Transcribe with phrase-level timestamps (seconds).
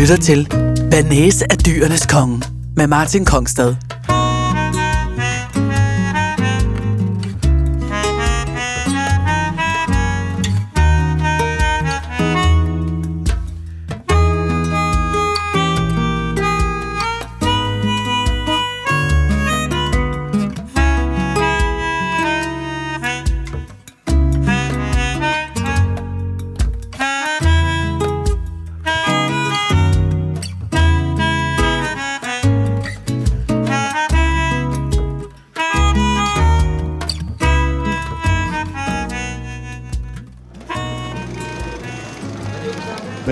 [0.00, 0.48] lytter til
[0.90, 2.42] Banese af dyrenes konge
[2.76, 3.74] med Martin Kongstad.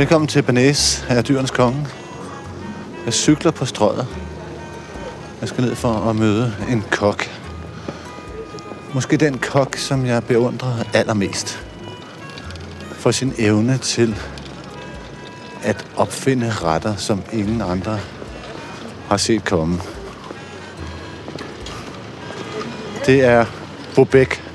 [0.09, 1.87] Velkommen til Banæs, her er dyrenes konge.
[3.05, 4.07] Jeg cykler på strøget.
[5.41, 7.31] Jeg skal ned for at møde en kok.
[8.95, 11.65] Måske den kok, som jeg beundrer allermest.
[12.93, 14.15] For sin evne til
[15.63, 18.01] at opfinde retter, som ingen andre
[19.09, 19.81] har set komme.
[23.07, 23.47] Det er
[23.95, 24.48] Bobek.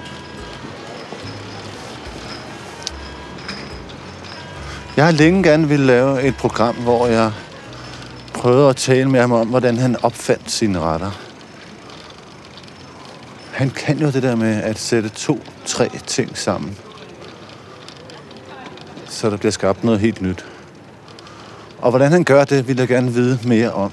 [5.03, 7.31] Jeg har længe gerne ville lave et program, hvor jeg
[8.33, 11.11] prøvede at tale med ham om, hvordan han opfandt sine retter.
[13.51, 16.77] Han kan jo det der med at sætte to, tre ting sammen.
[19.05, 20.45] Så der bliver skabt noget helt nyt.
[21.81, 23.91] Og hvordan han gør det, vil jeg gerne vide mere om.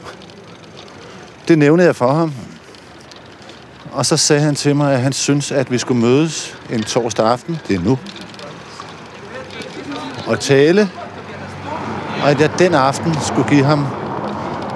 [1.49, 2.35] Det nævnede jeg for ham.
[3.93, 7.27] Og så sagde han til mig, at han synes, at vi skulle mødes en torsdag
[7.27, 7.59] aften.
[7.69, 7.99] Det er nu
[10.31, 10.91] og tale,
[12.23, 13.87] og at jeg den aften skulle give ham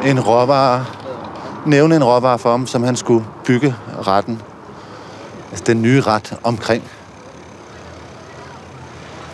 [0.04, 0.84] en råvare,
[1.66, 3.74] nævne en råvare for ham, som han skulle bygge
[4.06, 4.42] retten,
[5.50, 6.84] altså den nye ret omkring.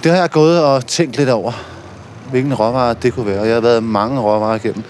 [0.05, 1.53] Det har jeg gået og tænkt lidt over,
[2.31, 4.85] hvilken råvare det kunne være, og jeg har været mange råvarer igennem.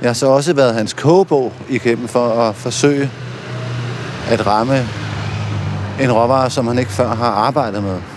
[0.00, 3.10] Jeg har så også været hans kogebog igennem for at forsøge
[4.30, 4.88] at ramme
[6.00, 8.13] en råvare, som han ikke før har arbejdet med.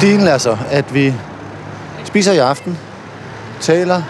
[0.00, 1.14] Dealen er så, at vi
[2.04, 2.78] spiser i aften,
[3.60, 4.02] taler,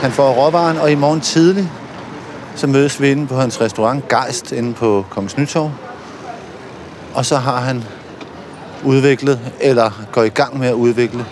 [0.00, 1.70] han får råvaren, og i morgen tidlig,
[2.54, 5.70] så mødes vi inde på hans restaurant Geist, inde på Kongens Nytorv.
[7.14, 7.84] Og så har han
[8.84, 11.26] udviklet, eller går i gang med at udvikle,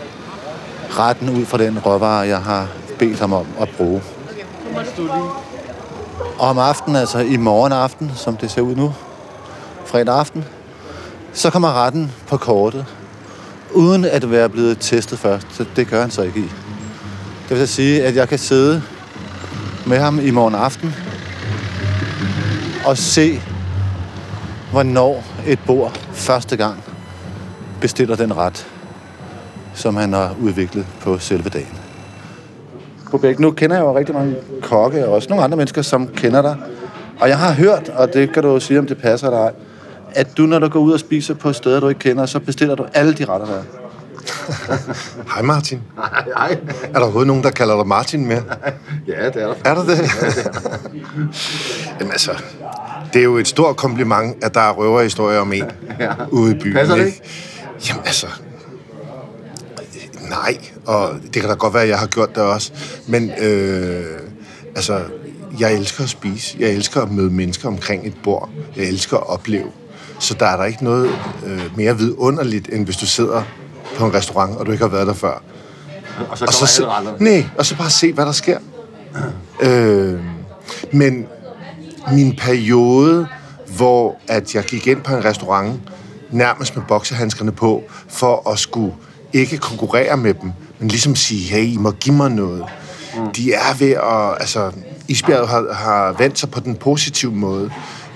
[0.90, 4.02] retten ud fra den råvare, jeg har bedt ham om at bruge.
[6.38, 8.94] Og om aftenen, altså i morgen aften, som det ser ud nu,
[9.84, 10.44] fredag aften,
[11.32, 12.84] så kommer retten på kortet,
[13.74, 15.46] uden at være blevet testet først.
[15.50, 16.50] Så det gør han så ikke i.
[17.48, 18.82] Det vil sige, at jeg kan sidde
[19.86, 20.94] med ham i morgen aften
[22.86, 23.40] og se,
[24.70, 26.84] hvornår et bord første gang
[27.80, 28.66] bestiller den ret,
[29.74, 31.78] som han har udviklet på selve dagen.
[33.10, 36.42] Bobæk, nu kender jeg jo rigtig mange kokke, og også nogle andre mennesker, som kender
[36.42, 36.56] dig.
[37.20, 39.52] Og jeg har hørt, og det kan du sige, om det passer dig,
[40.12, 42.74] at du, når du går ud og spiser på steder, du ikke kender, så bestiller
[42.74, 43.62] du alle de retter, der er.
[45.34, 45.80] Hej Martin.
[45.96, 46.58] Hej, hej.
[46.82, 48.42] Er der overhovedet nogen, der kalder dig Martin mere?
[49.06, 49.54] Ja, det er der.
[49.64, 49.98] Er der det?
[52.00, 52.30] Jamen altså,
[53.12, 55.64] det er jo et stort kompliment, at der er røverhistorier om en
[56.00, 56.12] ja.
[56.30, 56.74] ude i byen.
[56.74, 57.22] Passer det ikke?
[57.88, 58.26] Jamen altså,
[60.28, 62.72] nej, og det kan da godt være, at jeg har gjort det også.
[63.06, 64.04] Men øh,
[64.76, 65.00] altså,
[65.60, 66.56] jeg elsker at spise.
[66.58, 68.50] Jeg elsker at møde mennesker omkring et bord.
[68.76, 69.70] Jeg elsker at opleve.
[70.18, 71.10] Så der er der ikke noget
[71.46, 73.42] øh, mere vidunderligt, end hvis du sidder
[73.96, 75.42] på en restaurant, og du ikke har været der før.
[76.30, 76.82] Og så Og så, se,
[77.20, 78.58] nej, og så bare se, hvad der sker.
[79.60, 80.20] Øh,
[80.92, 81.26] men
[82.12, 83.26] min periode,
[83.76, 85.80] hvor at jeg gik ind på en restaurant,
[86.30, 88.94] nærmest med boksehandskerne på, for at skulle
[89.32, 92.64] ikke konkurrere med dem, men ligesom sige, hey, I må give mig noget.
[93.16, 93.32] Mm.
[93.32, 94.72] De er ved at, altså,
[95.08, 97.70] isbjerget har, har vendt sig på den positive måde.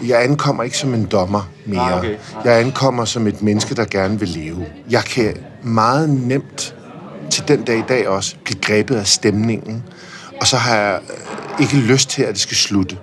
[0.09, 1.81] Jeg ankommer ikke som en dommer mere.
[1.93, 2.15] Ah, okay.
[2.45, 4.67] Jeg ankommer som et menneske, der gerne vil leve.
[4.91, 6.75] Jeg kan meget nemt
[7.31, 9.83] til den dag i dag også blive grebet af stemningen.
[10.41, 12.97] Og så har jeg øh, ikke lyst til, at det skal slutte.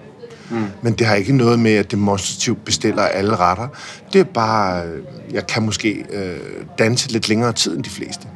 [0.49, 0.63] Mm.
[0.81, 3.67] Men det har ikke noget med, at demonstrativt bestiller alle retter.
[4.13, 6.37] Det er bare, øh, jeg kan måske øh,
[6.79, 8.27] danse lidt længere tid end de fleste.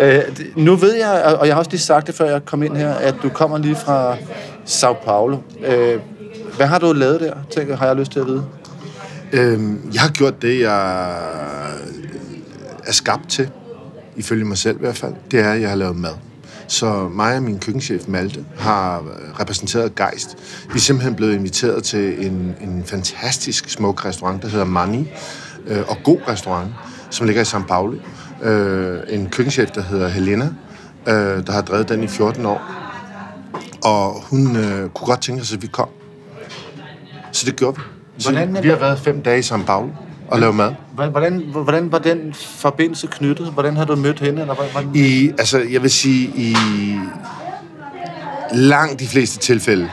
[0.00, 0.22] Øh,
[0.56, 2.76] nu ved jeg, og- og jeg har også lige sagt det, før jeg kom ind
[2.76, 4.16] her, at du kommer lige fra
[4.64, 5.36] Sao Paulo.
[5.66, 6.00] Øh,
[6.60, 8.44] hvad har du lavet der, tænker, har jeg lyst til at vide?
[9.32, 11.10] Øhm, jeg har gjort det, jeg
[12.86, 13.50] er skabt til,
[14.16, 15.14] ifølge mig selv i hvert fald.
[15.30, 16.14] Det er, at jeg har lavet mad.
[16.68, 19.04] Så mig og min køkkenchef Malte har
[19.40, 20.36] repræsenteret Geist.
[20.68, 25.10] Vi er simpelthen blevet inviteret til en, en fantastisk smuk restaurant, der hedder Mani,
[25.66, 26.70] øh, og god restaurant,
[27.10, 27.96] som ligger i São Paulo,
[28.42, 30.48] øh, en køkkenchef, der hedder Helena,
[31.06, 32.60] øh, der har drevet den i 14 år.
[33.84, 35.88] Og hun øh, kunne godt tænke sig, at vi kom.
[37.32, 37.82] Så det gjorde vi.
[38.18, 39.88] Så Hvordan- vi har været fem dage i São Paulo
[40.28, 40.72] og lavet mad.
[40.94, 43.46] Hvordan, hvordan var den forbindelse knyttet?
[43.52, 44.40] Hvordan har du mødt hende?
[44.40, 44.90] Eller hvordan?
[44.94, 46.56] I, altså, jeg vil sige, i
[48.52, 49.90] langt de fleste tilfælde,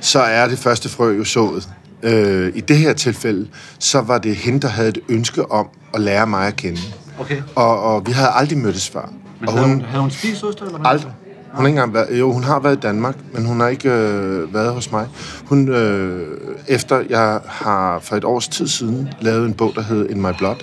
[0.00, 1.68] så er det første frø jo sået.
[2.02, 6.00] Øh, I det her tilfælde, så var det hende, der havde et ønske om at
[6.00, 6.80] lære mig at kende.
[7.20, 7.42] Okay.
[7.54, 9.12] Og, og vi havde aldrig mødtes før.
[9.46, 10.90] og hun, havde hun spist ost, eller hvad?
[10.90, 11.12] Aldrig.
[11.54, 13.90] Hun har ikke engang været, jo, hun har været i Danmark, men hun har ikke
[13.90, 15.08] øh, været hos mig.
[15.46, 16.38] Hun, øh,
[16.68, 20.30] efter jeg har for et års tid siden lavet en bog, der hed In My
[20.38, 20.56] Blood,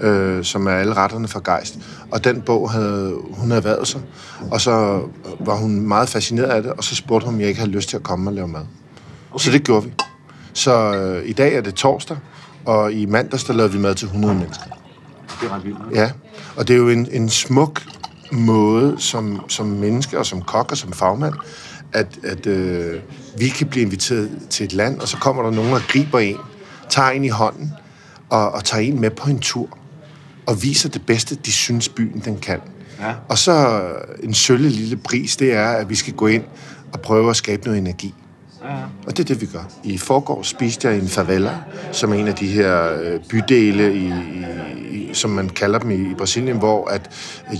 [0.00, 0.06] mm.
[0.06, 1.78] øh, som er alle retterne for gejst.
[2.10, 4.00] Og den bog havde hun været sig,
[4.50, 5.02] og så
[5.40, 7.88] var hun meget fascineret af det, og så spurgte hun, om jeg ikke havde lyst
[7.88, 8.60] til at komme og lave mad.
[9.30, 9.44] Okay.
[9.44, 9.92] Så det gjorde vi.
[10.52, 12.16] Så øh, i dag er det torsdag,
[12.64, 14.64] og i mandags, der lavede vi mad til 100 mennesker.
[15.40, 15.78] Det er ret vildt.
[15.94, 16.10] Ja,
[16.56, 17.82] og det er jo en, en smuk
[18.32, 21.34] måde som, som menneske og som kok og som fagmand,
[21.92, 23.00] at, at øh,
[23.38, 26.36] vi kan blive inviteret til et land, og så kommer der nogen og griber en,
[26.90, 27.72] tager en i hånden
[28.30, 29.78] og, og tager en med på en tur
[30.46, 32.60] og viser det bedste, de synes byen den kan.
[33.00, 33.14] Ja.
[33.28, 33.82] Og så
[34.22, 36.44] en sølle lille pris, det er, at vi skal gå ind
[36.92, 38.14] og prøve at skabe noget energi.
[38.64, 38.76] Ja.
[39.06, 39.64] Og det er det, vi gør.
[39.84, 41.58] I forgår spiste jeg i en favela,
[41.92, 44.12] som er en af de her øh, bydele, i,
[44.90, 47.10] i, som man kalder dem i, i Brasilien, hvor at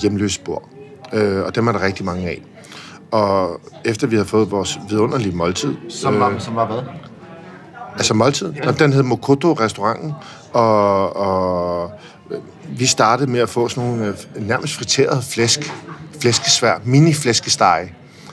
[0.02, 0.68] hjemløse bor.
[1.12, 2.42] Øh, og dem er der rigtig mange af.
[3.10, 6.82] Og efter vi har fået vores vidunderlige måltid, Som, var, som var hvad?
[7.96, 8.70] altså måltid, ja.
[8.70, 10.12] den hed Mokoto-restauranten,
[10.52, 11.90] og, og
[12.30, 12.38] øh,
[12.78, 15.72] vi startede med at få sådan nogle øh, nærmest friterede flæsk,
[16.20, 17.88] flæskesvær, mini-flæskesteg.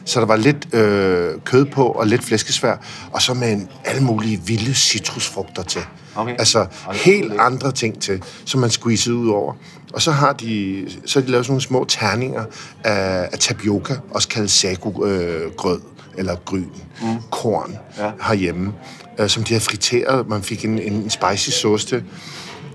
[0.09, 2.75] Så der var lidt øh, kød på og lidt flæskesvær,
[3.11, 5.81] og så med en, alle mulige vilde citrusfrugter til.
[6.15, 6.31] Okay.
[6.39, 9.53] Altså helt andre ting til, som man squeezede ud over.
[9.93, 12.45] Og så har de, så har de lavet sådan nogle små terninger
[12.83, 15.81] af, af tapioca, også kaldet sago-grød,
[16.17, 16.65] eller gryn,
[17.01, 17.07] mm.
[17.31, 18.11] korn Ja.
[18.21, 18.73] herhjemme,
[19.19, 20.27] øh, som de havde friteret.
[20.29, 22.03] Man fik en, en spicy sauce til.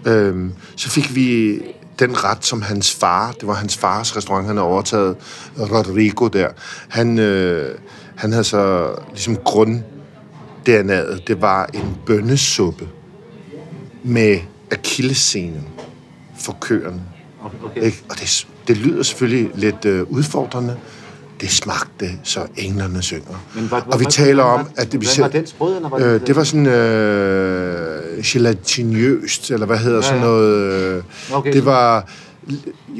[0.07, 1.59] Øhm, så fik vi
[1.99, 5.17] den ret, som hans far, det var hans fars restaurant, han havde overtaget,
[5.59, 6.49] Rodrigo der,
[6.89, 7.75] han, øh,
[8.17, 9.81] han havde så ligesom grund
[10.69, 12.89] DNA'et, det var en bønnesuppe
[14.03, 14.39] med
[14.73, 15.69] akillescenen
[16.39, 17.03] for køerne.
[17.65, 17.83] Okay.
[17.83, 18.05] Ikke?
[18.11, 20.77] Og det, det lyder selvfølgelig lidt øh, udfordrende.
[21.41, 23.45] Det smagte, så englerne synger.
[23.55, 25.99] Men hvad- og vi taler om, at det, vi hvad var dens brød, eller var
[25.99, 30.25] det- øh, det var sådan øh, gelatinøst, eller hvad hedder Ja, sådan ja.
[30.27, 30.73] noget.
[30.73, 31.03] Øh,
[31.33, 31.53] Okay.
[31.53, 32.09] Det var...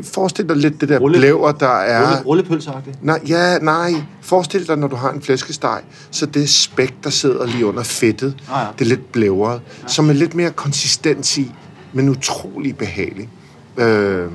[0.05, 2.07] Forestil dig lidt det der Rulle- blæver, der er...
[2.09, 3.05] Rulle, rullepølseagtigt.
[3.05, 3.93] Nej, ja, nej.
[4.23, 5.81] Forestil dig, når du har en flæskesteg,
[6.11, 8.67] så det spæk, der sidder lige under fedtet, Ah, ja.
[8.79, 9.89] det er lidt blævret, ja.
[9.89, 11.53] som er lidt mere konsistens i,
[11.93, 13.29] men utrolig behagelig.
[13.77, 14.27] Øh,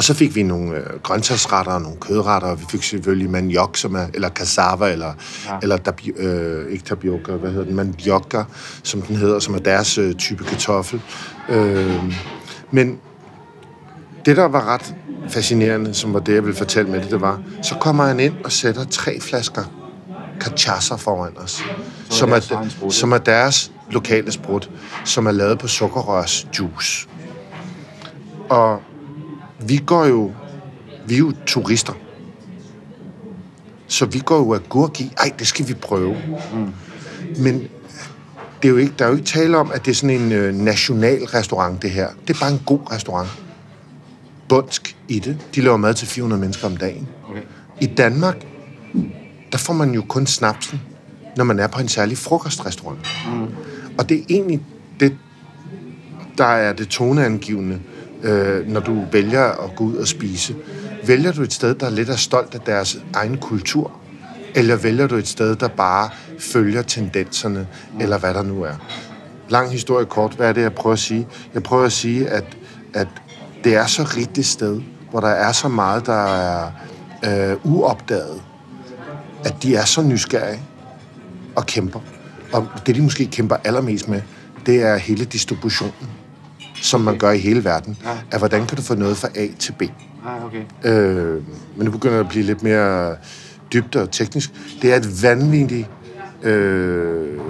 [0.00, 3.76] og så fik vi nogle øh, grøntsagsretter og nogle kødretter, og vi fik selvfølgelig maniok,
[3.76, 5.12] som er, eller cassava, eller,
[5.46, 5.58] ja.
[5.62, 8.44] eller tabi, øh, ikke tapioca, hvad hedder den, mandioca,
[8.82, 11.00] som den hedder, som er deres øh, type kartoffel.
[11.48, 12.14] Øh,
[12.70, 12.98] men
[14.26, 14.94] det, der var ret
[15.28, 18.34] fascinerende, som var det, jeg ville fortælle med det, det var, så kommer han ind
[18.44, 19.64] og sætter tre flasker
[20.44, 21.62] cachaça foran os,
[22.10, 24.70] som er, egen sprut, som er deres lokale sprut,
[25.04, 27.08] som er lavet på sukkerrørsjuice.
[28.48, 28.82] Og
[29.66, 30.32] vi går jo,
[31.06, 31.92] vi er jo turister.
[33.86, 36.16] Så vi går jo agurk i, ej, det skal vi prøve.
[36.52, 36.72] Mm.
[37.42, 37.68] Men
[38.62, 40.32] det er jo ikke, der er jo ikke tale om, at det er sådan en
[40.32, 42.08] øh, national restaurant, det her.
[42.28, 43.28] Det er bare en god restaurant.
[44.48, 45.38] Bundsk i det.
[45.54, 47.08] De laver mad til 400 mennesker om dagen.
[47.30, 47.42] Okay.
[47.80, 48.46] I Danmark,
[49.52, 50.80] der får man jo kun snapsen,
[51.36, 52.98] når man er på en særlig frokostrestaurant.
[53.26, 53.54] Mm.
[53.98, 54.60] Og det er egentlig
[55.00, 55.16] det,
[56.38, 57.80] der er det toneangivende,
[58.22, 60.54] øh, når du vælger at gå ud og spise.
[61.06, 63.92] Vælger du et sted, der er lidt er stolt af deres egen kultur,
[64.54, 67.66] eller vælger du et sted, der bare følger tendenserne,
[68.00, 68.74] eller hvad der nu er?
[69.48, 71.28] Lang historie kort, hvad er det, jeg prøver at sige?
[71.54, 72.56] Jeg prøver at sige, at,
[72.94, 73.08] at
[73.64, 76.70] det er så rigtigt et sted, hvor der er så meget, der er
[77.24, 78.42] øh, uopdaget,
[79.44, 80.62] at de er så nysgerrige
[81.56, 82.00] og kæmper.
[82.52, 84.22] Og det, de måske kæmper allermest med,
[84.66, 86.08] det er hele distributionen,
[86.82, 87.98] som man gør i hele verden.
[88.04, 88.10] Ja.
[88.30, 89.82] At hvordan kan du få noget fra A til B?
[90.26, 90.62] Ah, okay.
[90.84, 91.42] Øh,
[91.76, 93.16] men nu begynder det at blive lidt mere
[93.72, 94.50] dybt og teknisk.
[94.82, 95.88] Det er et vanvittigt
[96.42, 97.40] øh,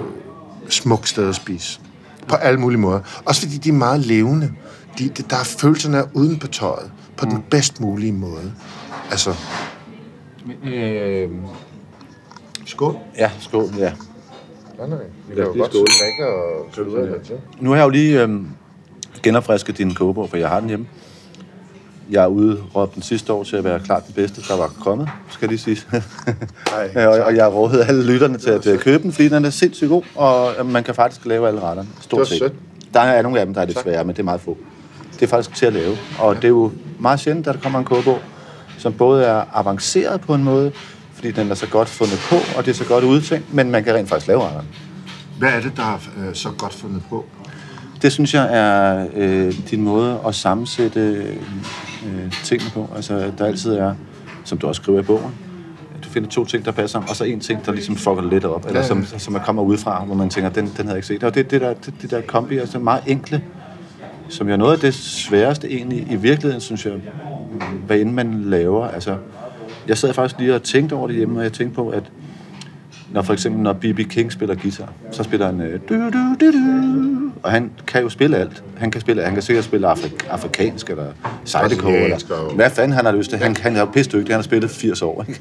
[0.68, 1.80] smukt sted at spise.
[2.28, 3.00] På alle mulige måder.
[3.24, 4.52] Også fordi de er meget levende.
[4.98, 6.90] De, de, der er følelserne er uden på tøjet.
[7.16, 7.32] På mm.
[7.32, 8.52] den bedst mulige måde.
[9.10, 9.34] Altså,
[10.64, 11.28] Øh,
[12.66, 12.96] skål.
[13.18, 13.92] ja, skål, ja.
[14.78, 14.98] Nej, nej.
[15.28, 16.66] Vi kan jo godt drikke og
[17.60, 18.48] Nu har jeg jo lige øhm,
[19.22, 20.86] genopfrisket din kogebog, for jeg har den hjemme.
[22.10, 25.48] jeg udråbte den sidste år til at være klart den bedste, der var kommet, skal
[25.48, 25.78] lige sige.
[26.96, 29.50] Ej, og, og jeg rådede alle lytterne til at øh, købe den, fordi den er
[29.50, 31.88] sindssygt god, og øh, man kan faktisk lave alle retterne.
[32.00, 32.38] Stort set.
[32.38, 32.52] sødt.
[32.94, 34.58] Der er nogle af dem, der er lidt svære, men det er meget få.
[35.14, 35.96] Det er faktisk til at lave.
[36.18, 38.18] Og det er jo meget sjældent, at der kommer en kogebog,
[38.78, 40.72] som både er avanceret på en måde,
[41.14, 43.84] fordi den er så godt fundet på, og det er så godt udtænkt, men man
[43.84, 44.68] kan rent faktisk lave retterne.
[45.38, 45.98] Hvad er det, der er
[46.28, 47.24] øh, så godt fundet på?
[48.02, 51.00] Det synes jeg er øh, din måde at sammensætte
[52.06, 52.88] øh, tingene på.
[52.96, 53.94] Altså, der altid er,
[54.44, 55.34] som du også skriver i bogen,
[56.04, 58.44] du finder to ting, der passer sammen, og så en ting, der ligesom fucker lidt
[58.44, 61.06] op, eller som, som er kommer udefra, hvor man tænker, den, den havde jeg ikke
[61.06, 61.24] set.
[61.24, 63.42] Og det, det der, det, det der kombi, altså meget enkle,
[64.28, 66.92] som jo er noget af det sværeste egentlig i virkeligheden, synes jeg,
[67.86, 68.88] hvad end man laver.
[68.88, 69.16] Altså,
[69.88, 72.02] jeg sad faktisk lige og tænkte over det hjemme, og jeg tænkte på, at
[73.12, 74.00] når for eksempel når B.B.
[74.10, 78.08] King spiller guitar, så spiller han øh, du, du, du, du, og han kan jo
[78.08, 78.62] spille alt.
[78.76, 81.06] Han kan spille, han kan sikkert spille afrik, afrikansk eller
[81.44, 83.38] sideco eller hvad fanden han har lyst til.
[83.38, 85.24] Han, han er jo pisse dygtig, han har spillet 80 år.
[85.28, 85.40] Ikke?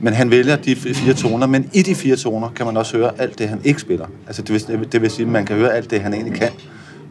[0.00, 3.10] Men han vælger de fire toner, men i de fire toner kan man også høre
[3.18, 4.06] alt det, han ikke spiller.
[4.26, 6.48] Altså det vil, det vil sige, at man kan høre alt det, han egentlig kan.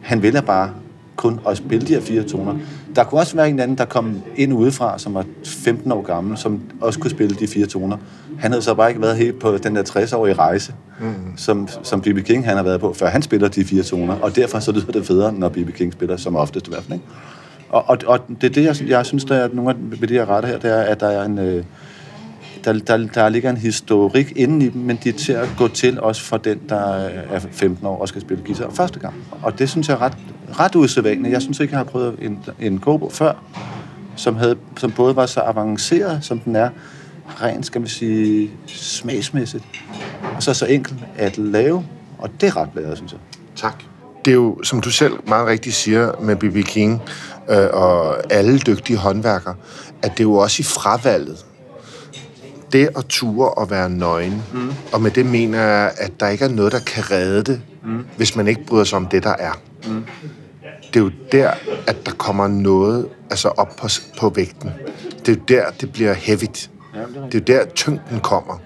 [0.02, 0.70] Han vælger bare
[1.16, 2.54] kun at spille de her fire toner.
[2.96, 6.38] Der kunne også være en anden, der kom ind udefra, som var 15 år gammel,
[6.38, 7.96] som også kunne spille de fire toner.
[8.38, 11.36] Han havde så bare ikke været helt på den der 60-årige rejse, mm.
[11.36, 12.18] som, som B.B.
[12.24, 14.14] King han har været på, før han spiller de fire toner.
[14.14, 15.74] Og derfor så lyder det federe, når B.B.
[15.74, 16.92] King spiller, som oftest i hvert fald.
[16.92, 17.06] Ikke?
[17.68, 20.14] Og, og, og det er det, jeg, jeg synes, der er nogle af ved de
[20.14, 21.38] her retter her, det er, at der er en...
[21.38, 21.64] Øh,
[22.66, 25.68] der, der, der ligger en historik inden i dem, men de er til at gå
[25.68, 26.94] til også for den, der
[27.30, 29.14] er 15 år og skal spille guitar første gang.
[29.42, 30.16] Og det synes jeg er ret,
[30.52, 31.32] ret usædvanligt.
[31.32, 33.32] Jeg synes ikke, jeg har prøvet en, en kobo før,
[34.16, 36.70] som, havde, som både var så avanceret, som den er,
[37.42, 39.64] rent, skal man sige, smagsmæssigt,
[40.36, 41.86] og så så enkelt at lave,
[42.18, 43.20] og det er ret blæret, synes jeg.
[43.56, 43.82] Tak.
[44.24, 46.66] Det er jo, som du selv meget rigtigt siger med B.B.
[46.66, 47.02] King
[47.50, 49.54] øh, og alle dygtige håndværkere,
[50.02, 51.46] at det er jo også i fravalget.
[52.72, 54.42] Det at ture og være nøgen.
[54.52, 54.72] Mm.
[54.92, 58.06] Og med det mener jeg, at der ikke er noget, der kan redde det, mm.
[58.16, 59.60] hvis man ikke bryder sig om det, der er.
[59.86, 60.04] Mm.
[60.94, 61.50] Det er jo der,
[61.86, 63.88] at der kommer noget altså op på,
[64.18, 64.70] på vægten.
[65.26, 66.70] Det er jo der, det bliver heavigt.
[67.32, 68.58] Det er jo der, tyngden kommer.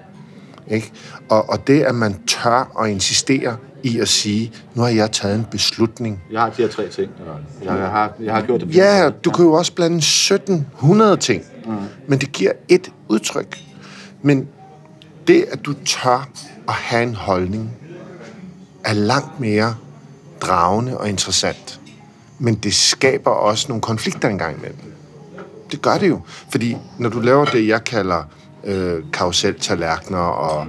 [0.69, 0.93] Ikke?
[1.29, 5.35] Og, og det, at man tør at insistere i at sige, nu har jeg taget
[5.35, 6.23] en beslutning.
[6.33, 7.11] Jeg har de her tre ting.
[7.61, 8.77] Jeg, jeg, har, jeg har gjort det.
[8.77, 11.73] Ja, du kan jo også blande 1700 ting, mm.
[12.07, 13.59] men det giver et udtryk.
[14.23, 14.49] Men
[15.27, 16.29] det, at du tør
[16.69, 17.71] at have en holdning,
[18.85, 19.75] er langt mere
[20.41, 21.81] dragende og interessant.
[22.39, 24.93] Men det skaber også nogle konflikter engang imellem.
[25.73, 26.21] Det gør det jo.
[26.51, 28.23] Fordi når du laver det, jeg kalder
[28.65, 30.67] øh, karuseltallerkener og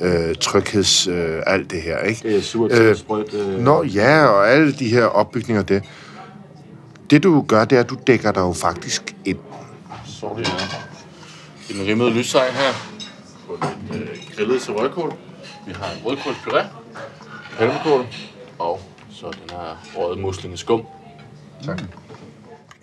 [0.00, 1.06] øh, trygheds...
[1.06, 2.28] Øh, alt det her, ikke?
[2.28, 3.34] Det er surt, Øh, sprødt.
[3.34, 5.82] Øh, Nå ja, og alle de her opbygninger, det.
[7.10, 9.38] Det du gør, det er, at du dækker dig jo faktisk ind.
[10.06, 10.56] Så er det her.
[11.70, 12.72] En rimmet lyssej her.
[13.46, 13.58] På
[13.90, 15.12] lidt øh, grillet til rødkål.
[15.66, 16.64] Vi har en rødkålspuré,
[17.58, 18.06] palmekål
[18.58, 18.80] og
[19.22, 20.86] så den her røde muslingeskum.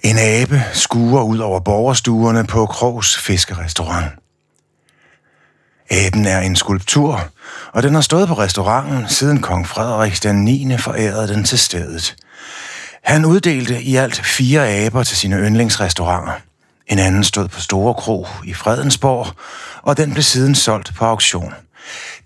[0.03, 4.05] En abe skuer ud over borgerstuerne på Krogs Fiskerestaurant.
[5.89, 7.19] Aben er en skulptur,
[7.74, 10.77] og den har stået på restauranten siden kong Frederik den 9.
[10.77, 12.15] forærede den til stedet.
[13.03, 16.34] Han uddelte i alt fire aber til sine yndlingsrestauranter.
[16.88, 19.27] En anden stod på Store Kro i Fredensborg,
[19.81, 21.53] og den blev siden solgt på auktion.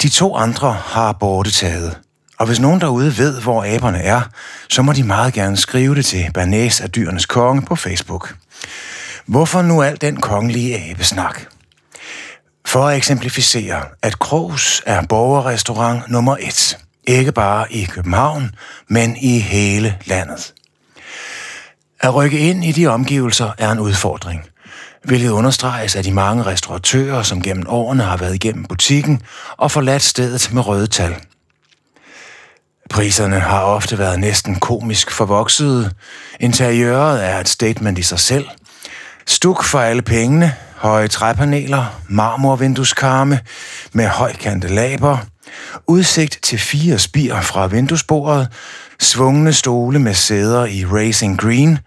[0.01, 2.02] De to andre har bortetaget.
[2.37, 4.21] Og hvis nogen derude ved, hvor aberne er,
[4.69, 8.35] så må de meget gerne skrive det til Bernæs af dyrenes konge på Facebook.
[9.25, 11.41] Hvorfor nu al den kongelige abesnak?
[12.65, 16.77] For at eksemplificere, at Krogs er borgerrestaurant nummer et.
[17.03, 18.55] Ikke bare i København,
[18.87, 20.53] men i hele landet.
[21.99, 24.43] At rykke ind i de omgivelser er en udfordring,
[25.03, 29.21] hvilket understreges af de mange restauratører, som gennem årene har været igennem butikken
[29.57, 31.15] og forladt stedet med røde tal.
[32.89, 35.91] Priserne har ofte været næsten komisk forvoksede.
[36.39, 38.45] Interiøret er et statement i sig selv.
[39.27, 43.39] Stuk for alle pengene, høje træpaneler, marmorvindueskarme
[43.93, 45.17] med højkante laber,
[45.87, 48.47] udsigt til fire spir fra vinduesbordet,
[48.99, 51.79] svungne stole med sæder i racing green,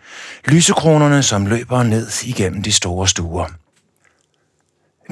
[0.45, 3.47] lysekronerne, som løber ned igennem de store stuer.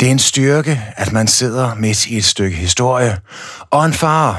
[0.00, 3.18] Det er en styrke, at man sidder midt i et stykke historie,
[3.70, 4.36] og en fare,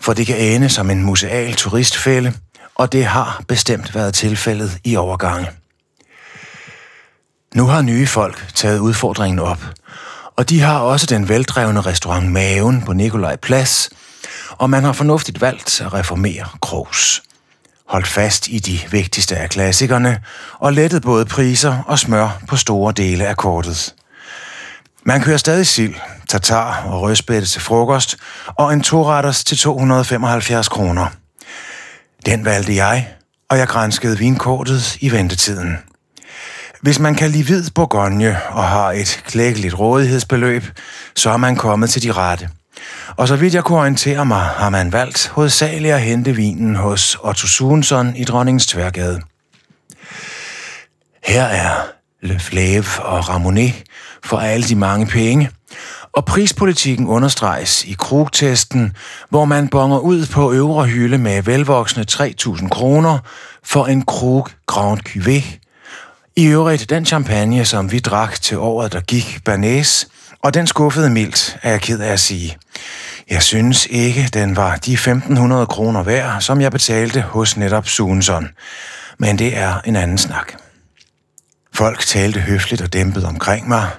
[0.00, 2.32] for det kan ende som en museal turistfælde,
[2.74, 5.48] og det har bestemt været tilfældet i overgange.
[7.54, 9.64] Nu har nye folk taget udfordringen op,
[10.36, 13.90] og de har også den veldrevne restaurant Maven på Nikolaj Plads,
[14.50, 17.22] og man har fornuftigt valgt at reformere Krogs.
[17.88, 20.22] holdt fast i de vigtigste af klassikerne
[20.58, 23.94] og lettet både priser og smør på store dele af kortet.
[25.08, 25.94] Man kører stadig sild,
[26.28, 31.06] tatar og rødspætte til frokost, og en toretters til 275 kroner.
[32.26, 33.08] Den valgte jeg,
[33.50, 35.78] og jeg grænskede vinkortet i ventetiden.
[36.82, 40.64] Hvis man kan lide hvid Bourgogne og har et klækkeligt rådighedsbeløb,
[41.14, 42.48] så er man kommet til de rette.
[43.16, 47.18] Og så vidt jeg kunne orientere mig, har man valgt hovedsageligt at hente vinen hos
[47.20, 49.20] Otto Sunson i Dronningens Tværgade.
[51.24, 51.86] Her er
[52.22, 53.74] Le Fleuve og Ramonet
[54.26, 55.50] for alle de mange penge,
[56.12, 58.92] og prispolitikken understreges i krogtesten,
[59.30, 63.18] hvor man bonger ud på øvre hylde med velvoksne 3.000 kroner
[63.64, 65.60] for en krog Grand Cuvée.
[66.36, 70.08] I øvrigt den champagne, som vi drak til året, der gik Bernays,
[70.42, 72.56] og den skuffede mildt, er jeg ked af at sige.
[73.30, 78.48] Jeg synes ikke, den var de 1.500 kroner værd, som jeg betalte hos netop Sunson.
[79.18, 80.52] Men det er en anden snak.
[81.74, 83.90] Folk talte høfligt og dæmpet omkring mig.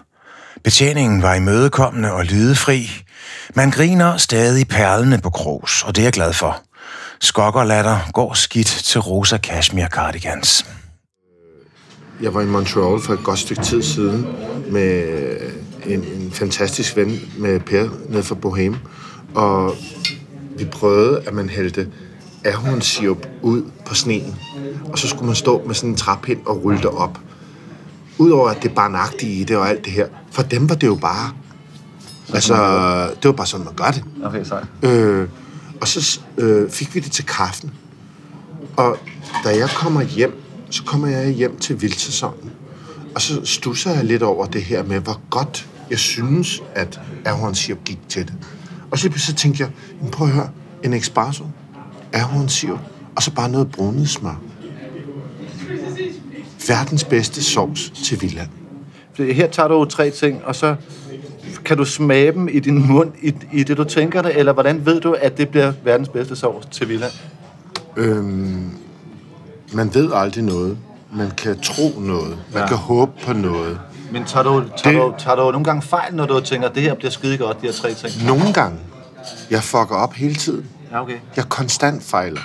[0.68, 2.90] Betjeningen var imødekommende og lydefri.
[3.56, 6.62] Man griner stadig perlene på krogs, og det er jeg glad for.
[7.20, 10.66] Skokkerlatter går skidt til rosa cashmere cardigans.
[12.22, 14.28] Jeg var i Montreal for et godt stykke tid siden
[14.72, 15.04] med
[15.86, 18.76] en, en fantastisk ven med Per nede fra Bohem.
[19.36, 19.76] Og
[20.58, 21.88] vi prøvede, at man hældte
[22.46, 24.36] ahornsirup ud på sneen.
[24.92, 27.20] Og så skulle man stå med sådan en træpind og rulle det op.
[28.20, 30.08] Udover at det barnagtige i det og alt det her.
[30.32, 31.32] For dem var det jo bare...
[32.34, 32.54] Altså,
[33.08, 34.04] det var bare sådan, man gør det.
[34.24, 34.66] Okay, sejt.
[34.84, 35.28] Øh,
[35.82, 37.72] og så øh, fik vi det til kaffen.
[38.78, 38.98] Og
[39.44, 42.52] da jeg kommer hjem, så kommer jeg hjem til vildsæsonen.
[43.16, 47.84] Og så stusser jeg lidt over det her med, hvor godt jeg synes, at ahornsirup
[47.86, 48.34] gik til det.
[48.92, 50.50] Og så, så tænkte jeg, "Jamen, prøv at høre,
[50.84, 51.44] en espresso,
[52.14, 52.80] ahornsirup,
[53.16, 54.42] og så bare noget brunet smør.
[56.68, 58.50] Verdens bedste sovs til Villand.
[59.18, 60.76] Her tager du tre ting, og så
[61.66, 64.86] kan du smage dem i din mund, i, i det du tænker det, eller hvordan
[64.86, 67.06] ved du, at det bliver verdens bedste sovs til Villa?
[67.98, 68.70] Øhm,
[69.74, 70.78] man ved aldrig noget.
[71.14, 72.38] Man kan tro noget.
[72.54, 72.68] Man ja.
[72.68, 73.80] kan håbe på noget.
[74.12, 76.76] Men tager du, tager, Det- du, tager du nogle gange fejl, når du tænker, at
[76.76, 78.26] det her bliver skide godt, de her tre ting?
[78.28, 78.78] Nogle gange.
[79.52, 80.66] Jeg fucker op hele tiden.
[80.92, 81.14] Ja, okay.
[81.36, 82.42] Jeg konstant fejler.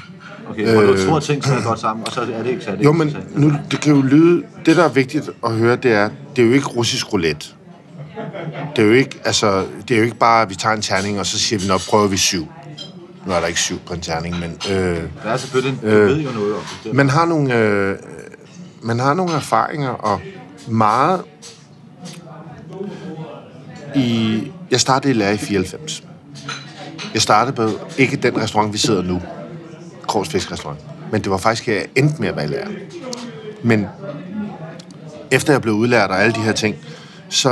[0.51, 0.73] Okay.
[0.73, 2.93] Hvor du tror, at ting sidder godt sammen, og så er det ikke det Jo,
[2.93, 4.43] men nu, det kan jo lyde...
[4.67, 7.47] Det, der er vigtigt at høre, det er, det er jo ikke russisk roulette.
[8.77, 11.21] Det er jo ikke, altså, det er jo ikke bare, at vi tager en terning,
[11.21, 12.47] og så siger vi, nå, prøver vi syv.
[13.27, 16.09] Nu er der ikke syv på en terning, men øh, Der er selvfølgelig, du Øh,
[16.09, 16.95] ved jo noget om det.
[16.95, 17.97] man, har nogle, øh,
[18.83, 20.21] man har nogle erfaringer, og
[20.69, 21.21] meget
[23.97, 24.43] i...
[24.71, 26.03] Jeg startede i lærer i 94.
[27.15, 29.23] Jeg startede på ikke den restaurant, vi sidder nu.
[30.09, 30.81] Krogs Fiskrestaurant.
[31.13, 32.69] Men det var faktisk her, jeg endte med at være lærer.
[33.63, 33.87] Men
[35.31, 36.77] efter jeg blev udlært og alle de her ting,
[37.29, 37.51] så,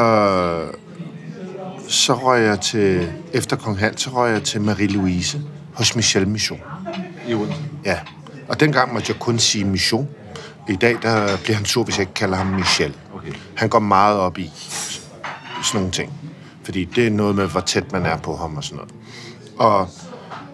[1.88, 5.38] så røg jeg til, efter Kong Hans, så røg jeg til Marie-Louise
[5.74, 6.60] hos Michel Mission.
[7.28, 7.58] I Odense.
[7.84, 7.98] Ja,
[8.48, 10.08] og dengang måtte jeg kun sige Mission.
[10.68, 12.96] I dag der bliver han sur, hvis jeg ikke kalder ham Michel.
[13.14, 13.32] Okay.
[13.54, 14.50] Han går meget op i
[15.62, 16.12] sådan nogle ting.
[16.62, 18.94] Fordi det er noget med, hvor tæt man er på ham og sådan noget.
[19.58, 19.88] Og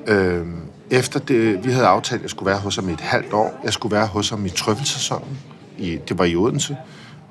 [0.07, 0.47] øh,
[0.91, 3.61] efter det, vi havde aftalt, at jeg skulle være hos ham i et halvt år.
[3.65, 5.39] Jeg skulle være hos ham i trøffelsæsonen.
[5.79, 6.77] I, det var i Odense.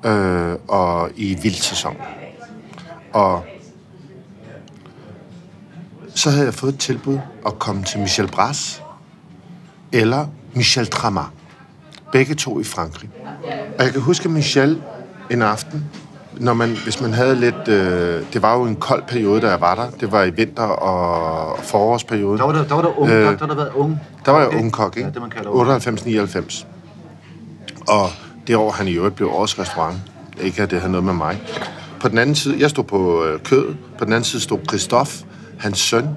[0.04, 2.00] Øh, og i vildsæsonen.
[3.12, 3.44] Og
[6.14, 8.82] så havde jeg fået et tilbud at komme til Michel Bras
[9.92, 11.32] eller Michel Tramar.
[12.12, 13.10] Begge to i Frankrig.
[13.78, 14.82] Og jeg kan huske Michel
[15.30, 15.84] en aften,
[16.40, 17.68] når man, hvis man havde lidt...
[17.68, 19.90] Øh, det var jo en kold periode, da jeg var der.
[20.00, 22.38] Det var i vinter- og forårsperiode.
[22.38, 24.00] Der var der, der, var der unge, Øh, der, der, der været unge.
[24.26, 24.58] Der var jeg Okay.
[24.58, 25.08] ung kok, ikke?
[25.08, 26.66] Ja, det man kalder 98-99.
[27.88, 28.08] Og
[28.46, 29.96] det år, han i øvrigt blev årets restaurant.
[30.40, 31.42] Ikke at det har noget med mig.
[32.00, 33.76] På den anden side, jeg stod på øh, kødet.
[33.98, 35.24] På den anden side stod Christophe,
[35.58, 36.08] hans søn.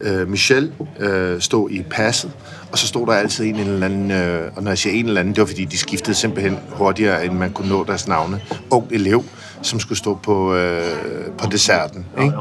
[0.00, 2.30] Øh, Michel øh, stod i passet.
[2.72, 4.10] Og så stod der altid en eller anden...
[4.10, 7.24] Øh, og når jeg siger en eller anden, det var fordi, de skiftede simpelthen hurtigere,
[7.24, 8.40] end man kunne nå deres navne.
[8.70, 9.24] Ung elev,
[9.64, 10.96] som skulle stå på, øh,
[11.38, 12.06] på desserten.
[12.22, 12.34] Ikke?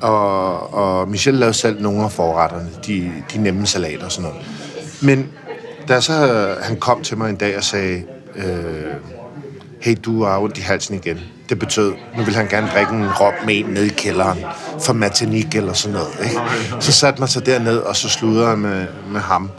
[0.00, 2.68] Og, og Michel lavede selv nogle af forretterne.
[2.86, 4.46] De, de nemme salater og sådan noget.
[5.02, 5.28] Men
[5.88, 8.02] da så han kom til mig en dag og sagde,
[8.36, 8.44] øh,
[9.80, 11.20] hey, du har ondt i halsen igen.
[11.48, 14.38] Det betød, nu vil han gerne drikke en rom med en ned i kælderen
[14.80, 16.14] for matanik eller sådan noget.
[16.24, 16.40] Ikke?
[16.80, 19.50] Så satte man sig derned, og så sludrede jeg med, med ham.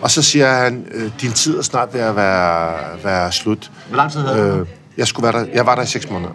[0.00, 3.70] Og så siger han, øh, din tid er snart ved at være, være slut.
[3.88, 4.58] Hvor lang tid havde?
[4.58, 4.66] Øh,
[4.96, 6.32] jeg, skulle være der, jeg var der i seks måneder.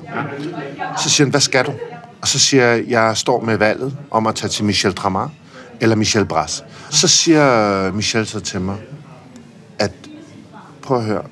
[0.98, 1.74] Så siger han, hvad skal du?
[2.22, 5.32] Og så siger jeg, jeg står med valget om at tage til Michel Tramar
[5.82, 6.64] eller Michel Bras.
[6.90, 8.78] Så siger Michel så til mig,
[9.80, 9.92] at
[10.82, 11.24] prøv at høre,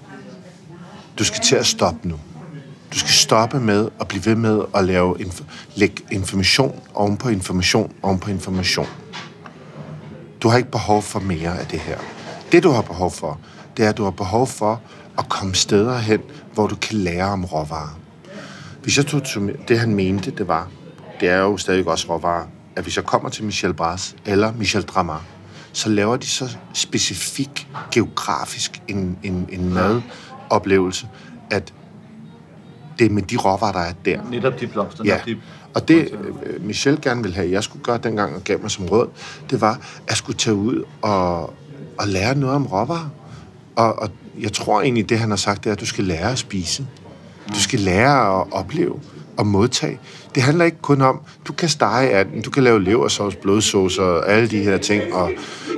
[1.20, 2.20] du skal til at stoppe nu.
[2.94, 5.44] Du skal stoppe med at blive ved med at lave inf-
[5.76, 8.88] lægge information oven på information oven på information.
[10.42, 11.98] Du har ikke behov for mere af det her.
[12.52, 13.40] Det, du har behov for,
[13.78, 14.82] det er, at du har behov for
[15.18, 16.20] at komme steder hen,
[16.56, 18.00] hvor du kan lære om råvarer.
[18.84, 20.68] Hvis jeg tog til, det, han mente, det var,
[21.20, 24.84] det er jo stadig også råvarer, at hvis jeg kommer til Michel Bras eller Michel
[24.84, 25.24] Dramar,
[25.74, 31.08] så laver de så specifik geografisk en, en, en madoplevelse,
[31.52, 31.74] at
[33.00, 34.30] det er med de råvarer, der er der.
[34.30, 35.04] Netop de blomster.
[35.04, 35.20] Ja,
[35.74, 36.10] og det
[36.44, 39.10] øh, Michel gerne ville have, jeg skulle gøre dengang og gav mig som råd,
[39.50, 41.44] det var, at jeg skulle tage ud og,
[42.00, 43.10] og lære noget om råvarer.
[43.76, 46.32] Og, og jeg tror egentlig, det han har sagt, det er, at du skal lære
[46.32, 46.88] at spise.
[47.50, 49.00] Du skal lære at opleve
[49.38, 50.00] og modtage.
[50.36, 54.32] Det handler ikke kun om, du kan stege anden, du kan lave leversauce, blodsauce og
[54.32, 55.32] alle de her ting, og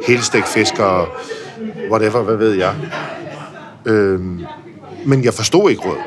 [0.08, 1.08] helstegt fisk og
[1.92, 2.76] whatever, hvad ved jeg.
[3.86, 4.46] Øhm,
[5.06, 5.98] men jeg forstod ikke råd.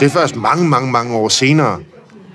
[0.00, 1.80] Det er først mange, mange, mange år senere,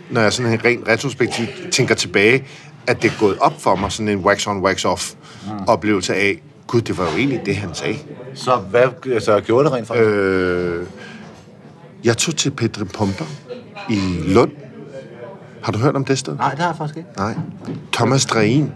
[0.09, 2.43] når jeg sådan en rent retrospektivt tænker tilbage,
[2.87, 5.15] at det er gået op for mig, sådan en wax-on, wax-off
[5.67, 7.97] oplevelse af, gud, det var jo egentlig det, han sagde.
[8.33, 10.07] Så hvad altså, gjorde det rent faktisk?
[10.07, 10.85] Øh,
[12.03, 13.25] jeg tog til Pedro Pumper
[13.89, 14.51] i Lund.
[15.63, 16.35] Har du hørt om det sted?
[16.35, 17.09] Nej, det har jeg faktisk ikke.
[17.17, 17.35] Nej.
[17.93, 18.73] Thomas Dreen.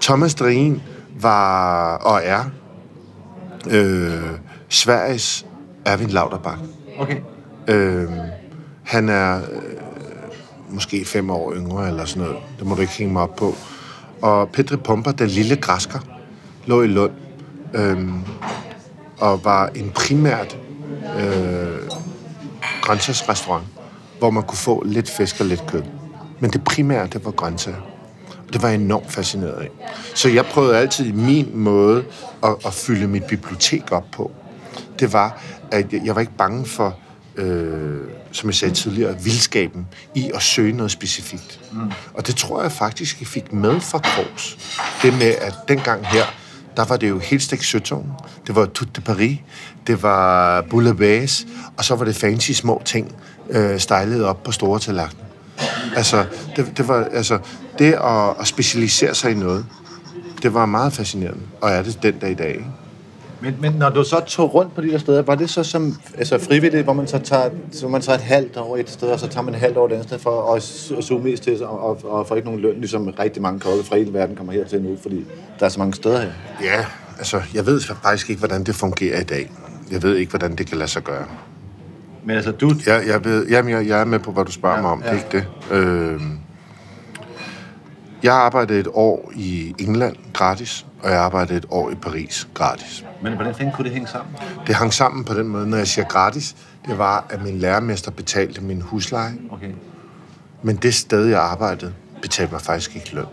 [0.00, 0.82] Thomas Dreen
[1.20, 2.44] var og er
[3.70, 4.22] øh,
[4.68, 5.46] Sveriges
[5.84, 6.58] Erwin Lauterbach.
[6.98, 7.16] Okay.
[7.68, 8.08] Øh,
[8.82, 9.44] han er øh,
[10.68, 12.38] måske fem år yngre eller sådan noget.
[12.58, 13.54] Det må du ikke hænge mig op på.
[14.22, 15.98] Og Petri Pumper, den lille græsker,
[16.66, 17.12] lå i Lund
[17.74, 18.08] øh,
[19.18, 20.58] og var en primært
[21.18, 21.78] øh,
[22.82, 23.64] grøntsagsrestaurant,
[24.18, 25.82] hvor man kunne få lidt fisk og lidt kød.
[26.40, 27.80] Men det primære, det var grøntsager.
[28.46, 29.68] Og det var jeg enormt fascineret af.
[30.14, 32.04] Så jeg prøvede altid min måde
[32.42, 34.30] at, at fylde mit bibliotek op på.
[34.98, 36.98] Det var, at jeg, jeg var ikke bange for,
[37.36, 38.00] øh,
[38.32, 41.60] som jeg sagde tidligere, vildskaben i at søge noget specifikt.
[41.72, 41.92] Mm.
[42.14, 44.58] Og det tror jeg faktisk, jeg fik med fra Krogs.
[45.02, 46.24] Det med, at dengang her,
[46.76, 48.10] der var det jo helt stik Søtogen,
[48.46, 49.38] Det var tout de Paris.
[49.86, 51.28] Det var Boulevard,
[51.76, 53.14] Og så var det fancy små ting,
[53.50, 55.24] øh, stejlet op på store tallerkener.
[55.96, 57.38] Altså, det, det var, altså,
[57.78, 59.66] det at, at specialisere sig i noget,
[60.42, 61.40] det var meget fascinerende.
[61.60, 62.66] Og er det den dag i dag, ikke?
[63.40, 65.96] Men, men når du så tog rundt på de der steder, var det så som
[66.18, 69.20] altså frivilligt, hvor man så tager, så man tager et halvt år et sted, og
[69.20, 71.64] så tager man et halvt år et andet sted for at su- suge mest til
[71.64, 74.52] og, og, og få ikke nogen løn, ligesom rigtig mange kokke fra hele verden kommer
[74.52, 75.24] hertil nu, fordi
[75.60, 76.30] der er så mange steder her.
[76.62, 76.84] Ja,
[77.18, 79.50] altså, jeg ved faktisk ikke, hvordan det fungerer i dag.
[79.90, 81.24] Jeg ved ikke, hvordan det kan lade sig gøre.
[82.24, 82.72] Men altså, du...
[82.86, 85.02] Jeg, jeg, ved, jamen, jeg, jeg er med på, hvad du spørger ja, mig om.
[85.04, 85.12] Ja.
[85.12, 85.76] Det er ikke det.
[85.76, 86.20] Øh,
[88.24, 93.04] jeg arbejdede et år i England gratis, og jeg arbejdede et år i Paris gratis.
[93.22, 94.36] Men hvordan fanden kunne det hænge sammen?
[94.66, 96.56] Det hang sammen på den måde, når jeg siger gratis,
[96.88, 99.70] det var, at min lærermester betalte min husleje, Okay.
[100.62, 103.24] men det sted, jeg arbejdede, betalte mig faktisk ikke løn.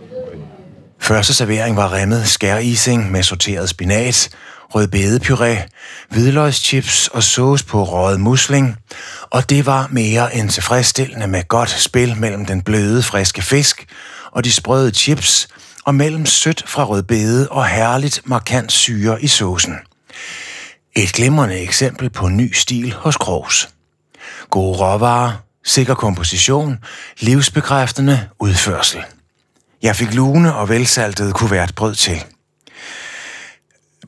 [1.00, 4.30] Første servering var remmet skærising med sorteret spinat,
[4.76, 5.68] rødbedepuré,
[6.10, 8.78] hvidløgschips og sauce på røget musling.
[9.30, 13.86] Og det var mere end tilfredsstillende med godt spil mellem den bløde, friske fisk
[14.32, 15.48] og de sprøde chips,
[15.86, 19.76] og mellem sødt fra rødbede og herligt markant syre i saucen.
[20.96, 23.70] Et glimrende eksempel på ny stil hos Krogs.
[24.50, 25.32] Gode råvarer,
[25.66, 26.78] sikker komposition,
[27.20, 29.04] livsbekræftende udførsel.
[29.82, 32.24] Jeg fik lune og velsaltet kuvertbrød til.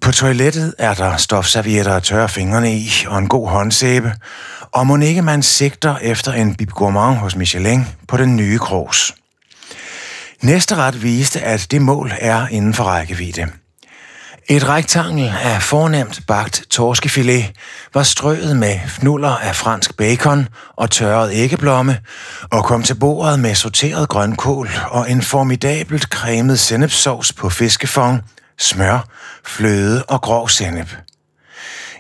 [0.02, 4.14] På toilettet er der stofservietter at tørre fingrene i og en god håndsæbe,
[4.72, 9.14] og må ikke man sigter efter en bib gourmand hos Michelin på den nye krogs.
[10.44, 13.48] Næste ret viste, at det mål er inden for rækkevidde.
[14.50, 17.52] Et rektangel af fornemt bagt torskefilet
[17.94, 22.00] var strøet med fnuller af fransk bacon og tørret æggeblomme,
[22.52, 28.22] og kom til bordet med sorteret grønkål og en formidabelt cremet sennepsovs på fiskefong,
[28.60, 29.08] smør,
[29.46, 30.96] fløde og grov sennep.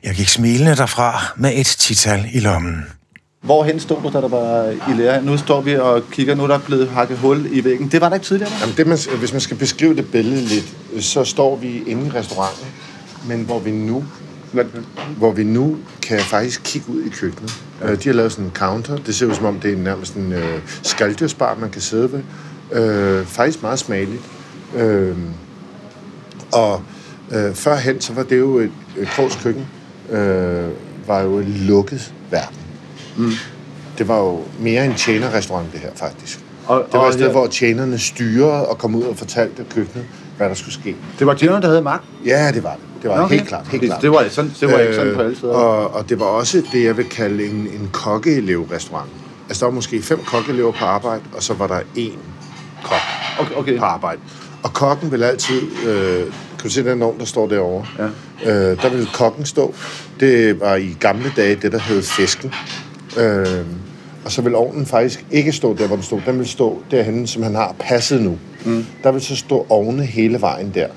[0.04, 2.86] Jeg gik smilende derfra med et tital i lommen.
[3.44, 5.26] Hvorhen stod du, da der var i lære?
[5.26, 7.88] Nu står vi og kigger, nu er der blevet hakket hul i væggen.
[7.92, 8.58] Det var der ikke tidligere, var?
[8.62, 12.10] Jamen, det, man, hvis man skal beskrive det billede lidt, så står vi inde i
[12.10, 12.66] restauranten,
[13.28, 14.04] men hvor vi nu,
[15.18, 17.64] hvor vi nu kan faktisk kigge ud i køkkenet.
[17.82, 17.96] Ja.
[17.96, 18.98] De har lavet sådan en counter.
[18.98, 22.22] Det ser ud som om, det er nærmest en øh, skalddyrsbar, man kan sidde ved.
[22.82, 24.22] Øh, faktisk meget smageligt.
[24.76, 25.18] Øh,
[26.52, 26.82] og
[27.32, 29.68] øh, førhen, så var det jo et, et Krogs køkken,
[30.10, 30.70] øh,
[31.08, 32.63] var jo en lukket verden.
[33.18, 33.32] Mm.
[33.98, 36.40] Det var jo mere en tjenerrestaurant, det her faktisk.
[36.68, 40.06] Og, Det var og et sted, hvor tjenerne styrede og kom ud og fortalte køkkenet,
[40.38, 40.96] hvad der skulle ske.
[41.20, 42.04] Det var tjeneren, der havde magt.
[42.26, 42.80] Ja, det var det.
[43.04, 43.36] Det var Okay.
[43.36, 43.68] helt klart.
[43.68, 44.02] Helt Det- klart.
[44.02, 45.54] det var sådan- det var ikke sådan på alle steder.
[45.54, 49.10] Og, og det var også det, jeg vil kalde en, en kokkeelev-restaurant.
[49.50, 52.18] Altså, der var måske fem kokkeelever på arbejde, og så var der én
[52.84, 53.00] kok
[53.40, 53.78] Okay, okay.
[53.80, 54.20] på arbejde.
[54.64, 55.62] Og kokken vil altid...
[55.88, 56.20] Øh,
[56.60, 57.86] kan du se den ovn, der står derovre?
[58.46, 58.52] Ja.
[58.72, 59.74] Øh, der vil kokken stå.
[60.20, 62.54] Det var i gamle dage det, der hed fisken.
[63.18, 63.66] Øh,
[64.26, 66.22] og så vil ovnen faktisk ikke stå der, hvor den stod.
[66.26, 68.38] Den vil stå derhenne, som han har passet nu.
[68.66, 68.86] Mm.
[69.04, 70.88] Der vil så stå ovne hele vejen der.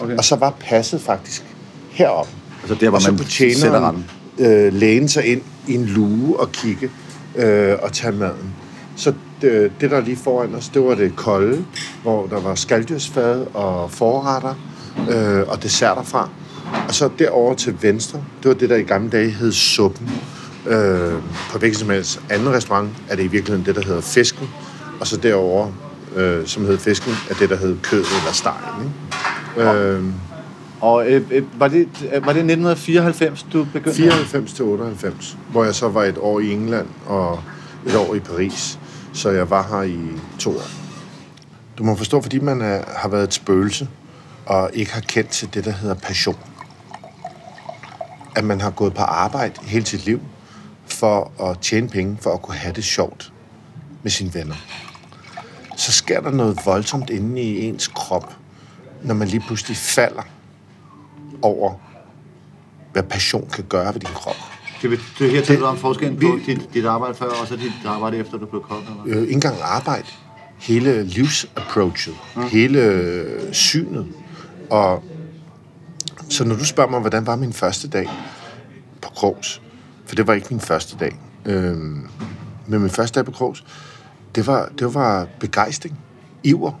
[0.00, 0.16] Okay.
[0.16, 1.44] Og så var passet faktisk
[1.90, 2.30] heroppe.
[2.62, 4.04] Altså der, hvor og så man sætter rammen.
[4.38, 6.90] øh, læne sig ind i en luge og kigge
[7.36, 8.54] øh, og tage maden.
[8.96, 9.12] Så
[9.42, 11.64] det, det, der er lige foran os, det var det kolde,
[12.02, 14.54] hvor der var skalddyrsfad og forretter
[15.10, 16.28] øh, og desserter fra.
[16.88, 20.10] Og så derover til venstre, det var det, der i gamle dage hed suppen.
[20.66, 21.12] Øh,
[21.50, 24.48] på hvilken som helst anden restaurant er det i virkeligheden det, der hedder fisken.
[25.00, 25.72] Og så derover
[26.16, 28.92] øh, som hed fisken, er det, der hed kød eller stegen.
[29.56, 29.70] Ikke?
[29.70, 30.04] Øh,
[30.80, 33.96] Og øh, øh, var, det, øh, var det 1994, du begyndte?
[33.96, 37.40] 94 til 98, hvor jeg så var et år i England og
[37.86, 38.78] et år i Paris.
[39.12, 39.98] Så jeg var her i
[40.38, 40.68] to år.
[41.78, 43.88] Du må forstå, fordi man er, har været et spøgelse
[44.46, 46.36] og ikke har kendt til det, der hedder passion.
[48.36, 50.20] At man har gået på arbejde hele sit liv
[50.86, 53.32] for at tjene penge, for at kunne have det sjovt
[54.02, 54.54] med sine venner.
[55.76, 58.36] Så sker der noget voldsomt inde i ens krop,
[59.02, 60.22] når man lige pludselig falder
[61.42, 61.74] over,
[62.92, 64.36] hvad passion kan gøre ved din krop.
[64.80, 67.56] Kan vi det her tale om forskellen på vi- dit, dit arbejde før, og så
[67.56, 68.82] dit arbejde efter, du blev kok?
[69.04, 69.16] Eller?
[69.18, 70.06] øh, ikke engang arbejde.
[70.58, 72.14] Hele livsapproachet.
[72.36, 72.42] Mm.
[72.42, 74.06] Hele øh, synet.
[74.70, 75.04] Og
[76.30, 78.08] så når du spørger mig, hvordan var min første dag
[79.02, 79.62] på Krogs,
[80.06, 81.76] for det var ikke min første dag, øh,
[82.66, 83.64] men min første dag på Krogs,
[84.34, 85.98] det var, det var begejstring,
[86.42, 86.72] iver.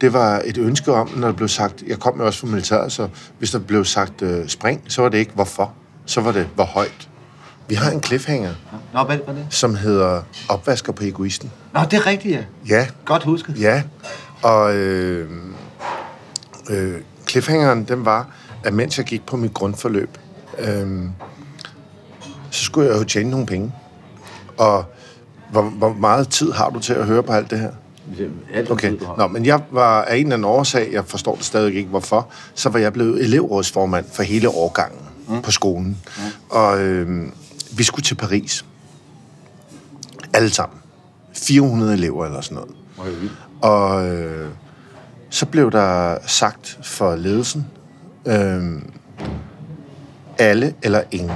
[0.00, 2.92] Det var et ønske om, når der blev sagt, jeg kom jo også fra militæret,
[2.92, 5.72] så hvis der blev sagt øh, spring, så var det ikke hvorfor,
[6.06, 7.08] så var det hvor højt.
[7.68, 8.54] Vi har en cliffhanger,
[8.94, 9.46] Nå, hvad var det?
[9.50, 11.50] som hedder opvasker på egoisten.
[11.74, 12.44] Nå, det er rigtigt, ja.
[12.68, 13.60] Ja, Godt husket.
[13.60, 13.82] ja.
[14.42, 15.30] Og øh,
[16.70, 18.28] øh, cliffhangeren, den var,
[18.64, 20.18] at mens jeg gik på mit grundforløb,
[20.58, 21.02] øh,
[22.54, 23.72] så skulle jeg jo tjene nogle penge.
[24.58, 24.84] Og
[25.50, 27.70] hvor, hvor meget tid har du til at høre på alt det her?
[28.54, 28.90] Alt Okay.
[28.90, 28.98] tid.
[29.18, 32.28] Nå, men jeg var af en eller anden årsag, jeg forstår det stadig ikke hvorfor,
[32.54, 35.42] så var jeg blevet elevrådsformand for hele årgangen mm.
[35.42, 35.98] på skolen.
[36.16, 36.22] Mm.
[36.50, 37.28] Og øh,
[37.76, 38.64] vi skulle til Paris.
[40.32, 40.78] Alle sammen.
[41.32, 42.74] 400 elever eller sådan noget.
[43.62, 44.48] Og øh,
[45.30, 47.66] så blev der sagt for ledelsen,
[48.26, 48.82] øh,
[50.38, 51.30] alle eller ingen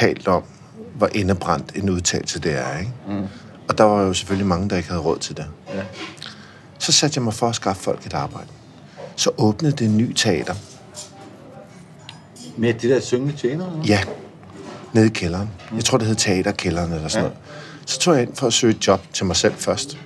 [0.00, 0.42] talt om,
[0.94, 2.78] hvor indebrændt en udtalelse det er.
[2.78, 2.92] Ikke?
[3.08, 3.26] Mm.
[3.68, 5.46] Og der var jo selvfølgelig mange, der ikke havde råd til det.
[5.74, 5.82] Ja.
[6.78, 8.46] Så satte jeg mig for at skaffe folk et arbejde.
[9.16, 10.54] Så åbnede det en ny teater.
[12.56, 13.66] Med det der syngende tjener?
[13.70, 13.84] eller?
[13.86, 14.00] Ja,
[14.92, 15.50] nede i kælderen.
[15.74, 17.28] Jeg tror, det hed Teaterkælderen eller sådan Ja.
[17.28, 17.38] noget.
[17.86, 19.98] Så tog jeg ind for at søge et job til mig selv først,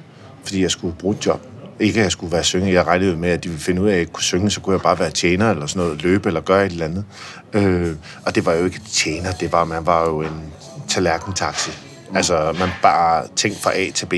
[0.45, 1.41] fordi jeg skulle bruge et job.
[1.81, 2.69] Ikke at jeg skulle være synger.
[2.69, 4.61] Jeg regnede med, at de ville finde ud af, at jeg ikke kunne synge, så
[4.61, 7.05] kunne jeg bare være tjener eller sådan noget, løbe eller gøre et eller andet.
[7.53, 10.43] Øh, og det var jo ikke tjener, det var, man var jo en
[10.89, 11.71] tallerkentaxi.
[12.15, 14.15] Altså, man bare tænkte fra A til B.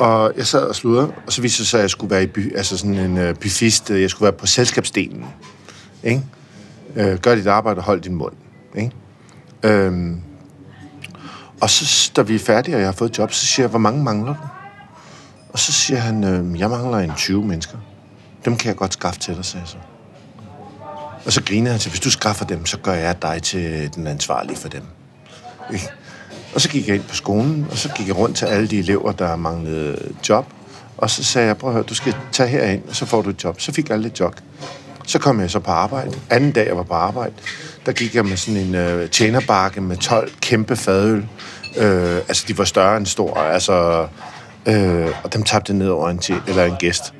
[0.00, 2.26] Og jeg sad og sludrede, og så viste det sig, at jeg skulle være i
[2.26, 3.90] by, altså sådan en uh, byfist.
[3.90, 5.24] Jeg skulle være på selskabsdelen.
[6.02, 6.22] Ikke?
[6.96, 8.34] Øh, gør dit arbejde og hold din mund.
[8.76, 8.90] Ikke?
[9.62, 10.20] Øhm,
[11.60, 13.70] og så, da vi er færdige, og jeg har fået et job, så siger jeg,
[13.70, 14.53] hvor mange mangler du?
[15.54, 17.78] Og så siger han, øh, jeg mangler en 20 mennesker.
[18.44, 19.76] Dem kan jeg godt skaffe til dig, sagde jeg så.
[21.26, 24.06] Og så griner han til, hvis du skaffer dem, så gør jeg dig til den
[24.06, 24.82] ansvarlige for dem.
[25.72, 25.88] Ikke?
[26.54, 28.78] Og så gik jeg ind på skolen, og så gik jeg rundt til alle de
[28.78, 30.46] elever, der manglede job.
[30.96, 33.30] Og så sagde jeg, prøv at høre, du skal tage herind, og så får du
[33.30, 33.60] et job.
[33.60, 34.34] Så fik alle et job.
[35.06, 36.18] Så kom jeg så på arbejde.
[36.30, 37.34] Anden dag, jeg var på arbejde,
[37.86, 41.26] der gik jeg med sådan en øh, tjenerbakke med 12 kæmpe fadøl.
[41.76, 43.34] Øh, altså, de var større end stor.
[43.34, 44.06] Altså,
[44.68, 47.14] øh, og dem tabte ned over en, tje- eller en gæst.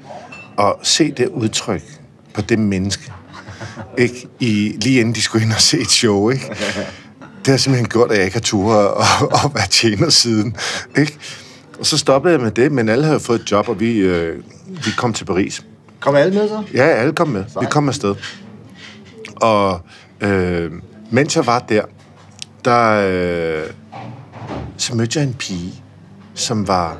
[0.56, 1.82] Og se det udtryk
[2.34, 3.12] på det menneske,
[3.98, 4.28] ikke?
[4.40, 6.50] I, lige inden de skulle ind og se et show, ikke?
[7.38, 9.04] Det har simpelthen gjort, at jeg ikke har tur og,
[9.44, 10.56] og være tjener siden,
[10.98, 11.18] ikke?
[11.78, 14.42] Og så stoppede jeg med det, men alle havde fået et job, og vi, øh,
[14.66, 15.64] vi kom til Paris.
[16.00, 16.62] Kom alle med så?
[16.74, 17.44] Ja, alle kom med.
[17.60, 18.14] Vi kom afsted.
[19.36, 19.80] Og
[20.20, 20.72] øh,
[21.10, 21.82] mens jeg var der,
[22.64, 23.70] der øh,
[24.76, 25.74] så mødte jeg en pige,
[26.34, 26.96] som var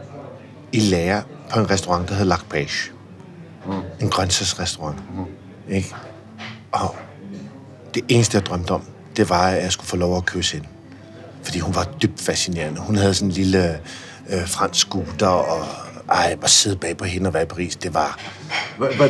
[0.75, 2.91] i lære på en restaurant, der hed Lac Page.
[3.67, 3.73] Mm.
[4.01, 4.97] En grøntsagsrestaurant.
[5.17, 5.25] Mm.
[5.75, 5.95] Ikke?
[6.73, 6.95] Og
[7.95, 8.83] det eneste, jeg drømte om,
[9.17, 10.69] det var, at jeg skulle få lov at kysse hende.
[11.43, 12.81] Fordi hun var dybt fascinerende.
[12.81, 13.79] Hun havde sådan en lille
[14.31, 15.67] øh, fransk scooter og
[16.09, 18.19] ej, at sidde bag på hende og være i Paris, det var,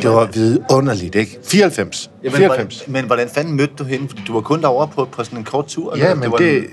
[0.01, 1.39] det var vidunderligt, ikke?
[1.47, 2.09] 94.
[2.23, 2.75] Jamen, 94.
[2.77, 4.07] hvordan, men hvordan fanden mødte du hende?
[4.09, 5.93] Fordi du var kun derovre på, på sådan en kort tur.
[5.93, 6.65] eller Ja, men var det en-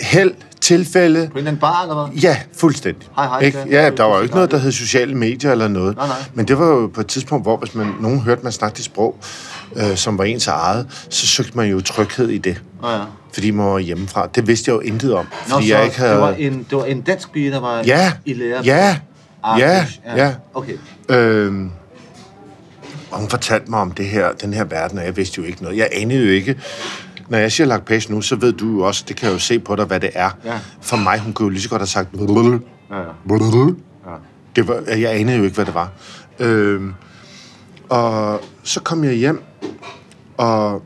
[0.00, 2.18] held, tilfælde, På en eller anden bar, eller hvad?
[2.22, 3.08] Ja, fuldstændig.
[3.16, 3.58] Hej, hej, ikke?
[3.70, 3.82] ja.
[3.84, 5.96] Ja, der var jo ikke noget, der hed sociale medier eller noget.
[5.96, 6.16] Nej, nej.
[6.34, 9.16] Men det var jo på et tidspunkt, hvor hvis man, nogen hørte, man snakkede sprog,
[9.76, 12.62] øh, som var ens eget, så søgte man jo tryghed i det.
[12.82, 13.00] Nå ja.
[13.32, 14.26] Fordi man var hjemmefra.
[14.34, 15.24] Det vidste jeg jo intet om.
[15.48, 16.12] Nå, Fordi så jeg ikke havde...
[16.12, 18.60] det, var en, det var en dansk pige, der var Ja, i lære?
[18.64, 18.96] ja,
[19.44, 20.34] Ah, ja, fish, ja.
[20.54, 20.72] Okay.
[21.08, 21.70] Øhm,
[23.10, 25.62] og hun fortalte mig om det her, den her verden, og jeg vidste jo ikke
[25.62, 25.76] noget.
[25.78, 26.56] Jeg anede jo ikke...
[27.30, 29.38] Når jeg siger lagt page nu, så ved du jo også, det kan jeg jo
[29.38, 30.30] se på dig, hvad det er.
[30.44, 30.58] Ja.
[30.80, 32.08] For mig, hun kunne jo lige så godt have sagt...
[32.90, 33.04] Ja, ja.
[34.56, 35.90] Det var, jeg anede jo ikke, hvad det var.
[36.38, 36.94] Øhm,
[37.88, 39.42] og så kom jeg hjem,
[40.36, 40.82] og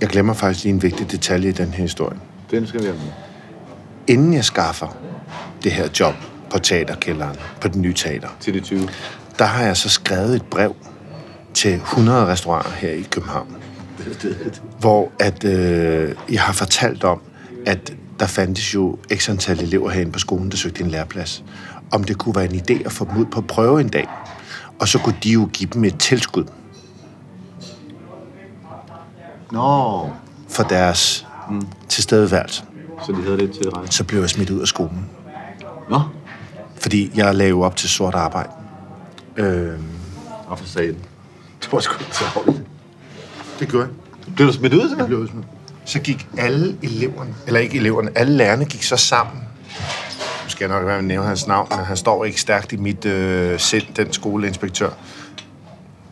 [0.00, 2.18] jeg glemmer faktisk lige en vigtig detalje i den her historie.
[2.50, 3.12] Den skal vi have med.
[4.06, 4.96] Inden jeg skaffer
[5.62, 6.14] det her job
[6.50, 8.88] på teaterkælderen, på den nye teater, Til de 20.
[9.38, 10.76] der har jeg så skrevet et brev
[11.54, 13.56] til 100 restauranter her i København,
[14.80, 17.20] hvor at, øh, jeg har fortalt om,
[17.66, 21.44] at der fandtes jo x antal elever herinde på skolen, der søgte en læreplads.
[21.92, 24.08] Om det kunne være en idé at få dem ud på prøve en dag.
[24.78, 26.44] Og så kunne de jo give dem et tilskud
[29.52, 30.10] Nå,
[30.48, 31.66] for deres mm.
[31.88, 32.64] tilstedeværelse.
[33.06, 33.92] så de havde lidt til rejse.
[33.92, 35.06] Så blev jeg smidt ud af skolen.
[35.90, 36.00] Nå,
[36.76, 38.50] Fordi jeg jo op til sort arbejde.
[39.36, 39.78] Øh,
[40.46, 40.96] og for satan.
[41.62, 41.94] Det var sgu
[42.24, 42.60] hårdt.
[43.60, 44.34] det gjorde jeg.
[44.36, 45.06] Blev du smidt ud, Jeg simpelthen?
[45.06, 45.46] blev udsmidt.
[45.84, 49.36] Så gik alle eleverne, eller ikke eleverne, alle lærerne gik så sammen.
[50.44, 52.72] Nu skal jeg nok være med at nævne hans navn, men han står ikke stærkt
[52.72, 54.90] i mit øh, sind, den skoleinspektør.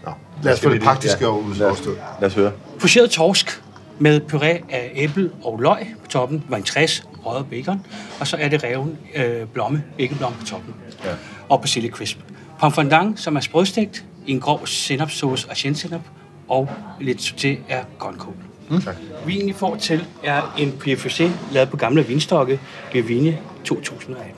[0.04, 1.98] Nå, lad os få det praktiske over udstået.
[2.20, 2.52] Lad os høre.
[2.80, 3.62] Pocheret torsk
[3.98, 7.86] med puré af æble og løg på toppen, vintræs, røget bacon,
[8.20, 11.10] og så er det reven øh, blomme, æggeblomme på toppen, ja.
[11.48, 12.18] og persille crisp.
[12.60, 16.00] Pomfondant, som er sprødstegt en grov sennepsauce og senap,
[16.48, 18.34] og lidt sauté af grønkål.
[18.70, 18.82] Mm.
[19.26, 22.60] Vinen, I får til, er en PFC, lavet på gamle vinstokke,
[22.92, 24.32] Vivigne 2018.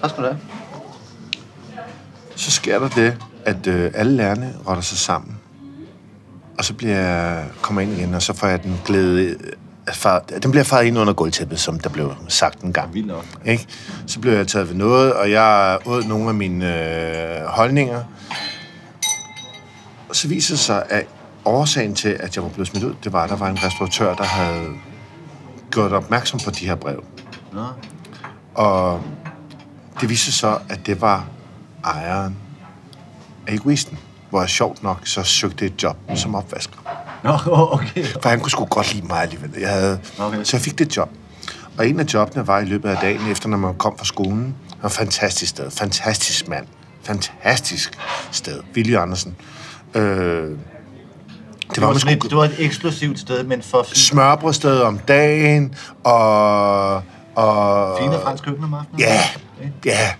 [0.00, 0.40] Tak skal du have.
[2.36, 5.38] Så sker der det, at øh, alle lærerne rotter sig sammen.
[6.58, 9.22] Og så bliver jeg, kommer jeg ind igen, og så får jeg den glæde...
[9.24, 9.36] øh,
[9.92, 12.94] Far, den bliver faret ind under gulvtæppet, som der blev sagt en gang.
[12.94, 13.24] Vildt nok.
[13.44, 13.66] Ikke?
[14.06, 16.64] Så blev jeg taget ved noget, og jeg åd nogle af mine
[17.40, 18.02] øh, holdninger.
[20.08, 21.06] Og så viser det sig, at
[21.44, 24.14] årsagen til, at jeg var blevet smidt ud, det var, at der var en restauratør,
[24.14, 24.68] der havde
[25.70, 27.04] gjort opmærksom på de her brev.
[27.52, 27.64] Nå.
[28.54, 29.02] Og
[30.00, 31.26] det viste sig så, at det var
[31.84, 32.36] ejeren
[33.46, 33.98] af egoisten,
[34.30, 36.78] hvor jeg sjovt nok så søgte et job som opvasker.
[37.24, 37.38] Nå,
[37.72, 38.04] okay.
[38.22, 39.50] For han kunne sgu godt lide mig alligevel.
[39.60, 40.44] Jeg havde, Okay.
[40.44, 41.10] Så jeg fik det job.
[41.78, 44.44] Og en af jobbene var i løbet af dagen, efter når man kom fra skolen.
[44.68, 45.70] Det var et fantastisk sted.
[45.70, 46.66] Fantastisk mand.
[47.02, 47.98] Fantastisk
[48.30, 48.60] sted.
[48.74, 49.36] Willy Andersen.
[49.94, 50.58] Øh, det
[51.74, 54.80] Det var, var, man sådan et, det var et eksklusivt sted, men for fine, smørbrødsted
[54.80, 55.74] om dagen,
[56.04, 56.94] og...
[57.34, 59.00] og fine fransk køkken om aftenen.
[59.00, 59.20] Ja,
[59.60, 59.70] Okay.
[59.84, 60.10] ja.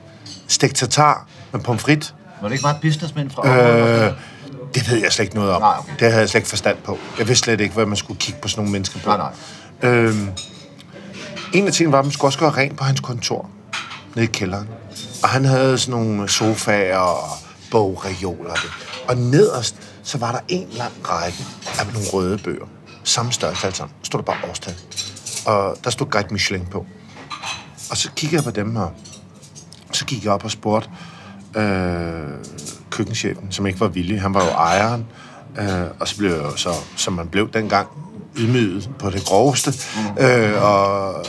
[0.48, 2.14] Stegt tartar med pomfrit.
[2.40, 4.02] Var det ikke bare businessmænd fra området?
[4.04, 4.12] Øh,
[4.74, 5.62] det ved jeg slet ikke noget om.
[5.62, 5.92] Nej, okay.
[5.98, 6.98] Det havde jeg slet ikke forstand på.
[7.18, 9.08] Jeg vidste slet ikke, hvad man skulle kigge på sådan nogle mennesker på.
[9.08, 9.16] Nej,
[9.82, 9.90] nej.
[9.90, 10.28] Øhm,
[11.52, 13.50] en af tingene var, at man skulle også gøre rent på hans kontor.
[14.14, 14.68] Nede i kælderen.
[15.22, 17.28] Og han havde sådan nogle sofaer og
[17.70, 18.50] bogreoler.
[18.50, 18.87] og det.
[19.08, 21.38] Og nederst, så var der en lang række
[21.78, 22.66] af nogle røde bøger.
[23.04, 23.94] Samme størrelse alt sammen.
[24.02, 24.74] Stod der bare årstal.
[25.46, 26.86] Og der stod Guide Michelin på.
[27.90, 28.88] Og så kiggede jeg på dem her.
[29.92, 30.90] Så gik jeg op og spurgte
[31.56, 32.44] øh,
[32.90, 34.20] køkkenchefen, som ikke var villig.
[34.20, 35.06] Han var jo ejeren.
[35.58, 37.88] Øh, og så blev jeg jo så, som man blev dengang,
[38.36, 39.74] ydmyget på det groveste.
[39.96, 40.24] Mm.
[40.24, 41.24] Øh, og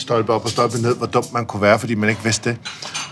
[0.00, 2.58] stolpe op og stolpe ned, hvor dumt man kunne være, fordi man ikke vidste det.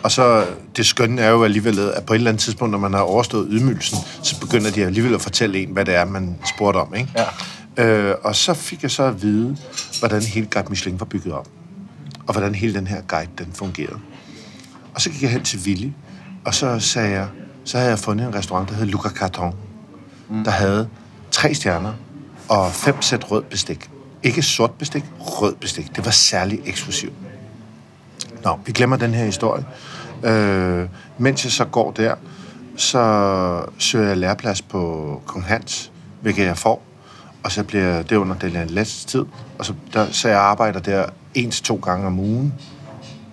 [0.03, 0.47] Og så
[0.77, 3.49] det skønne er jo alligevel, at på et eller andet tidspunkt, når man har overstået
[3.51, 6.95] ydmygelsen, så begynder de alligevel at fortælle en, hvad det er, man spurgte om.
[6.95, 7.11] Ikke?
[7.17, 7.85] Ja.
[7.85, 9.57] Øh, og så fik jeg så at vide,
[9.99, 11.49] hvordan hele Guide Michelin var bygget op.
[12.27, 13.99] Og hvordan hele den her guide, den fungerede.
[14.95, 15.91] Og så gik jeg hen til Willy,
[16.45, 17.29] og så sagde jeg,
[17.65, 19.55] så havde jeg fundet en restaurant, der hed Luca Carton,
[20.29, 20.45] mm.
[20.45, 20.89] der havde
[21.31, 21.93] tre stjerner
[22.49, 23.91] og fem sæt rød bestik.
[24.23, 25.97] Ikke sort bestik, rød bestik.
[25.97, 27.13] Det var særlig eksklusivt.
[28.45, 29.65] Nå, vi glemmer den her historie.
[30.23, 30.89] Øh,
[31.19, 32.15] mens jeg så går der,
[32.77, 36.83] så søger jeg læreplads på Kong Hans, hvilket jeg får.
[37.43, 39.25] Og så bliver det under den læste tid.
[39.59, 42.55] Og så, der, så jeg arbejder der en til to gange om ugen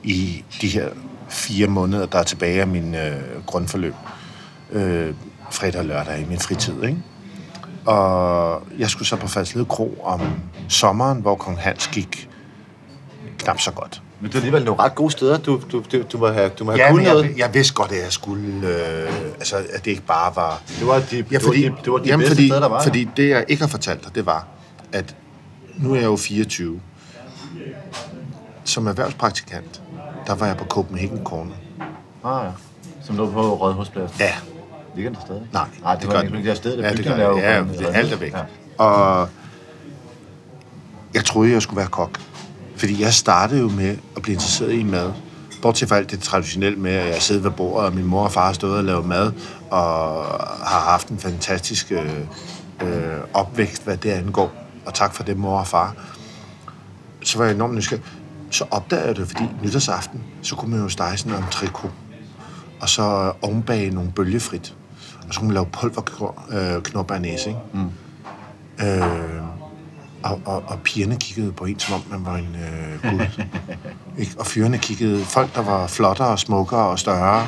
[0.04, 0.90] i de her
[1.30, 3.94] fire måneder, der er tilbage af min øh, grundforløb.
[4.72, 5.14] Øh,
[5.52, 6.98] fredag og lørdag i min fritid, ikke?
[7.86, 10.22] Og jeg skulle så på Fadsled Kro om
[10.70, 12.30] sommeren, hvor Kong Hans gik
[13.38, 14.02] knap så godt.
[14.20, 16.64] Men det er alligevel nogle ret gode steder, du, du, du, du må have, du
[16.64, 17.24] må have Ja, kunnet noget.
[17.30, 18.68] jeg, jeg vidste godt, at jeg skulle...
[18.68, 20.62] Øh, altså, at det ikke bare var...
[20.80, 22.62] Det var de, Ja, fordi, det var de, det var de jamen, bedste fordi, steder,
[22.62, 22.84] der var.
[22.84, 24.48] fordi det, jeg ikke har fortalt dig, det var,
[24.94, 25.16] at
[25.78, 26.80] nu er jeg jo 24.
[28.64, 29.82] Som erhvervspraktikant,
[30.28, 31.56] der var jeg på Copenhagen Corner.
[32.24, 32.52] Ah, ja.
[33.06, 34.20] Som lå på Rådhuspladsen.
[34.20, 34.34] Ja,
[34.96, 35.48] Ligger den der stadig?
[35.54, 37.34] nej, Nej, det, gør var den ikke det der sted, der Ja, det gør er
[37.34, 37.42] det.
[37.42, 38.34] Ja, det, alt er væk.
[38.34, 38.40] Ja.
[38.84, 39.30] Og
[41.14, 42.20] jeg troede, jeg skulle være kok.
[42.76, 45.12] Fordi jeg startede jo med at blive interesseret i mad.
[45.62, 48.32] Bortset fra alt det traditionelle med, at jeg sidder ved bordet, og min mor og
[48.32, 49.32] far har stået og lavet mad,
[49.72, 50.24] og
[50.66, 52.20] har haft en fantastisk øh,
[52.84, 54.52] øh, opvækst, hvad det angår.
[54.86, 55.96] Og tak for det, mor og far.
[57.24, 58.04] Så var jeg enormt nysgerrig.
[58.52, 61.92] Så opdagede jeg det, fordi nytårsaften, så kunne man jo stege sådan en trikot.
[62.82, 64.76] Og så ovenbage nogle bølgefrit.
[65.34, 67.56] Så kunne man lave pulverknop øh, ikke?
[67.74, 67.90] Mm.
[68.86, 69.44] Øh,
[70.24, 73.44] og, og, og pigerne kiggede på en, som om man var en øh, gud.
[74.22, 74.36] ikke?
[74.40, 77.48] Og fyrene kiggede, folk, der var flottere og smukkere og større,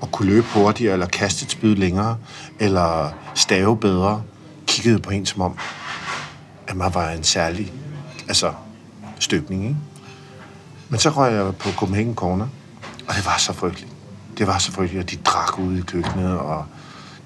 [0.00, 2.16] og kunne løbe hurtigere, eller kaste et spyd længere,
[2.58, 4.22] eller stave bedre,
[4.66, 5.58] kiggede på en, som om,
[6.68, 7.72] at man var en særlig
[8.28, 8.52] altså,
[9.18, 9.64] støbning.
[9.64, 9.76] Ikke?
[10.88, 12.46] Men så røg jeg på Copenhagen Corner,
[13.08, 13.92] og det var så frygteligt.
[14.38, 16.66] Det var så frygteligt, at de drak ude i køkkenet, og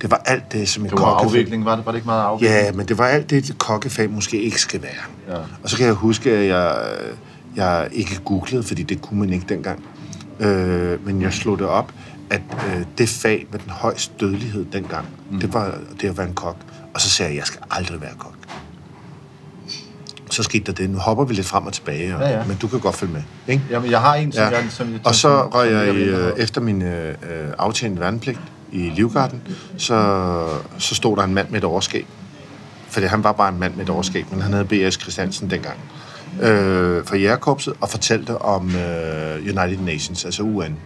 [0.03, 2.07] det var alt det, som en Det var kokkefag- afvikling, var det, var det ikke
[2.07, 2.61] meget afvikling?
[2.65, 5.37] Ja, men det var alt det, et kokkefag måske ikke skal være.
[5.37, 5.43] Ja.
[5.63, 6.77] Og så kan jeg huske, at jeg,
[7.57, 9.85] jeg ikke googlede, fordi det kunne man ikke dengang.
[10.41, 11.93] Øh, men jeg slog det op,
[12.31, 15.41] at øh, det fag med den højeste dødelighed dengang, mm.
[15.41, 16.57] det var det at være en kok.
[16.95, 18.35] Og så sagde jeg, at jeg skal aldrig være kok.
[20.31, 20.91] Så skete der det.
[20.91, 22.45] Nu hopper vi lidt frem og tilbage, og, Ja, ja.
[22.47, 23.23] men du kan godt følge med.
[23.49, 23.63] Ikke?
[23.71, 24.49] Jamen, jeg har en, som Ja.
[24.49, 24.65] jeg...
[24.71, 27.15] Som jeg Og så røg jeg, i, vil øh, efter min øh, øh,
[27.59, 28.39] aftjente værnepligt
[28.73, 29.43] i Livgarden,
[29.77, 30.49] så,
[30.79, 32.07] så stod der en mand med et overskæg.
[32.89, 34.95] Fordi han var bare en mand med et overskæg, men han hed B.S.
[34.95, 35.77] Christiansen dengang.
[36.43, 40.77] Øh, fra jægerkorpset og fortalte om øh, United Nations, altså UN.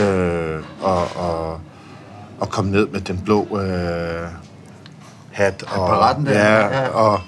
[0.00, 1.60] Øh, og, og,
[2.40, 4.26] og kom ned med den blå øh,
[5.30, 5.62] hat.
[5.62, 6.88] Og, Apparaten ja, ja.
[6.88, 7.20] og,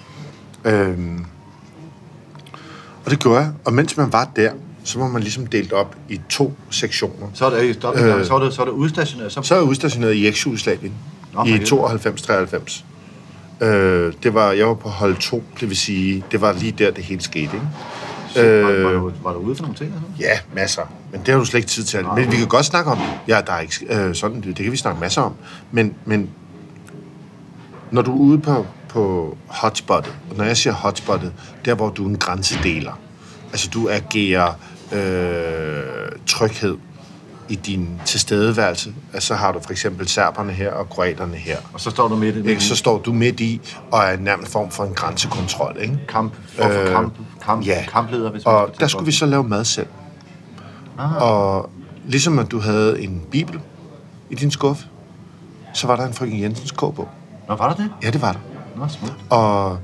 [0.65, 0.99] øh,
[3.05, 3.51] og det gjorde jeg.
[3.65, 4.53] Og mens man var der,
[4.89, 7.27] så var man ligesom delt op i to sektioner.
[7.35, 9.33] Så er det, stop, øh, så er det, så er det udstationeret.
[9.33, 10.93] Så, Så er jeg udstationeret i eks-Jugoslavien
[11.47, 12.85] i helvede.
[13.61, 13.65] 92-93.
[13.65, 16.91] Øh, det var, jeg var på hold 2, det vil sige, det var lige der,
[16.91, 17.43] det hele skete.
[17.43, 18.47] Ikke?
[18.47, 19.91] øh, var, øh, var, du, var du ude for nogle ting?
[19.91, 20.03] Eller?
[20.21, 20.83] Ja, masser.
[21.13, 22.05] Men det har du slet ikke tid til.
[22.17, 23.07] Men vi kan godt snakke om det.
[23.29, 25.35] Ja, der er ikke øh, sådan, det kan vi snakke masser om.
[25.73, 26.31] Men, men
[27.91, 31.33] når du er ude på, på hotspottet, og når jeg siger hotspottet,
[31.65, 33.01] der hvor du er en grænsedeler,
[33.53, 34.53] altså du agerer
[34.93, 36.77] øh, tryghed
[37.49, 41.57] i din tilstedeværelse, altså så har du for eksempel serberne her og kroaterne her.
[41.73, 42.63] Og så står du midt i den Ikke?
[42.65, 43.61] Så står du midt i
[43.91, 45.77] og er nærmest form for en grænsekontrol.
[45.81, 45.99] Ikke?
[46.09, 47.15] kamp, for, Øh, kamp,
[47.45, 47.85] kamp, ja.
[47.93, 49.87] kampleder, hvis man Og skal der skulle vi så lave mad selv.
[51.21, 51.71] Og
[52.07, 53.61] ligesom at du havde en bibel
[54.31, 54.87] i din skuffe,
[55.75, 57.09] så var der en frøken Jensens kogebog.
[57.49, 57.91] Nå, var der det?
[58.03, 58.41] Ja, det var der.
[58.77, 59.15] Nå, smukt.
[59.31, 59.79] Og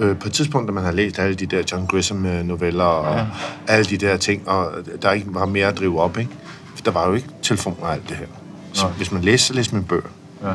[0.00, 3.24] øh, på et tidspunkt, da man har læst alle de der John Grisham-noveller og ja.
[3.68, 4.72] alle de der ting, og
[5.02, 6.30] der ikke var mere at drive op, ikke?
[6.76, 8.26] For der var jo ikke telefon og alt det her.
[8.72, 8.92] Så Nej.
[8.92, 10.08] hvis man læste, så læste man bøger.
[10.44, 10.50] Ja.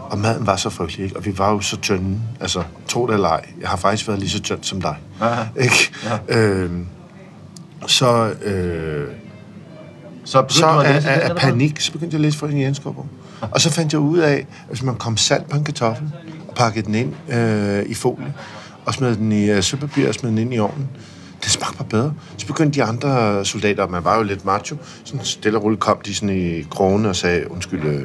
[0.00, 1.16] Og maden var så frygtelig, ikke?
[1.16, 2.20] Og vi var jo så tynde.
[2.40, 3.44] Altså, tro det eller ej.
[3.60, 4.96] Jeg har faktisk været lige så tynd som dig.
[5.20, 5.62] Ja.
[5.62, 5.90] Ikke?
[6.28, 6.38] Ja.
[6.38, 6.86] Øhm,
[7.86, 9.08] så øh,
[10.24, 13.06] Så så af, af, af panik, så begyndte jeg at læse Frøken Jenskov.
[13.40, 16.10] Og så fandt jeg ud af, at hvis man kom salt på en kartoffel,
[16.48, 18.34] og pakkede den ind øh, i folie,
[18.88, 20.88] og smed den i øh, søpapir og smed den ind i ovnen,
[21.42, 22.14] det smagte bare bedre.
[22.36, 25.80] Så begyndte de andre soldater, og man var jo lidt macho, sådan stille og roligt
[25.80, 28.02] kom de sådan i krogene og sagde, undskyld, øh,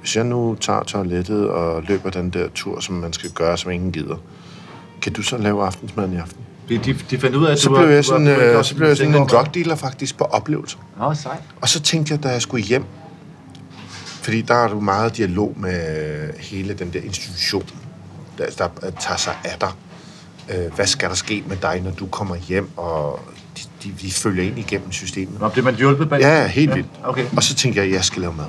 [0.00, 3.70] hvis jeg nu tager toilettet og løber den der tur, som man skal gøre, som
[3.70, 4.16] ingen gider,
[5.02, 6.40] kan du så lave aftensmaden i aften?
[6.68, 8.76] De, de, de fandt ud af, at Så du blev jeg sådan, var øh, så
[8.76, 10.78] blev jeg sådan en drug dealer faktisk på oplevelser.
[10.98, 11.38] Nå, sejt.
[11.60, 12.84] Og så tænkte jeg, da jeg skulle hjem,
[14.22, 17.64] fordi der er du meget dialog med hele den der institution,
[18.38, 19.70] der, der tager sig af dig.
[20.48, 23.20] Øh, hvad skal der ske med dig, når du kommer hjem, og
[23.56, 25.40] de, de, de følger ind igennem systemet.
[25.40, 26.20] Nå, blev man hjulpet bag?
[26.20, 26.88] Ja, helt vildt.
[27.04, 27.26] Okay.
[27.36, 28.46] Og så tænkte jeg, at jeg skal lave mad.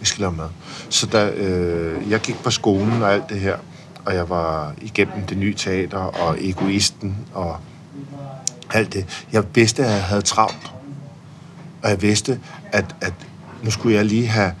[0.00, 0.48] Jeg skal lave mad.
[0.88, 3.56] Så da øh, jeg gik på skolen og alt det her,
[4.04, 7.56] og jeg var igennem det nye teater og egoisten og
[8.70, 9.24] alt det.
[9.32, 10.72] Jeg vidste, at jeg havde travlt.
[11.82, 12.40] Og jeg vidste,
[12.72, 13.12] at, at
[13.62, 14.52] nu skulle jeg lige have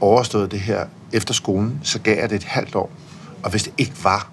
[0.00, 2.90] overstået det her efter skolen, så gav jeg det et halvt år.
[3.42, 4.30] Og hvis det ikke var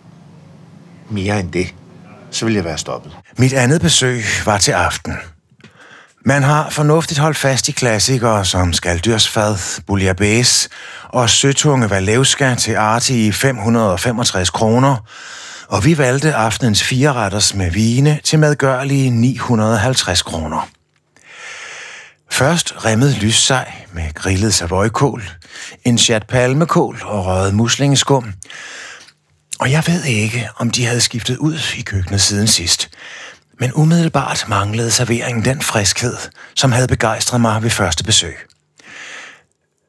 [1.10, 1.74] mere end det,
[2.32, 3.18] så ville jeg være stoppet.
[3.38, 5.14] Mit andet besøg var til aften.
[6.26, 10.70] Man har fornuftigt holdt fast i klassikere som Skaldyrsfad, Bouillabaisse
[11.10, 14.97] og Søtunge Valevska til Arti i 565 kroner,
[15.68, 20.70] og vi valgte aftenens fire retters med vine til medgørlige 950 kroner.
[22.32, 25.24] Først remmede lyssej med grillet savoykål,
[25.84, 28.34] en chat palmekål og røget muslingeskum.
[29.60, 32.89] Og jeg ved ikke, om de havde skiftet ud i køkkenet siden sidst.
[33.60, 36.18] Men umiddelbart manglede serveringen den friskhed,
[36.55, 38.38] som havde begejstret mig ved første besøg.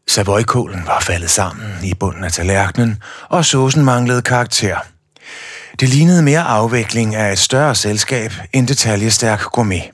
[0.09, 4.77] Savoykålen var faldet sammen i bunden af tallerkenen, og saucen manglede karakter.
[5.81, 9.91] Det lignede mere afvikling af et større selskab end detaljestærk gourmet.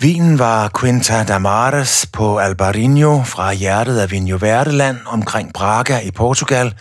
[0.00, 6.74] Vinen var Quinta d'Amares på Albarinho fra hjertet af Vinho Verdeland omkring Braga i Portugal,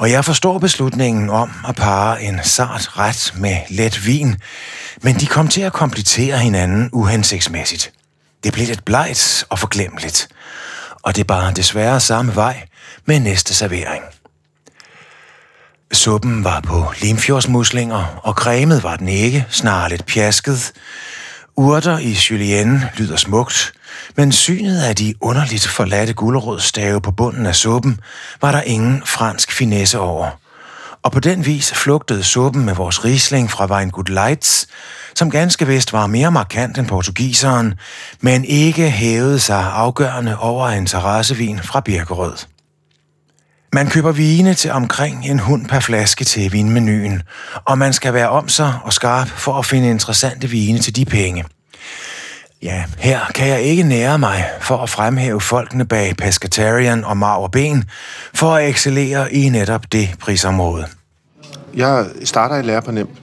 [0.00, 4.36] og jeg forstår beslutningen om at parre en sart ret med let vin,
[5.02, 7.92] men de kom til at komplettere hinanden uhensigtsmæssigt.
[8.44, 10.28] Det blev lidt blegt og forglemmeligt,
[11.02, 12.66] og det bar desværre samme vej
[13.04, 14.04] med næste servering.
[15.92, 20.72] Suppen var på limfjordsmuslinger, og cremet var den ikke, snarere lidt pjasket.
[21.60, 23.72] Urter i julienne lyder smukt,
[24.16, 28.00] men synet af de underligt forladte gulerodstave på bunden af suppen
[28.40, 30.28] var der ingen fransk finesse over.
[31.02, 34.66] Og på den vis flugtede suppen med vores risling fra Weingut Leitz,
[35.14, 37.74] som ganske vist var mere markant end portugiseren,
[38.20, 42.36] men ikke hævede sig afgørende over en terrassevin fra Birkerød.
[43.72, 47.22] Man køber vine til omkring en hund per flaske til vinmenuen,
[47.64, 51.04] og man skal være om sig og skarp for at finde interessante vine til de
[51.04, 51.44] penge.
[52.62, 57.42] Ja, her kan jeg ikke nære mig for at fremhæve folkene bag Pescatarian og Marv
[57.42, 57.84] og Ben
[58.34, 60.86] for at excellere i netop det prisområde.
[61.74, 63.18] Jeg starter i lære på nemt,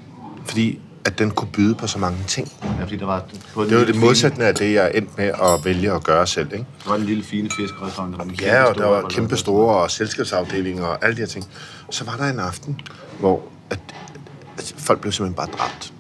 [0.46, 2.52] fordi at den kunne byde på så mange ting.
[2.80, 3.24] Ja, fordi der var...
[3.54, 6.54] På Det var det modsatte af det, jeg endte med at vælge at gøre selv.
[6.54, 6.66] Ikke?
[6.84, 8.18] Der var en lille fine fiskerestaurant.
[8.18, 11.28] Der var Ja, og der store- var kæmpe store og selskabsafdelinger og alle de her
[11.28, 11.46] ting.
[11.90, 12.80] Så var der en aften,
[13.20, 13.80] hvor at,
[14.58, 15.94] at folk blev simpelthen bare dræbt.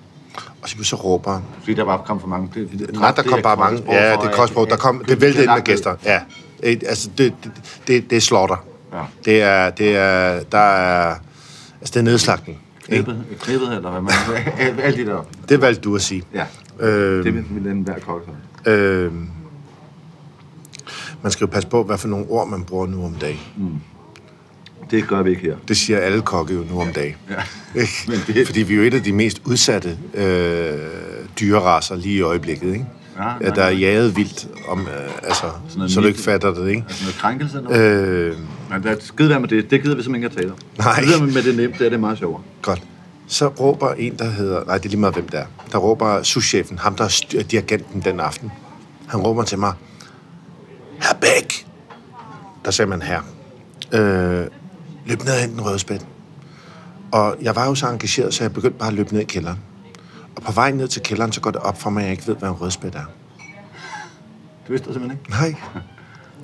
[0.61, 2.49] Og så så råber Fordi der var kom for mange.
[2.53, 3.83] Det, det, Nej, der kom bare mange.
[3.93, 4.69] Ja, det er kostbrug.
[4.69, 5.95] Der kom, det væltede ind med gæster.
[6.05, 6.19] Ja.
[6.63, 7.51] Altså, det, det,
[7.87, 8.55] det, det er slaughter.
[8.93, 9.01] Ja.
[9.25, 11.09] Det er, det er, der er,
[11.81, 12.61] altså, det er nedslagning.
[12.87, 14.11] Knippet eller hvad man...
[14.59, 15.25] alt, alt det der.
[15.49, 16.23] Det valgte du at sige.
[16.33, 16.45] Ja.
[16.79, 18.29] Øh, Det vil den hver kok
[18.67, 19.11] øh,
[21.21, 23.39] man skal jo passe på, hvad for nogle ord man bruger nu om dagen.
[24.91, 25.55] Det gør vi ikke her.
[25.67, 27.15] Det siger alle kokke jo nu om dagen.
[27.29, 27.35] Ja.
[27.81, 27.93] Ikke?
[28.07, 30.77] Men det- Fordi vi er jo et af de mest udsatte øh,
[31.39, 32.73] dyreraser lige i øjeblikket.
[32.73, 32.85] Ikke?
[33.41, 35.45] Ja, der er jaget vildt, om, øh, altså,
[35.75, 36.69] noget så du ikke fatter det.
[36.69, 36.83] Ikke?
[36.87, 37.91] Altså noget krænkelse eller noget?
[37.91, 38.35] Øh,
[38.71, 39.71] Men der er skide være med det.
[39.71, 40.57] Det gider vi simpelthen ikke at tale om.
[40.77, 41.19] Nej.
[41.23, 42.41] Det med det nemt, det er det meget sjovere.
[42.61, 42.81] Godt.
[43.27, 44.63] Så råber en, der hedder...
[44.65, 45.45] Nej, det er lige meget, hvem det er.
[45.71, 48.51] Der råber souschefen, ham der er styr, dirigenten den aften.
[49.07, 49.73] Han råber til mig,
[51.01, 51.67] Herr Bæk!
[52.65, 53.21] Der sagde man her.
[53.91, 54.45] Øh,
[55.05, 56.05] løb ned og hent en rødspæt.
[57.11, 59.59] Og jeg var jo så engageret, så jeg begyndte bare at løbe ned i kælderen.
[60.37, 62.27] Og på vej ned til kælderen, så går det op for mig, at jeg ikke
[62.27, 62.99] ved, hvad en rødspæt er.
[64.63, 65.31] Det vidste du simpelthen ikke?
[65.31, 65.55] Nej,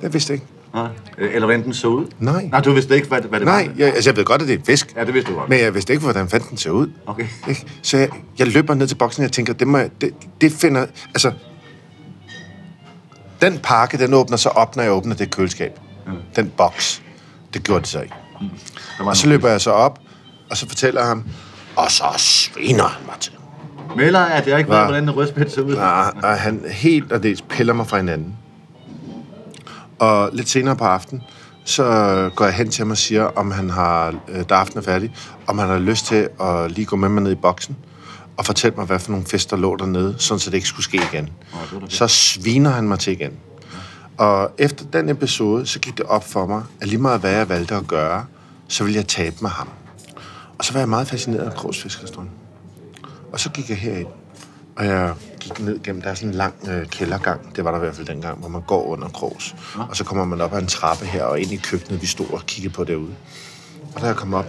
[0.02, 0.46] jeg vidste ikke.
[0.74, 0.88] Nej.
[1.18, 2.06] Eller hvordan den så ud?
[2.18, 2.44] Nej.
[2.44, 3.74] Nej, du vidste ikke, hvad, det- hvad det Nej, var?
[3.78, 4.92] jeg, altså jeg ved godt, at det er en fisk.
[4.96, 5.48] Ja, det vidste du godt.
[5.48, 6.90] Men jeg vidste ikke, hvordan fandt den ser ud.
[7.06, 7.26] Okay.
[7.48, 7.66] Ikke?
[7.82, 10.52] Så jeg, jeg løber ned til boksen, og jeg tænker, det, må jeg, det, det
[10.52, 10.86] finder...
[11.08, 11.32] Altså,
[13.40, 15.78] den pakke, den åbner så op, når jeg åbner det køleskab.
[16.06, 16.12] Mm.
[16.36, 17.02] Den boks.
[17.54, 18.14] Det gjorde det så ikke.
[18.98, 19.98] Var Og så løber jeg så op,
[20.50, 21.24] og så fortæller ham,
[21.76, 23.32] og så sviner han mig til.
[23.96, 25.74] Melder, at jeg ikke ved, hvordan en rødspæt ser ud.
[25.74, 28.36] Og, og han helt og dels piller mig fra hinanden.
[29.98, 31.22] Og lidt senere på aftenen,
[31.64, 31.84] så
[32.34, 35.14] går jeg hen til ham og siger, om han har, øh, da aftenen er færdig,
[35.46, 37.76] om han har lyst til at lige gå med mig ned i boksen
[38.36, 41.00] og fortælle mig, hvad for nogle fester lå dernede, sådan så det ikke skulle ske
[41.12, 41.30] igen.
[41.88, 43.32] Så sviner han mig til igen.
[44.18, 47.48] Og efter den episode, så gik det op for mig, at lige meget hvad jeg
[47.48, 48.24] valgte at gøre,
[48.68, 49.68] så ville jeg tabe med ham.
[50.58, 52.28] Og så var jeg meget fascineret af Krogs Fiskerstrøm.
[53.34, 54.08] Og så gik jeg herind,
[54.76, 57.78] og jeg gik ned gennem, der er sådan en lang øh, kældergang, det var der
[57.78, 59.54] i hvert fald dengang, hvor man går under Krogs.
[59.88, 62.26] Og så kommer man op ad en trappe her, og ind i køkkenet, vi stod
[62.30, 63.14] og kiggede på derude.
[63.94, 64.46] Og da jeg kom op,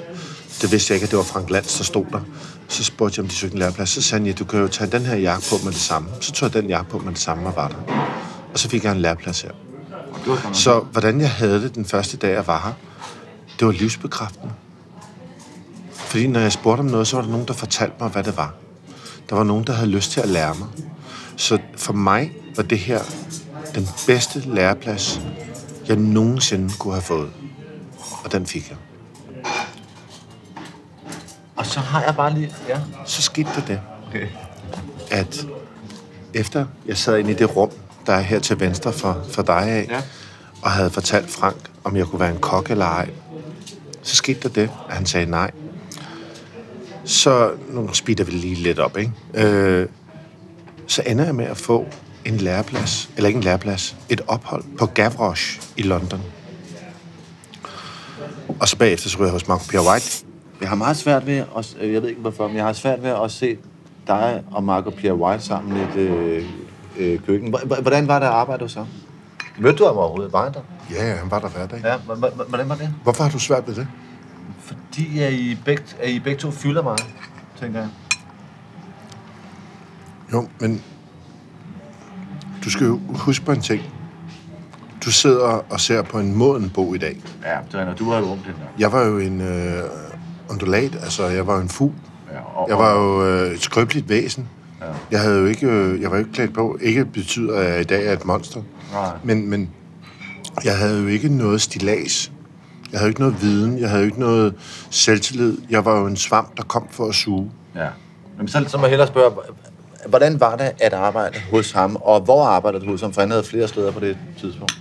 [0.62, 2.20] det vidste jeg ikke, at det var Frank Lands, der stod der.
[2.68, 3.90] Så spurgte jeg, om de søgte en læreplads.
[3.90, 6.10] Så sagde han, ja, du kan jo tage den her jakke på med det samme.
[6.22, 7.94] Så tog jeg den jakke på med det samme og var der.
[8.54, 9.52] Og så fik jeg en læreplads her.
[10.54, 12.74] Så hvordan jeg havde det den første dag, jeg var her,
[13.60, 14.54] det var livsbekræftende.
[15.92, 18.38] Fordi når jeg spurgte om noget, så var der nogen, der fortalte mig, hvad det
[18.38, 18.54] var.
[19.30, 20.68] Der var nogen, der havde lyst til at lære mig.
[21.38, 23.02] Så for mig var det her
[23.76, 25.22] den bedste læreplads,
[25.88, 27.30] jeg nogensinde kunne have fået.
[28.24, 28.78] Og den fik jeg.
[31.56, 32.54] Og så har jeg bare lige...
[32.68, 32.80] Ja.
[33.06, 34.28] Så skete der det, Okay.
[35.12, 35.48] at
[36.34, 37.70] efter jeg sad inde i det rum,
[38.06, 40.02] der er her til venstre for, for dig af, Ja.
[40.62, 43.10] og havde fortalt Frank, om jeg kunne være en kok eller ej,
[44.04, 45.52] så skete der det, at han sagde nej.
[47.06, 49.12] Så nu speeder vi lige lidt op, ikke?
[49.34, 49.88] Øh,
[50.88, 51.86] så ender jeg med at få
[52.26, 56.22] en læreplads, eller ikke en læreplads, et ophold på Gavroche i London.
[58.60, 60.26] Og så bagefter så ryger jeg hos Marco Pierre White.
[60.62, 63.10] Jeg har meget svært ved, at, jeg ved ikke hvorfor, men jeg har svært ved
[63.24, 63.58] at se
[64.08, 66.46] dig og Marco Pierre White sammen i et øh,
[66.98, 67.56] øh, køkken.
[67.82, 68.88] Hvordan var det at arbejde hos ham?
[69.60, 70.34] Mødte du ham overhovedet?
[70.34, 70.60] Var han der?
[70.92, 71.82] Ja, ja, han var der hver dag.
[71.84, 71.98] Ja,
[72.48, 72.94] hvordan var det?
[73.04, 73.88] Hvorfor har du svært ved det?
[74.96, 77.06] Fordi at I begge, at I begge to fylder meget,
[77.60, 77.90] tænker jeg.
[80.34, 80.84] Jo, men
[82.64, 83.82] du skal jo huske på en ting.
[85.06, 87.22] Du sidder og ser på en moden bog i dag.
[87.44, 88.68] Ja, det er når du har jo ung den der.
[88.80, 89.84] Jeg var jo en øh,
[90.50, 91.94] undulat, altså jeg var en fugl.
[92.32, 94.48] Ja, og, Jeg var jo øh, et skrøbeligt væsen.
[94.82, 94.86] Ja.
[95.12, 96.78] Jeg havde jo ikke, øh, jeg var jo ikke klædt på.
[96.82, 98.62] Ikke betyder, at jeg i dag er et monster.
[98.94, 99.18] Nej.
[99.24, 99.70] Men, men
[100.64, 102.32] jeg havde jo ikke noget stilas.
[102.96, 103.80] Jeg havde ikke noget viden.
[103.80, 104.54] Jeg havde ikke noget
[104.90, 105.58] selvtillid.
[105.70, 107.52] Jeg var jo en svamp, der kom for at suge.
[107.76, 107.88] Ja.
[108.38, 109.32] Men så, så må jeg hellere spørge,
[110.08, 113.14] hvordan var det at arbejde hos ham, og hvor arbejdede du hos ham?
[113.14, 114.78] For han havde flere steder på det tidspunkt.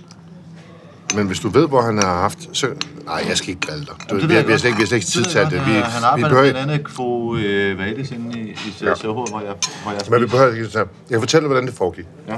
[1.15, 2.49] Men hvis du ved, hvor han har haft...
[2.53, 2.67] Så...
[3.05, 3.95] Nej, jeg skal ikke drille dig.
[4.09, 5.51] Du, vi, vi, har slet ikke, vi har slet ikke tid til det.
[5.51, 8.95] Vi, han vi arbejdede behøver, blandt andet Kvo øh, Vadis inde i, i Ja.
[8.95, 9.53] Soho, hvor jeg,
[9.83, 10.85] hvor jeg men vi behøver ikke tage.
[11.09, 12.05] Jeg kan fortælle dig, hvordan det foregik.
[12.27, 12.35] Ja.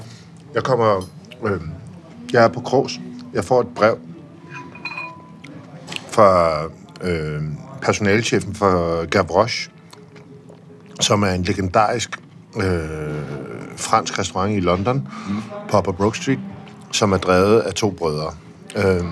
[0.54, 1.10] Jeg kommer...
[1.46, 1.62] Øh,
[2.34, 3.00] jeg er på Krogs.
[3.34, 3.98] Jeg får et brev
[6.18, 6.64] fra
[7.02, 7.42] øh,
[7.82, 9.72] personalchefen for Gavroche,
[11.00, 12.18] som er en legendarisk
[12.56, 12.64] øh,
[13.76, 15.36] fransk restaurant i London, mm.
[15.70, 16.40] på Upper Brook Street,
[16.92, 18.34] som er drevet af to brødre.
[18.76, 19.04] Øh,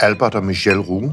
[0.00, 1.12] Albert og Michel Roux.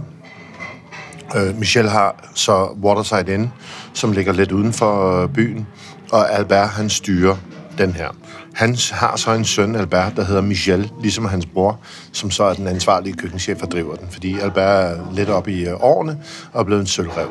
[1.35, 3.51] Øh, Michel har så Waterside Inn,
[3.93, 5.67] som ligger lidt uden for øh, byen,
[6.11, 7.35] og Albert, han styrer
[7.77, 8.09] den her.
[8.53, 11.79] Han har så en søn, Albert, der hedder Michel, ligesom hans bror,
[12.11, 15.65] som så er den ansvarlige køkkenchef og driver den, fordi Albert er lidt oppe i
[15.67, 16.17] øh, årene
[16.53, 17.27] og er blevet en sølvrev.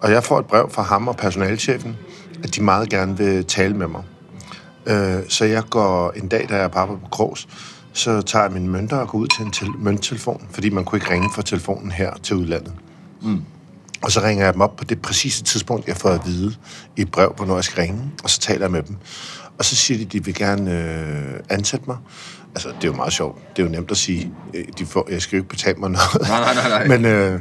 [0.00, 1.96] Og jeg får et brev fra ham og personalchefen,
[2.44, 4.02] at de meget gerne vil tale med mig.
[4.86, 7.48] Øh, så jeg går en dag, da jeg er på på Krogs,
[7.92, 10.96] så tager jeg mine mønter og går ud til en tel- mønttelefon, fordi man kunne
[10.96, 12.72] ikke ringe fra telefonen her til udlandet.
[14.02, 16.54] Og så ringer jeg dem op på det præcise tidspunkt, jeg får at vide
[16.96, 18.00] i et brev, hvornår jeg skal ringe.
[18.24, 18.96] Og så taler jeg med dem.
[19.58, 21.96] Og så siger de, at de vil gerne øh, ansætte mig.
[22.54, 23.56] Altså, det er jo meget sjovt.
[23.56, 25.90] Det er jo nemt at sige, øh, de får, jeg skal jo ikke betale mig
[25.90, 26.28] noget.
[26.28, 26.86] Nej, nej, nej.
[26.98, 27.40] Men øh,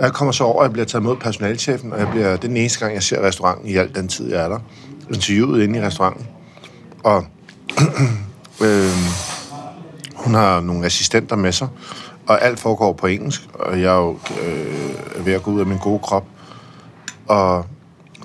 [0.00, 2.48] jeg kommer så over, og jeg bliver taget imod personalchefen, og jeg bliver, det er
[2.48, 4.58] den eneste gang, jeg ser restauranten i al den tid, jeg er der.
[5.10, 6.26] Interviewet inde i restauranten.
[7.04, 7.26] Og
[8.64, 8.90] øh,
[10.14, 11.68] hun har nogle assistenter med sig,
[12.26, 15.66] og alt foregår på engelsk, og jeg er jo øh, ved at gå ud af
[15.66, 16.24] min gode krop.
[17.26, 17.66] Og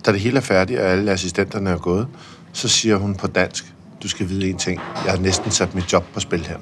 [0.06, 2.08] da det hele er færdigt, og alle assistenterne er gået,
[2.54, 3.74] så siger hun på dansk,
[4.04, 6.58] du skal vide en ting, jeg har næsten sat mit job på spil her.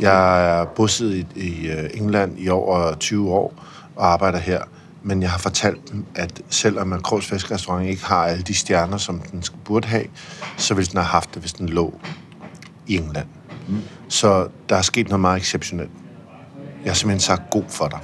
[0.00, 3.64] Jeg er bosiddende i, i øh, England i over 20 år
[3.96, 4.62] og arbejder her,
[5.02, 7.32] men jeg har fortalt dem, at selvom en Krogs
[7.82, 10.04] ikke har alle de stjerner, som den burde have,
[10.56, 12.00] så ville den have haft det, hvis den lå
[12.86, 13.26] i England.
[13.68, 13.80] Mm.
[14.08, 15.90] Så der er sket noget meget exceptionelt.
[16.84, 18.00] Jeg har simpelthen sagt god for dig.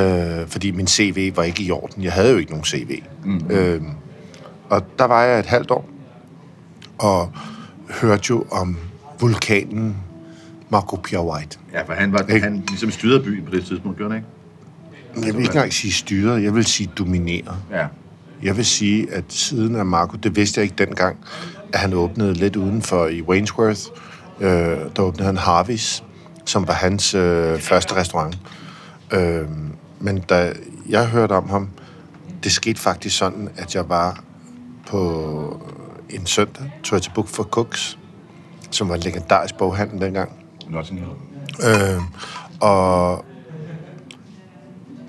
[0.00, 2.02] Øh, fordi min CV var ikke i orden.
[2.02, 3.02] Jeg havde jo ikke nogen CV.
[3.24, 3.50] Mm.
[3.50, 3.82] Øh,
[4.70, 5.88] og der var jeg et halvt år,
[6.98, 7.32] og
[8.00, 8.76] hørte jo om
[9.20, 9.96] vulkanen
[10.68, 11.58] Marco Pierre White.
[11.72, 12.40] Ja, for han var Ikke?
[12.40, 15.26] han ligesom styrede byen på det tidspunkt, gjorde han ikke?
[15.26, 17.56] Jeg vil ikke engang sige styret, jeg vil sige domineret.
[17.70, 17.86] Ja.
[18.42, 21.16] Jeg vil sige, at siden af Marco, det vidste jeg ikke dengang,
[21.72, 23.80] at han åbnede lidt udenfor i Wainsworth.
[24.40, 24.48] Øh,
[24.96, 26.02] der åbnede han Harvey's,
[26.44, 28.38] som var hans øh, første restaurant.
[29.12, 29.42] Øh,
[30.00, 30.52] men da
[30.88, 31.68] jeg hørte om ham,
[32.44, 34.24] det skete faktisk sådan, at jeg var
[34.86, 35.60] på
[36.10, 37.98] en søndag, tog jeg til Book for Cooks,
[38.70, 40.32] som var en legendarisk boghandel dengang.
[40.68, 41.10] Notting Hill.
[41.70, 42.00] Øh,
[42.60, 43.24] og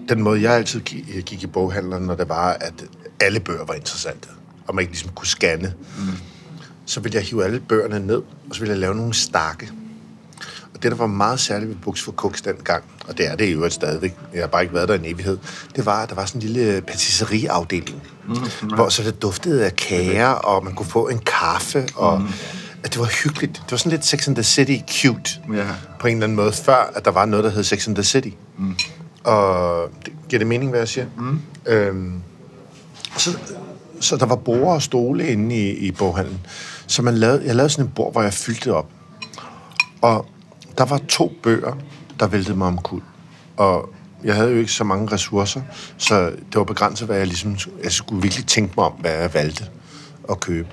[0.10, 2.74] den måde, jeg altid gi- gik i boghandleren, når det var, at
[3.20, 4.30] alle bøger var interessante,
[4.68, 6.04] og man ikke ligesom kunne scanne, mm.
[6.86, 9.72] så ville jeg hive alle bøgerne ned, og så ville jeg lave nogle stakke.
[10.78, 13.46] Og det, der var meget særligt ved Books for Cooks dengang, og det er det
[13.46, 15.38] i øvrigt stadigvæk, jeg har bare ikke været der i en evighed,
[15.76, 18.36] det var, at der var sådan en lille patisserieafdeling, mm.
[18.76, 22.28] hvor så det duftede af kager, og man kunne få en kaffe, og mm.
[22.84, 23.54] at det var hyggeligt.
[23.54, 25.66] Det var sådan lidt Sex and the City cute, Ja.
[26.00, 28.04] på en eller anden måde, før at der var noget, der hed Sex and the
[28.04, 28.30] City.
[28.58, 28.76] Mm.
[29.24, 31.06] Og det, giver det mening, hvad jeg siger?
[31.18, 31.42] Mm.
[31.66, 32.14] Øhm,
[33.18, 33.38] så,
[34.00, 36.40] så der var borde og stole inde i, i boghandlen.
[36.88, 38.90] Så man lavede, jeg lavede sådan en bord, hvor jeg fyldte det op.
[40.02, 40.26] Og
[40.78, 41.78] der var to bøger,
[42.20, 43.04] der væltede mig omkuld.
[43.58, 43.90] Og
[44.24, 45.62] jeg havde jo ikke så mange ressourcer,
[45.98, 47.58] så det var begrænset, hvad jeg ligesom...
[47.84, 49.66] Jeg skulle virkelig tænke mig om, hvad jeg valgte
[50.30, 50.68] at købe.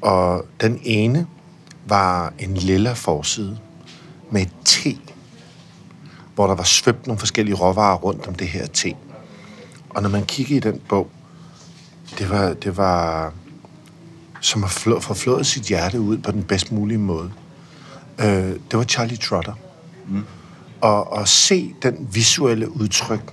[0.00, 1.26] Og den ene
[1.86, 3.58] var en lilla forside
[4.30, 4.96] med et te,
[6.34, 8.94] hvor der var svøbt nogle forskellige råvarer rundt om det her te.
[9.90, 11.10] Og når man kiggede i den bog,
[12.18, 13.32] det var, det var
[14.40, 17.32] som at flå, få flået sit hjerte ud på den bedst mulige måde.
[18.20, 18.26] Øh,
[18.70, 19.52] det var Charlie Trotter.
[20.08, 20.24] Mm.
[20.80, 23.32] Og at se den visuelle udtryk,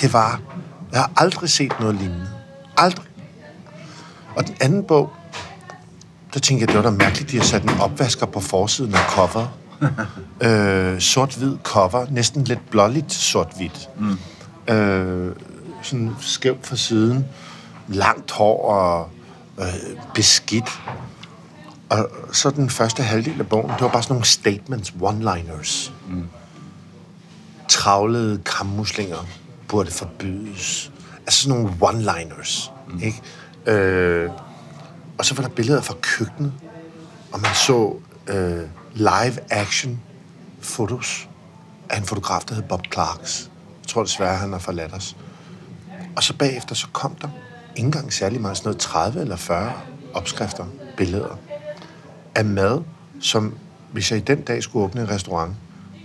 [0.00, 0.40] det var,
[0.92, 2.28] jeg har aldrig set noget lignende.
[2.76, 3.06] Aldrig.
[4.36, 5.12] Og den anden bog,
[6.34, 9.00] der tænkte jeg, det var da mærkeligt, de har sat en opvasker på forsiden af
[9.10, 9.46] cover.
[10.46, 13.88] øh, sort-hvid cover, næsten lidt blåligt sort-hvidt.
[13.98, 14.74] Mm.
[14.74, 15.36] Øh,
[15.82, 17.26] sådan skævt fra siden,
[17.88, 19.10] langt hår og
[19.60, 19.66] øh,
[20.14, 20.80] beskidt.
[21.90, 25.92] Og så den første halvdel af bogen, det var bare sådan nogle statements, one-liners.
[26.08, 26.28] Mm.
[27.68, 29.26] Travlede kammuslinger
[29.68, 30.92] burde forbydes.
[31.26, 33.02] Altså sådan nogle one-liners, mm.
[33.02, 33.22] ikke?
[33.66, 34.30] Øh,
[35.18, 36.52] og så var der billeder fra køkkenet,
[37.32, 37.94] og man så
[38.26, 38.62] øh,
[38.94, 40.00] live-action
[40.60, 41.28] fotos
[41.90, 43.50] af en fotograf, der hed Bob Clarks.
[43.82, 45.16] Jeg tror desværre, han har forladt os.
[46.16, 47.28] Og så bagefter, så kom der
[47.76, 49.72] ikke engang særlig meget, sådan noget 30 eller 40
[50.14, 50.64] opskrifter,
[50.96, 51.38] billeder
[52.38, 52.82] af mad,
[53.20, 53.54] som
[53.92, 55.56] hvis jeg i den dag skulle åbne en restaurant,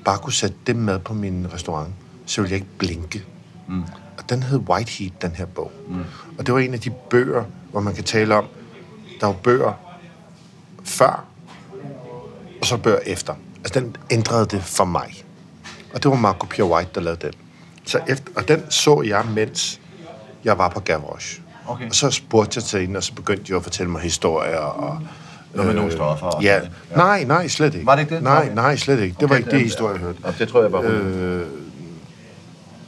[0.06, 1.94] bare kunne sætte det mad på min restaurant,
[2.26, 3.26] så ville jeg ikke blinke.
[3.68, 3.84] Mm.
[4.18, 5.72] Og den hed White Heat, den her bog.
[5.88, 6.04] Mm.
[6.38, 8.46] Og det var en af de bøger, hvor man kan tale om,
[9.20, 9.74] der var bøger
[10.84, 11.26] før,
[12.62, 13.34] og så bøger efter.
[13.58, 15.24] Altså, den ændrede det for mig.
[15.94, 17.34] Og det var Marco Pierre White, der lavede den.
[17.86, 19.80] Så efter, og den så jeg, mens
[20.44, 21.42] jeg var på Gavroche.
[21.68, 21.90] Okay.
[21.90, 24.58] Og så spurgte jeg til hende, og så begyndte de at fortælle mig historier.
[24.58, 25.00] Og,
[25.54, 26.54] Noget med nogle stoffer og Ja.
[26.56, 26.62] ja.
[26.96, 27.86] Nej, nej, slet ikke.
[27.86, 28.24] Var det ikke det?
[28.24, 29.16] Nej, nej, slet ikke.
[29.20, 30.18] Det var Okay, ikke det historie, jeg hørte.
[30.26, 30.84] Ja, det tror jeg bare.
[30.84, 31.42] Øh,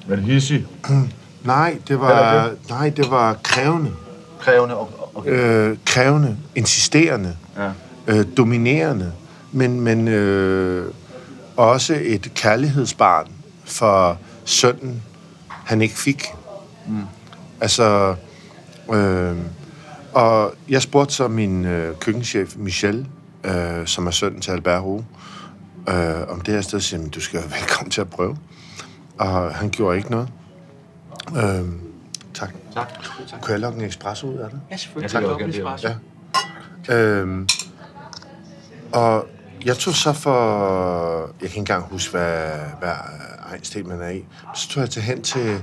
[0.08, 0.66] Men hissig,
[1.44, 3.92] nej, det var, nej, det var krævende.
[4.40, 5.12] krævende og...
[5.16, 5.30] Okay.
[5.32, 7.70] Øh, krævende, insisterende, Ja.
[8.08, 9.12] øh, dominerende,
[9.52, 10.86] men, men øh,
[11.58, 13.28] også et kærlighedsbarn
[13.66, 15.04] for sønnen,
[15.48, 16.26] han ikke fik.
[16.88, 17.02] Mm.
[17.62, 18.16] Altså,
[18.94, 19.36] øh,
[20.16, 23.08] og jeg spurgte så min øh, køkkenchef Michel,
[23.44, 25.04] øh, som er sønnen til Albert Roux,
[25.90, 28.38] øh, om det her sted, siger, du skal være velkommen til at prøve.
[29.20, 30.30] Og han gjorde ikke noget.
[31.38, 31.66] Øh,
[32.34, 32.54] tak.
[32.74, 32.94] Tak.
[33.42, 34.60] Kunne jeg lukke en espresso ud af det?
[34.72, 35.04] Ja, selvfølgelig.
[35.04, 35.22] Det Tak.
[35.84, 35.96] jeg er-
[36.90, 36.96] Ja.
[36.96, 37.48] Øhm,
[38.94, 39.28] og
[39.66, 41.20] jeg tog så for...
[41.22, 42.50] Jeg kan ikke engang huske, hvad,
[42.80, 42.92] hvad
[43.52, 44.26] egensten man er i.
[44.56, 45.60] Så tog jeg til hen til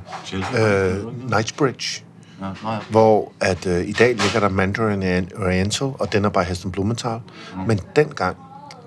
[0.58, 0.96] øh,
[1.28, 2.04] Knightsbridge,
[2.42, 2.76] Ja, nej.
[2.90, 7.18] hvor at øh, i dag ligger der Mandarin Oriental, og den er bare Heston Blumenthal.
[7.54, 7.60] Mm.
[7.66, 8.36] Men dengang,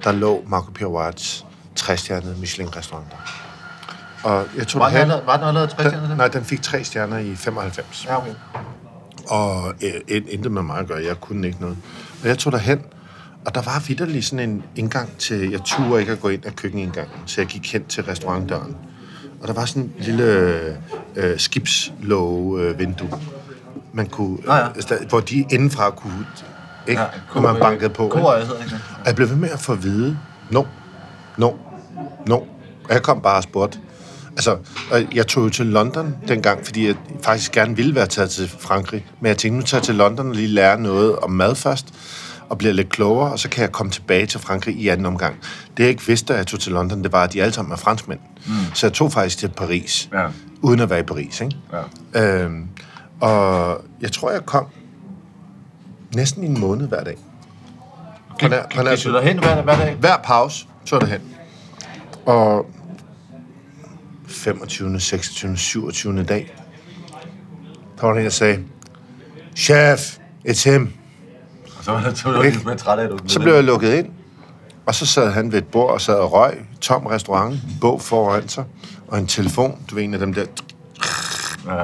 [0.03, 1.45] der lå Marco Pierre Whites
[1.75, 3.17] træstjernede Michelin-restaurant der.
[4.29, 6.17] Og jeg tog Var den allerede- var den allerede tre stjerner, Den, den?
[6.17, 8.05] nej, den fik tre stjerner i 95.
[8.09, 8.31] Ja, okay.
[9.27, 11.03] Og øh, in- intet med mig at gøre.
[11.07, 11.77] Jeg kunne ikke noget.
[12.21, 12.81] Og jeg tog derhen,
[13.45, 15.51] og der var vidderlig sådan en indgang til...
[15.51, 18.75] Jeg turde ikke at gå ind af køkkenindgangen, så jeg gik hen til restaurantdøren.
[19.41, 20.23] Og der var sådan en lille
[21.15, 23.09] øh, skibslåge-vindue,
[23.95, 24.67] man kunne, Nå ja.
[24.67, 26.25] altså, hvor de indenfra kunne...
[26.87, 27.01] Ikke?
[27.01, 28.03] Ja, Ja, man bankede på.
[28.03, 28.17] ikke?
[28.17, 30.17] Korea hedder ikke Og jeg blev ved med at få at vide,
[30.51, 30.63] no,
[31.37, 31.51] no,
[32.27, 32.35] no.
[32.35, 33.79] Og jeg kom bare og spurgte.
[34.31, 34.57] Altså,
[34.91, 38.49] og jeg tog jo til London dengang, fordi jeg faktisk gerne ville være taget til
[38.59, 39.05] Frankrig.
[39.19, 41.85] Men jeg tænkte, nu tager jeg til London og lige lære noget om mad først,
[42.49, 45.35] og bliver lidt klogere, og så kan jeg komme tilbage til Frankrig i anden omgang.
[45.77, 47.71] Det jeg ikke vidste, da jeg tog til London, det var, at de alle sammen
[47.71, 48.19] er franskmænd.
[48.47, 48.53] Mm.
[48.73, 50.27] Så jeg tog faktisk til Paris, Ja.
[50.61, 51.41] uden at være i Paris.
[51.41, 51.55] Ikke?
[52.13, 52.43] Ja.
[52.43, 52.67] Øhm,
[53.21, 54.65] og jeg tror, jeg kom
[56.15, 57.17] næsten i en måned hver dag.
[58.41, 59.95] På nær- på nær- Gik du derhen hver, hver dag?
[59.95, 61.21] hver pause tog jeg derhen.
[62.25, 62.65] Og
[64.27, 66.23] 25., 26., 27.
[66.23, 66.55] dag,
[67.99, 68.63] der var der en, der sagde,
[69.55, 70.93] Chef, it's him.
[71.77, 73.53] Og så var det så var du lidt mere træt af, at du Så blev
[73.53, 74.07] jeg lukket ind,
[74.85, 78.47] og så sad han ved et bord og sad og røg, tom restaurant, bog foran
[78.49, 78.63] sig,
[79.07, 80.45] og en telefon, du ved en af dem der,
[81.67, 81.83] Ja.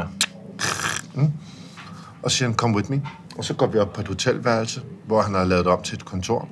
[2.24, 3.02] Og så siger han, come with me.
[3.38, 5.96] Og så går vi op på et hotelværelse, hvor han har lavet det om til
[5.96, 6.48] et kontor.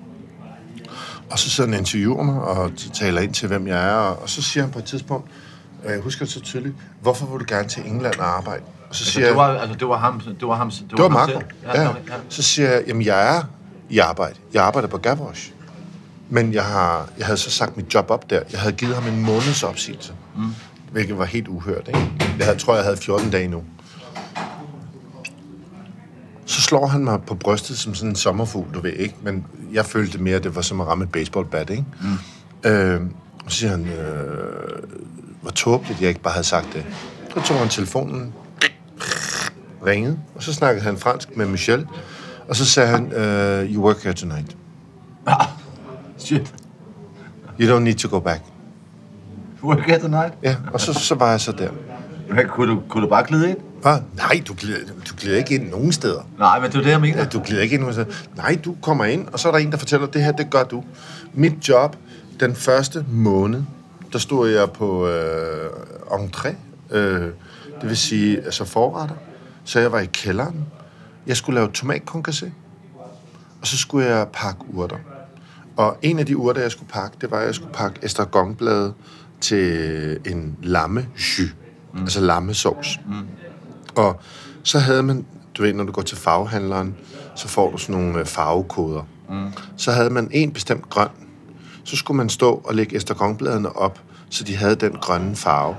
[1.32, 3.94] Og så sidder han og interviewer mig og taler ind til, hvem jeg er.
[3.96, 5.32] Og så siger han på et tidspunkt,
[5.86, 8.64] og jeg husker det så tydeligt, hvorfor vil du gerne til England og arbejde?
[8.90, 10.86] Og så Altså, siger det jeg, var, altså, det var ham, det var ham, det
[10.92, 11.42] det var Marco.
[11.64, 11.88] Ja, ja.
[11.88, 11.94] ja.
[12.30, 13.42] Så siger jeg, jamen jeg er
[13.90, 14.36] i arbejde.
[14.54, 15.54] Jeg arbejder på Gavroche.
[16.30, 18.42] Men jeg, har, jeg havde så sagt mit job op der.
[18.52, 20.14] Jeg havde givet ham en måneds opsigelse.
[20.36, 20.56] Mm.
[20.92, 22.12] Hvilket var helt uhørt, ikke?
[22.38, 23.64] Jeg havde, tror, jeg havde 14 dage nu.
[26.50, 29.16] Så slår han mig på brystet som sådan en sommerfugl, du ved ikke.
[29.22, 31.86] Men jeg følte mere, at det var som at ramme et baseballbat, ikke?
[32.64, 32.70] Mm.
[32.70, 33.02] Øh,
[33.48, 34.84] så siger han, øh,
[35.42, 36.86] hvor tåbeligt, at jeg ikke bare havde sagt det.
[37.34, 38.34] Så tog han telefonen,
[39.86, 41.88] ringede, og så snakkede han fransk med Michel,
[42.48, 44.58] og så sagde han, uh, you work here tonight.
[46.18, 46.54] Shit.
[47.62, 48.42] You don't need to go back.
[49.64, 50.34] Work at the night.
[50.44, 51.70] Ja, og så, så var jeg så der.
[52.30, 53.58] Men kunne du, kunne du bare glide ind?
[53.82, 53.98] Hvad?
[54.16, 56.22] Nej, du glider, du glider ikke ind nogen steder.
[56.38, 57.30] Nej, men det er det, jeg mener.
[57.30, 58.08] Du glider ikke ind nogen steder.
[58.36, 60.64] Nej, du kommer ind, og så er der en, der fortæller, det her, det gør
[60.64, 60.84] du.
[61.34, 61.96] Mit job,
[62.40, 63.64] den første måned,
[64.14, 65.70] der stod jeg på øh,
[66.12, 66.54] entré,
[66.92, 67.22] øh,
[67.82, 69.16] det vil sige altså forretter.
[69.64, 70.66] Så jeg var i kælderen.
[71.28, 72.50] Jeg skulle lave tomatkonkassé,
[73.62, 74.98] og så skulle jeg pakke urter.
[75.78, 78.94] Og en af de urter, jeg skulle pakke, det var, at jeg skulle pakke estragonblade
[79.42, 81.42] til en lammejus,
[81.94, 82.02] mm.
[82.02, 83.00] altså lammesovs.
[83.08, 83.14] Mm.
[84.00, 84.20] Og
[84.64, 85.26] så havde man,
[85.58, 86.96] du ved, når du går til farvehandleren,
[87.36, 89.04] så får du sådan nogle øh, farvekoder.
[89.30, 89.48] Mm.
[89.78, 91.08] Så havde man en bestemt grøn.
[91.84, 95.76] Så skulle man stå og lægge estragonbladene op, så de havde den grønne farve.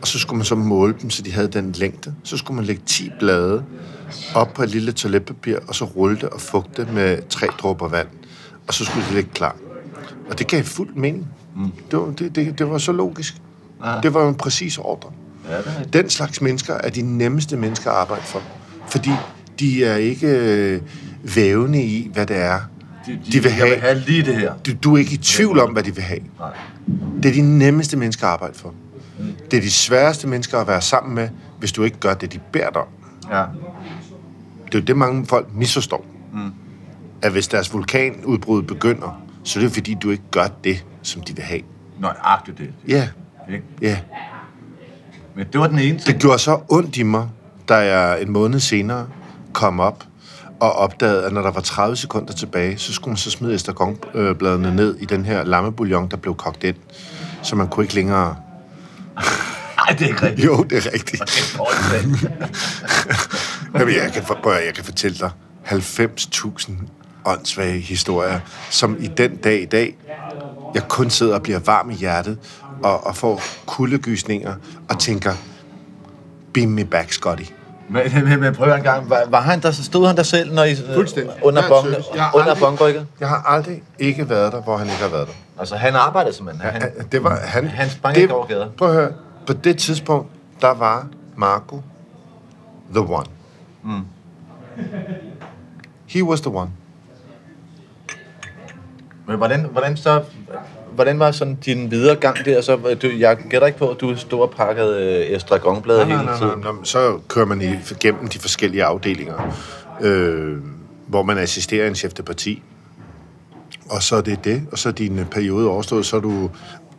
[0.00, 2.14] Og så skulle man så måle dem, så de havde den længde.
[2.24, 3.64] Så skulle man lægge 10 blade
[4.34, 8.08] op på et lille toiletpapir, og så rulle det og fugte med tre dråber vand.
[8.66, 9.56] Og så skulle det ligge klar.
[10.30, 11.28] Og det gav fuld mening.
[11.56, 11.72] Mm.
[11.90, 13.42] Det, var, det, det, det var så logisk.
[13.84, 14.00] Ja.
[14.02, 15.10] Det var jo en præcis ordre.
[15.48, 15.92] Ja, det.
[15.92, 18.42] Den slags mennesker er de nemmeste mennesker at arbejde for.
[18.88, 19.10] Fordi
[19.60, 20.80] de er ikke øh,
[21.36, 22.60] vævende i, hvad det er,
[23.06, 23.70] De, de, de vil Jeg have.
[23.70, 24.52] vil have lige det her.
[24.66, 26.20] Du, du er ikke i tvivl om, hvad de vil have.
[26.38, 26.50] Nej.
[27.22, 28.74] Det er de nemmeste mennesker at arbejde for.
[29.50, 31.28] Det er de sværeste mennesker at være sammen med,
[31.58, 32.88] hvis du ikke gør det, de beder dig om.
[33.30, 33.44] Ja.
[34.66, 36.06] Det er jo det, mange folk misforstår.
[36.32, 36.50] Mm.
[37.22, 41.36] At hvis deres vulkanudbrud begynder, så er det fordi, du ikke gør det, som de
[41.36, 41.60] vil have.
[42.00, 42.70] Nøjagtigt det.
[42.88, 43.08] Ja,
[43.52, 43.64] Ikke?
[43.82, 43.98] ja.
[45.38, 46.06] Men det var den ene ting.
[46.06, 47.28] Det gjorde så ondt i mig,
[47.68, 49.06] da jeg en måned senere
[49.52, 50.04] kom op
[50.60, 54.76] og opdagede, at når der var 30 sekunder tilbage, så skulle man så smide estragonbladene
[54.76, 56.76] ned i den her lammebouillon, der blev kogt ind.
[57.42, 58.36] Så man kunne ikke længere...
[59.76, 60.46] Nej, det er ikke rigtigt.
[60.46, 61.22] Jo, det er rigtigt.
[63.78, 65.30] Jamen, jeg, kan, for- jeg kan fortælle dig
[65.66, 66.70] 90.000
[67.24, 69.96] åndssvage historier, som i den dag i dag,
[70.74, 72.38] jeg kun sidder og bliver varm i hjertet,
[72.82, 74.54] og, og får kuldegysninger,
[74.90, 75.32] og tænker,
[76.54, 77.44] beam me back, Scotty.
[77.90, 79.10] Men, men, men prøv en gang.
[79.10, 81.32] Var, var han der, så stod han der selv, når I, øh, Fuldstændig.
[81.42, 81.70] under, har
[82.34, 83.06] under aldrig- bongrykket?
[83.20, 85.32] Jeg har aldrig ikke været der, hvor han ikke har været der.
[85.58, 86.70] Altså, han arbejdede simpelthen.
[86.70, 88.68] Han, Han- Det var, han, Han sprang det, ikke over gader.
[88.78, 89.12] Prøv at høre.
[89.46, 90.28] På det tidspunkt,
[90.60, 91.06] der var
[91.36, 91.82] Marco
[92.94, 93.26] the one.
[93.84, 94.00] Mm.
[96.06, 96.70] He was the one.
[99.26, 100.22] Men hvordan, hvordan så...
[100.98, 102.60] Hvordan var sådan din videre gang der?
[102.60, 106.60] Så, du, jeg gætter ikke på, at du stod og pakkede øh, estragonblade hele tiden.
[106.60, 106.72] nej.
[106.84, 109.56] Så kører man i, gennem de forskellige afdelinger,
[110.00, 110.58] øh,
[111.06, 112.62] hvor man assisterer en chef de parti.
[113.90, 114.62] Og så er det det.
[114.72, 116.50] Og så er din periode overstået, så er du...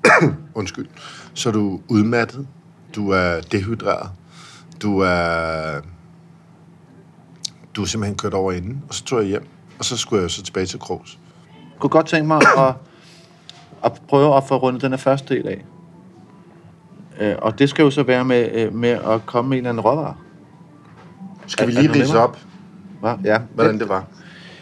[0.59, 0.87] undskyld.
[1.33, 2.47] Så er du udmattet.
[2.95, 4.09] Du er dehydreret.
[4.81, 5.81] Du er...
[7.75, 8.83] Du er simpelthen kørt over inden.
[8.89, 9.47] Og så tog jeg hjem.
[9.79, 11.17] Og så skulle jeg så tilbage til Krogs.
[11.55, 12.73] Jeg kunne godt tænke mig at,
[13.83, 15.65] at prøve at få rundet den her første del af.
[17.19, 19.69] Øh, og det skal jo så være med, øh, med at komme med en eller
[19.69, 20.13] anden råvare.
[21.47, 22.21] Skal vi lige mig?
[22.21, 22.37] op,
[22.99, 23.15] Hva?
[23.23, 24.03] Ja, hvordan det var?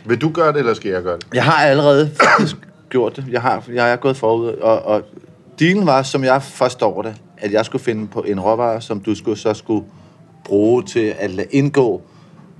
[0.05, 1.27] Vil du gøre det, eller skal jeg gøre det?
[1.33, 2.57] Jeg har allerede faktisk
[2.89, 3.25] gjort det.
[3.29, 5.01] Jeg har, jeg er gået forud, og, og
[5.59, 9.15] dealen var, som jeg forstår det, at jeg skulle finde på en råvare, som du
[9.15, 9.85] skulle, så skulle
[10.45, 12.01] bruge til at lade indgå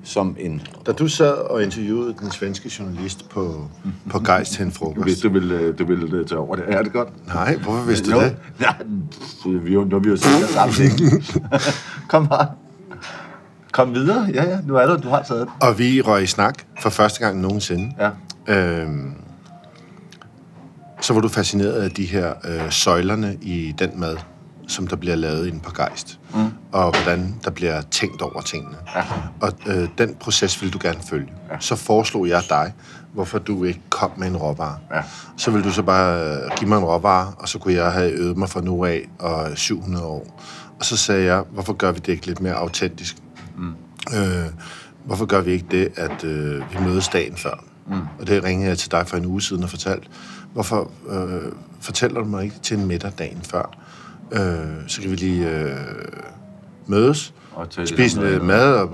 [0.04, 0.62] som en...
[0.86, 3.68] Da du sad og interviewede den svenske journalist på,
[4.10, 5.24] på Geist til en frokost.
[5.24, 6.66] du ville, du ville tage over det.
[6.68, 7.28] Er det godt?
[7.28, 8.36] Nej, hvorfor vidste du det?
[8.62, 8.70] Ja,
[9.46, 11.24] vi, nu har vi jo set det sammen?
[12.10, 12.48] Kom bare.
[13.72, 14.30] Kom videre.
[14.34, 15.68] Ja, ja, nu er du, du har taget det.
[15.68, 17.94] Og vi røg i snak for første gang nogensinde.
[18.00, 18.10] Ja.
[18.56, 19.14] Øhm,
[21.02, 24.18] så var du fascineret af de her øh, søjlerne i den mad,
[24.68, 26.20] som der bliver lavet inde på Geist.
[26.36, 26.40] Mm.
[26.72, 28.78] Og hvordan der bliver tænkt over tingene.
[28.96, 29.04] Ja.
[29.42, 31.34] Og øh, den proces vil du gerne følge.
[31.52, 31.56] Ja.
[31.60, 32.74] Så foreslog jeg dig,
[33.14, 34.78] hvorfor du ikke kom med en råvare.
[34.94, 35.02] Ja.
[35.38, 38.12] Så ville du så bare øh, give mig en råvare, og så kunne jeg have
[38.12, 40.42] øvet mig fra nu af og 700 år.
[40.80, 43.18] Og så sagde jeg, hvorfor gør vi det ikke lidt mere autentisk?
[43.58, 43.74] Mm.
[44.18, 44.46] Øh,
[45.06, 47.64] hvorfor gør vi ikke det, at øh, vi mødes dagen før?
[47.88, 48.02] Mm.
[48.20, 50.08] Og det ringede jeg til dig for en uge siden og fortalte.
[50.54, 53.78] Hvorfor øh, fortæller du mig ikke til en middag dagen før?
[54.32, 55.78] Øh, så kan vi lige øh,
[56.90, 58.44] mødes, Og spise noget.
[58.44, 58.90] mad, og,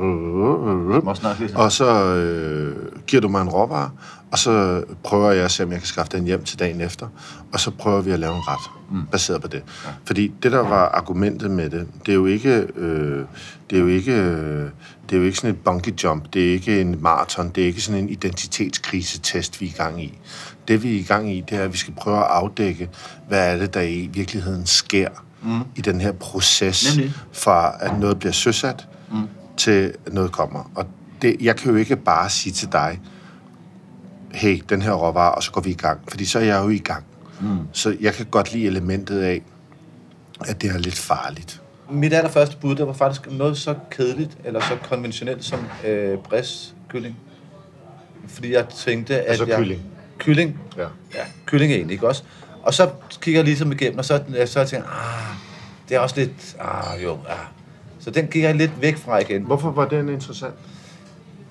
[1.56, 2.76] og så øh,
[3.08, 3.90] giver du mig en råvare,
[4.32, 7.08] og så prøver jeg at se, om jeg kan skaffe den hjem til dagen efter,
[7.54, 9.06] og så prøver vi at lave en ret, mm.
[9.12, 9.64] baseret på det.
[9.86, 9.90] Ja.
[10.06, 13.26] Fordi det, der var argumentet med det, det er jo ikke, øh,
[13.70, 14.70] det er jo ikke, øh,
[15.10, 17.68] det er jo ikke sådan et bungee jump, det er ikke en maraton, det er
[17.68, 20.20] ikke sådan en identitetskrisetest, vi er i gang i.
[20.68, 22.90] Det, vi er i gang i, det er, at vi skal prøve at afdække,
[23.28, 25.10] hvad er det, der i virkeligheden sker
[25.44, 25.62] mm.
[25.76, 27.14] i den her proces, Nemlig.
[27.32, 29.28] fra at noget bliver søsat, mm.
[29.58, 30.72] til at noget kommer.
[30.76, 30.86] Og
[31.22, 33.00] det, jeg kan jo ikke bare sige til dig,
[34.32, 36.00] hey, den her råvare, og så går vi i gang.
[36.08, 37.04] Fordi så er jeg jo i gang.
[37.42, 37.58] Mm.
[37.74, 39.42] Så jeg kan godt lide elementet af,
[40.46, 41.62] at det er lidt farligt.
[41.90, 47.18] mit allerførste bud, der var faktisk noget så kedeligt, eller så konventionelt som øh, bristkylling.
[48.28, 49.58] Fordi jeg tænkte, at Altså jeg...
[49.58, 49.82] kylling.
[50.18, 50.60] Kylling.
[50.78, 50.88] Ja.
[51.16, 52.24] Ja, kylling egentlig, ikke også?
[52.64, 52.90] Og så
[53.22, 55.36] kigger jeg ligesom igennem, og så, så tænker jeg, ah,
[55.90, 57.38] det er også lidt, ah, jo, ah.
[58.00, 59.42] Så den gik jeg lidt væk fra igen.
[59.42, 60.54] Hvorfor var den interessant?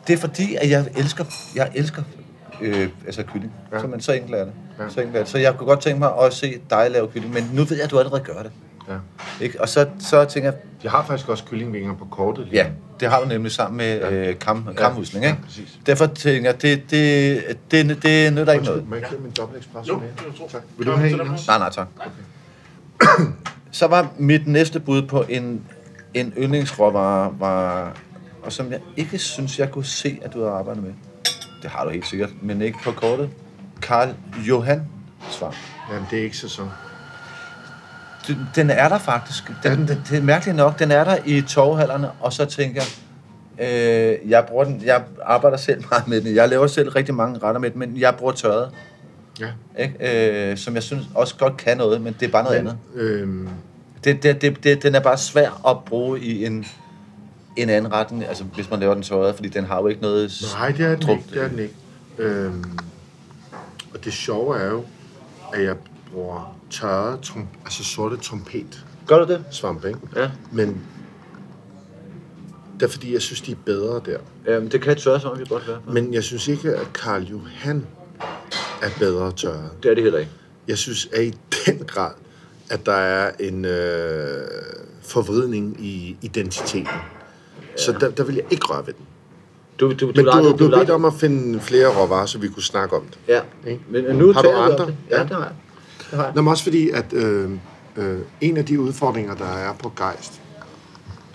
[0.06, 2.02] Det er fordi, at jeg elsker, jeg elsker
[2.60, 3.52] øh, altså kylling.
[3.72, 3.80] Ja.
[3.80, 4.52] Så, man, så enkelt er det.
[4.78, 4.88] Ja.
[4.88, 5.28] Så, enkelt er det.
[5.28, 7.84] så jeg kunne godt tænke mig at se dig lave kylling, men nu ved jeg,
[7.84, 8.52] at du allerede gør det.
[8.92, 9.44] Ja.
[9.44, 9.60] Ikke?
[9.60, 12.44] Og så, så tænker jeg, Jeg har faktisk også kyllingvinger på kortet.
[12.46, 12.70] lige ja,
[13.00, 14.10] det har du nemlig sammen med Ja.
[14.12, 15.36] øh, kam, kamhusling, ikke?
[15.40, 15.78] Ja, præcis.
[15.86, 18.88] Derfor tænker jeg, det, det, det, det, det nytter ikke noget.
[18.88, 20.48] Må jeg ikke min dobbelt espresso Jo, med?
[20.48, 20.62] Tak.
[20.78, 21.16] Vil du have en?
[21.46, 21.86] Nej, nej, tak.
[23.70, 25.60] så var mit næste bud på en,
[26.14, 27.92] en yndlingsråvare, var,
[28.42, 30.92] og som jeg ikke synes, jeg kunne se, at du har arbejdet med.
[31.62, 33.30] Det har du helt sikkert, men ikke på kortet.
[33.82, 34.08] Karl
[34.48, 34.82] Johan
[35.30, 35.54] Svamp.
[35.92, 36.70] Jamen, det er ikke sæson.
[38.54, 39.52] Den- er der faktisk.
[39.62, 40.78] Den, den, det er mærkeligt nok.
[40.78, 42.82] Den er der i torvhallerne, og så tænker
[43.58, 43.68] jeg,
[44.22, 46.34] øh, jeg, bruger den, jeg arbejder selv meget med den.
[46.34, 48.70] Jeg laver selv rigtig mange retter med den, men jeg bruger tørret.
[49.40, 49.46] Ja.
[49.78, 50.50] Ikke?
[50.50, 52.76] Øh, som jeg synes også godt kan noget, men det er bare noget andet.
[52.94, 53.48] Øhm,
[54.04, 56.66] Det, det, det, det, den er bare svær at bruge i en,
[57.56, 60.32] en anden retning, altså hvis man laver den tørret, fordi den har jo ikke noget...
[60.58, 61.24] nej, det er den Trup- ikke.
[61.34, 61.74] Det er den ikke.
[62.18, 62.78] Øhm,
[63.94, 64.84] og det sjove er jo,
[65.54, 65.74] at jeg
[66.12, 69.44] bruger tørret, trum, altså sorte trompet Gør du det?
[69.50, 70.00] svampe, ikke?
[70.16, 70.30] Ja.
[70.52, 70.80] Men
[72.80, 74.18] det er fordi, jeg synes, de er bedre der.
[74.46, 75.78] Jamen, det kan tørre som det godt være.
[75.92, 77.86] Men jeg synes ikke, at Karl Johan
[78.82, 79.70] er bedre tørret.
[79.82, 80.30] Det er det heller ikke.
[80.68, 81.34] Jeg synes at i
[81.66, 82.10] den grad,
[82.70, 84.40] at der er en øh,
[85.02, 86.86] forvridning i identiteten.
[87.76, 89.04] Så der, der vil jeg ikke røre ved den.
[89.80, 92.62] Du, du, Men du, du, du bedt om at finde flere råvarer, så vi kunne
[92.62, 93.18] snakke om det.
[93.28, 93.82] Ja, Ikke?
[93.90, 94.86] men nu Har du taler vi om andre?
[94.86, 94.96] det.
[95.10, 95.22] Ja, Ja.
[95.22, 95.52] det har jeg.
[96.12, 96.32] Jeg.
[96.34, 97.50] Nå, men også fordi, at øh,
[97.96, 100.40] øh, en af de udfordringer, der er på Geist,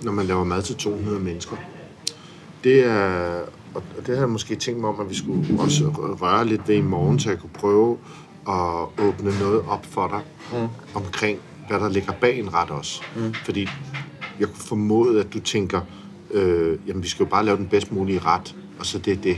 [0.01, 1.55] når man laver mad til 200 mennesker,
[2.63, 3.39] det er,
[3.73, 5.85] og og det har jeg måske tænkt mig om, at vi skulle også
[6.21, 7.97] røre lidt ved i morgen, så jeg kunne prøve
[8.47, 10.21] at åbne noget op for dig
[10.59, 10.67] mm.
[10.93, 13.01] omkring, hvad der ligger bag en ret også.
[13.15, 13.33] Mm.
[13.33, 13.67] Fordi
[14.39, 15.81] jeg kunne formode, at du tænker,
[16.31, 19.17] øh, jamen vi skal jo bare lave den bedst mulige ret, og så det er
[19.17, 19.37] det.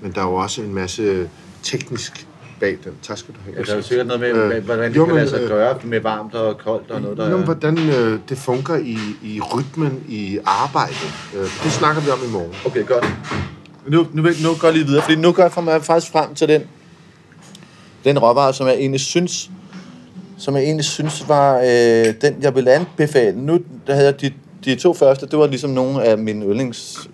[0.00, 1.30] Men der er jo også en masse
[1.62, 2.28] teknisk
[2.62, 2.92] bag den.
[3.02, 3.56] Tak skal du have.
[3.58, 5.40] Ja, der er jo sikkert noget med, Øh, hvordan det jo, kan men, lade sig
[5.42, 7.44] øh, gøre med varmt og koldt og noget, der Nå, men er...
[7.44, 12.32] hvordan øh, det fungerer i, i rytmen i arbejdet, øh, det snakker vi om i
[12.32, 12.54] morgen.
[12.66, 13.06] Okay, godt.
[13.86, 16.48] Nu, nu, nu går jeg lige videre, fordi nu går jeg fra- faktisk frem til
[16.48, 16.62] den,
[18.04, 19.50] den råvare, som jeg egentlig synes,
[20.38, 23.40] som jeg egentlig synes var øh, den, jeg ville anbefale.
[23.46, 24.32] Nu der havde jeg de,
[24.64, 27.08] de to første, det var ligesom nogle af mine yndlings...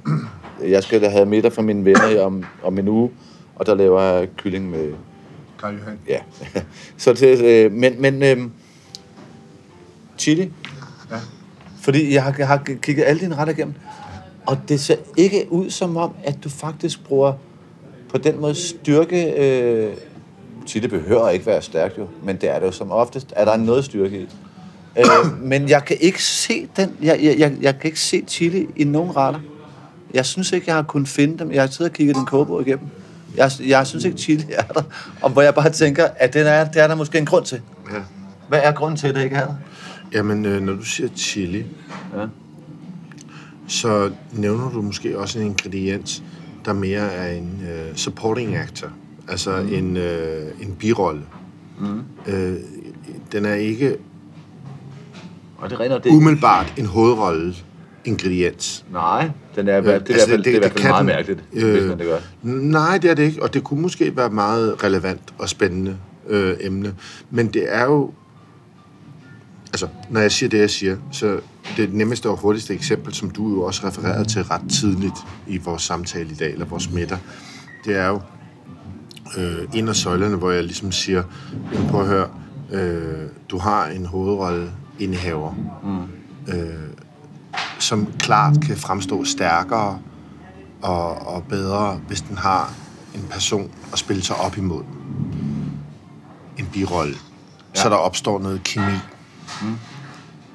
[0.69, 3.11] Jeg skal have middag for mine venner om, om en uge,
[3.57, 4.93] og der laver jeg kylling med...
[5.61, 5.99] Karl Johan.
[6.09, 6.19] Ja.
[6.97, 8.39] Så det, øh, men, men øh,
[10.19, 10.53] chili.
[11.11, 11.17] Ja.
[11.81, 13.75] Fordi jeg har, jeg har kigget alle dine retter igennem,
[14.47, 17.33] og det ser ikke ud som om, at du faktisk bruger
[18.09, 19.33] på den måde styrke...
[19.33, 19.95] Øh,
[20.67, 23.33] chili behøver ikke være stærkt jo, men det er det jo som oftest.
[23.37, 24.29] Er der noget styrke i?
[24.99, 25.05] Øh,
[25.51, 26.97] men jeg kan ikke se den.
[27.03, 29.41] Jeg, jeg, jeg, jeg kan ikke se chili i nogen retter.
[30.15, 31.53] Jeg synes ikke, jeg har kunnet finde dem.
[31.53, 32.89] Jeg har siddet og kigget den kogebog igennem.
[33.39, 34.83] Jeg, jeg synes ikke, chili er der.
[35.23, 37.61] Og hvor jeg bare tænker, at den er, det er der måske en grund til.
[37.93, 37.99] Ja.
[38.49, 39.55] Hvad er grunden til, at det ikke er der?
[40.13, 41.59] Jamen, øh, når du siger chili,
[42.17, 42.25] Ja.
[43.69, 46.23] så nævner du måske også en ingrediens,
[46.65, 48.89] der mere er en øh, supporting actor.
[49.29, 49.75] Altså mm.
[49.75, 51.23] en, øh, en birolle.
[51.81, 52.03] Mm.
[52.27, 52.57] Øh,
[53.33, 53.97] den er ikke
[55.59, 56.11] Og det regner det.
[56.13, 57.55] umiddelbart en hovedrolle
[58.09, 58.85] ingrediens.
[58.93, 60.85] Nej, den er, det, er i hvert Altså, fald, det, det, er i hvert fald
[60.85, 61.07] meget den.
[61.07, 62.19] mærkeligt, øh, hvis man det gør.
[62.43, 65.97] Nej, det er det ikke, og det kunne måske være et meget relevant og spændende
[66.29, 66.95] øh, emne.
[67.31, 68.13] Men det er jo...
[69.73, 71.41] Altså, når jeg siger det, jeg siger, så
[71.77, 75.15] det nemmeste og hurtigste eksempel, som du jo også refererede til ret tidligt
[75.47, 77.19] i vores samtale i dag, eller vores middag,
[77.85, 78.21] det er jo
[79.39, 81.23] øh, en af søjlerne, hvor jeg ligesom siger,
[81.75, 82.29] "Jamen, prøv at høre,
[82.73, 85.55] øh, du har en hovedrolle indehaver,
[85.85, 86.55] mm.
[86.55, 86.88] øh,
[87.79, 89.99] som klart kan fremstå stærkere
[90.83, 92.73] og, og bedre, hvis den har
[93.15, 94.83] en person at spille sig op imod.
[96.59, 97.15] En birolle.
[97.77, 97.81] Ja.
[97.83, 98.93] Så der opstår noget kemi.
[99.63, 99.79] Mm.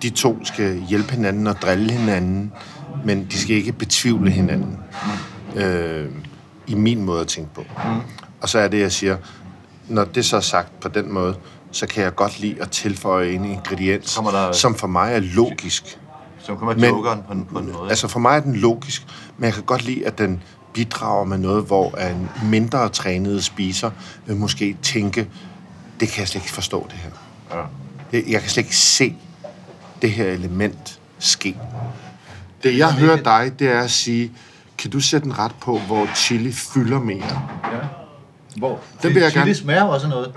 [0.01, 2.51] De to skal hjælpe hinanden og drille hinanden,
[3.05, 4.78] men de skal ikke betvivle hinanden.
[5.55, 5.61] Mm.
[5.61, 6.11] Øh,
[6.67, 7.61] I min måde at tænke på.
[7.61, 7.99] Mm.
[8.41, 9.17] Og så er det, jeg siger,
[9.88, 11.36] når det så er sagt på den måde,
[11.71, 15.99] så kan jeg godt lide at tilføje en ingrediens, der- som for mig er logisk.
[16.43, 17.89] Så kommer Men- jokeren på, en- på en måde.
[17.89, 19.05] Altså for mig er den logisk,
[19.37, 23.91] men jeg kan godt lide, at den bidrager med noget, hvor en mindre trænede spiser
[24.25, 25.27] vil måske tænke,
[25.99, 27.09] det kan jeg slet ikke forstå det her.
[27.59, 27.63] Ja.
[28.11, 29.15] Det, jeg kan slet ikke se
[30.01, 31.57] det her element ske.
[32.63, 34.31] Det jeg hører dig, det er at sige,
[34.77, 37.41] kan du sætte en ret på, hvor chili fylder mere?
[38.57, 38.79] Hvor?
[39.03, 39.45] Den vil jeg gerne.
[39.45, 40.31] Chili smager jo også noget.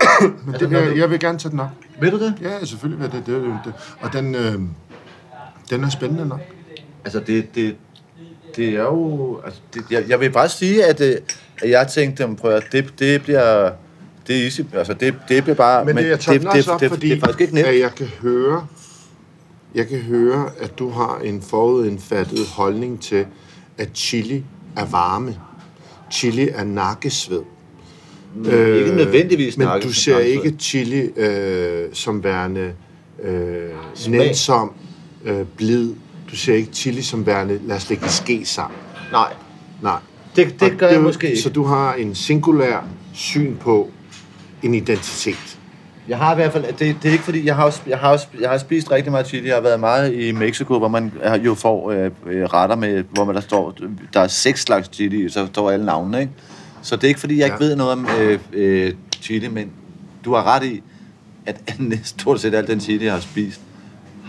[0.45, 1.69] Men det vil, jeg, jeg vil gerne tage den op.
[2.01, 2.33] Ved du det?
[2.41, 3.25] Ja, selvfølgelig vil det.
[3.25, 3.73] det, det, det.
[4.01, 4.61] Og den, øh,
[5.69, 6.39] den er spændende nok.
[7.03, 7.75] Altså, det, det,
[8.55, 9.39] det er jo...
[9.45, 11.15] Altså, det, jeg, jeg vil bare sige, at, øh,
[11.61, 13.71] at jeg tænkte, prøv at, det, det bliver...
[14.27, 14.61] Det er easy.
[14.73, 15.85] Altså, det, det bliver bare...
[15.85, 17.67] Men, men det, jeg tager den også op, det, fordi det, er faktisk ikke nemt.
[17.67, 18.67] at jeg kan høre,
[19.75, 23.25] jeg kan høre, at du har en forudindfattet holdning til,
[23.77, 24.43] at chili
[24.75, 25.35] er varme.
[26.11, 27.41] Chili er nakkesved.
[28.45, 32.73] Øh, ikke nødvendigvis Men du ser ikke chili øh, som værende
[33.23, 33.69] øh,
[34.07, 34.73] nænsom,
[35.27, 35.93] øh, blid.
[36.31, 38.77] Du ser ikke chili som værende, lad os lægge ske sammen.
[39.11, 39.33] Nej,
[39.81, 39.99] Nej.
[40.35, 41.41] det, det Og gør er jeg måske ikke.
[41.41, 43.89] Så du har en singulær syn på
[44.63, 45.57] en identitet.
[46.07, 48.11] Jeg har i hvert fald, det, det er ikke fordi, jeg har, også, jeg, har
[48.11, 49.47] også, jeg har spist rigtig meget chili.
[49.47, 51.11] Jeg har været meget i Mexico, hvor man
[51.45, 53.73] jo får øh, øh, retter med, hvor man der står,
[54.13, 56.31] der er seks slags chili, så står alle navnene, ikke?
[56.81, 57.65] Så det er ikke fordi, jeg ikke Ja.
[57.65, 59.71] ved noget om øh, øh, chili, men
[60.25, 60.83] du har ret i,
[61.45, 61.73] at
[62.03, 63.61] stort set alt den chili, jeg har spist,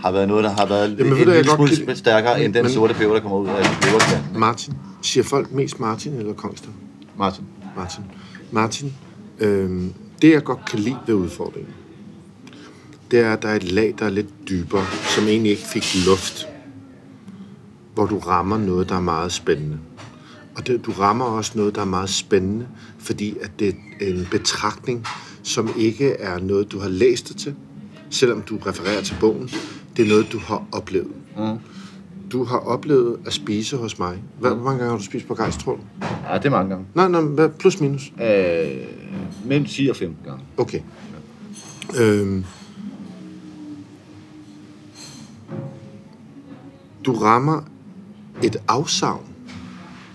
[0.01, 2.63] har været noget, der har været Jamen, en jeg lille smule kan- stærkere end den
[2.63, 4.39] Men- sorte peber, der kommer ud af peberkanten.
[4.39, 4.73] Martin.
[5.01, 6.69] Siger folk mest Martin eller Kongster?
[7.17, 7.43] Martin.
[7.77, 8.03] Martin.
[8.51, 8.93] Martin,
[9.39, 9.81] øh,
[10.21, 11.73] det jeg godt kan lide ved udfordringen,
[13.11, 14.85] det er, at der er et lag, der er lidt dybere,
[15.15, 16.47] som egentlig ikke fik luft.
[17.93, 19.77] Hvor du rammer noget, der er meget spændende.
[20.55, 22.67] Og det, du rammer også noget, der er meget spændende,
[22.99, 25.05] fordi at det er en betragtning,
[25.43, 27.55] som ikke er noget, du har læst dig til,
[28.09, 29.49] selvom du refererer til bogen.
[29.99, 31.11] Det er noget, du har oplevet.
[31.37, 31.59] Mm.
[32.31, 34.17] Du har oplevet at spise hos mig.
[34.39, 35.81] Hvad, hvor mange gange har du spist på Gejs, tror du?
[36.29, 36.85] Ja, det er mange gange.
[36.95, 38.11] Nej, nej, hvad, plus minus.
[38.21, 38.67] Øh,
[39.45, 40.43] mellem 10 og 15 gange.
[40.57, 40.79] Okay.
[41.99, 42.45] Øhm.
[47.05, 47.61] Du rammer
[48.43, 49.25] et afsavn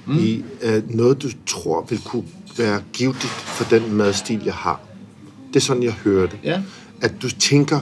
[0.06, 0.18] mm.
[0.18, 2.24] i uh, noget, du tror vil kunne
[2.58, 4.80] være givetigt for den madstil, jeg har.
[5.48, 6.38] Det er sådan, jeg hører det.
[6.44, 6.62] Ja.
[7.00, 7.80] At du tænker,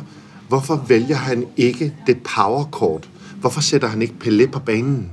[0.53, 3.09] hvorfor vælger han ikke det powerkort?
[3.41, 5.11] Hvorfor sætter han ikke Pelé på banen?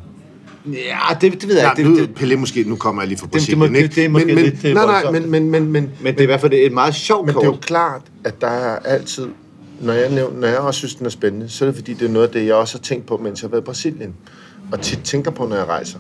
[0.66, 1.90] Ja, det, det ved jeg Nej, ikke.
[1.90, 3.82] nu, Det, det, Pelé måske, nu kommer jeg lige fra det Brasilien, må- ikke?
[3.82, 4.74] det- det er måske men, men, lidt, nej,
[5.04, 7.34] nej, men, men, men, men, men det er i hvert fald et meget sjovt Men
[7.34, 7.42] kort.
[7.44, 9.28] det er jo klart, at der er altid,
[9.82, 12.06] når jeg, nævner, når jeg også synes, den er spændende, så er det fordi, det
[12.08, 14.14] er noget af det, jeg også har tænkt på, mens jeg har været i Brasilien.
[14.72, 16.00] Og tit tænker på, når jeg rejser.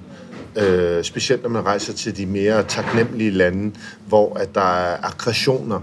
[0.57, 3.71] Øh, specielt når man rejser til de mere taknemmelige lande,
[4.07, 5.79] hvor at der er aggressioner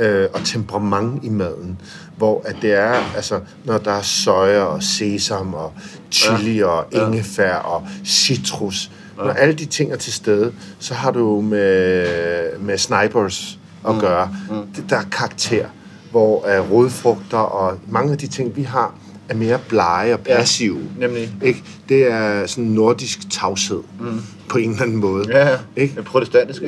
[0.00, 1.80] øh, og temperament i maden.
[2.16, 5.72] Hvor at det er, altså, når der er soja og sesam og
[6.10, 6.66] chili ja.
[6.66, 8.90] og ingefær og citrus.
[9.18, 9.24] Ja.
[9.24, 14.00] Når alle de ting er til stede, så har du med, med snipers at mm.
[14.00, 14.36] gøre.
[14.50, 14.56] Mm.
[14.76, 15.66] Det, der er karakter,
[16.10, 18.94] hvor uh, rodfrugter og mange af de ting, vi har,
[19.28, 20.80] er mere blege og passive.
[20.98, 21.34] nemlig.
[21.42, 21.62] Ikke?
[21.88, 24.20] Det er sådan nordisk tavshed mm.
[24.48, 25.24] på en eller anden måde.
[25.28, 25.56] Ja, ja.
[25.76, 25.94] Ikke?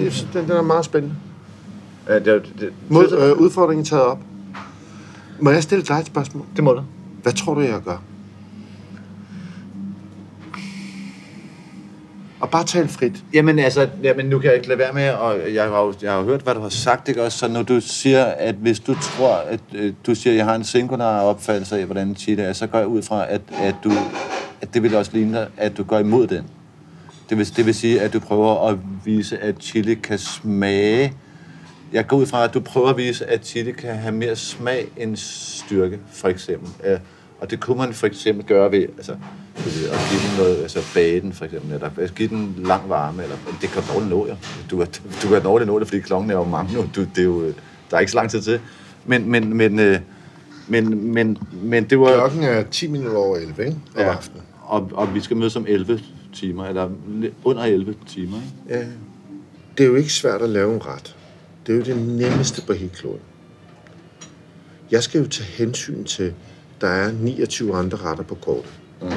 [0.04, 1.14] Det synes, Den, den er meget spændende.
[2.08, 4.18] Ja, det, det, det, Mod, øh, udfordringen taget op.
[5.40, 6.46] Må jeg stille dig et spørgsmål?
[6.56, 6.82] det må du.
[7.22, 8.02] Hvad tror du, jeg gør?
[12.40, 13.24] Og bare tal frit.
[13.34, 16.12] Jamen altså, jamen, nu kan jeg ikke lade være med, og jeg har jo, jeg
[16.12, 17.38] har hørt, hvad du har sagt, ikke også?
[17.38, 20.54] Så når du siger, at hvis du tror, at øh, du siger, at jeg har
[20.54, 23.92] en singular opfattelse af, hvordan chili er, så går jeg ud fra, at, at, du,
[24.60, 26.44] at det vil også ligne dig, at du går imod den.
[27.30, 31.12] Det vil, det vil sige, at du prøver at vise, at chili kan smage.
[31.92, 34.86] Jeg går ud fra, at du prøver at vise, at chili kan have mere smag
[34.96, 36.68] end styrke, for eksempel.
[36.84, 36.98] Ja,
[37.40, 39.12] og det kunne man for eksempel gøre ved, altså,
[39.56, 42.88] ved at give den noget, altså bage den for eksempel, eller altså, give den lang
[42.88, 44.34] varme, eller det kan dårligt nå, jo.
[44.70, 44.84] Du
[45.22, 46.84] du kan dårligt nå det, fordi klokken er jo mange nu.
[46.96, 47.46] Du, det er jo,
[47.90, 48.60] der er ikke så lang tid til.
[49.06, 49.98] Men, men, men, øh,
[50.68, 52.14] men, men, men det var...
[52.14, 53.76] Klokken er 10 minutter over 11, ikke?
[53.94, 54.42] Om Ja, aftenen.
[54.62, 56.00] og, og vi skal mødes om 11
[56.34, 56.90] timer, eller
[57.44, 58.80] under 11 timer, ikke?
[58.80, 58.86] Ja.
[59.78, 61.16] Det er jo ikke svært at lave en ret.
[61.66, 63.20] Det er jo det nemmeste på hele kloden.
[64.90, 66.34] Jeg skal jo tage hensyn til,
[66.80, 68.72] der er 29 andre retter på kortet.
[69.02, 69.08] Mm.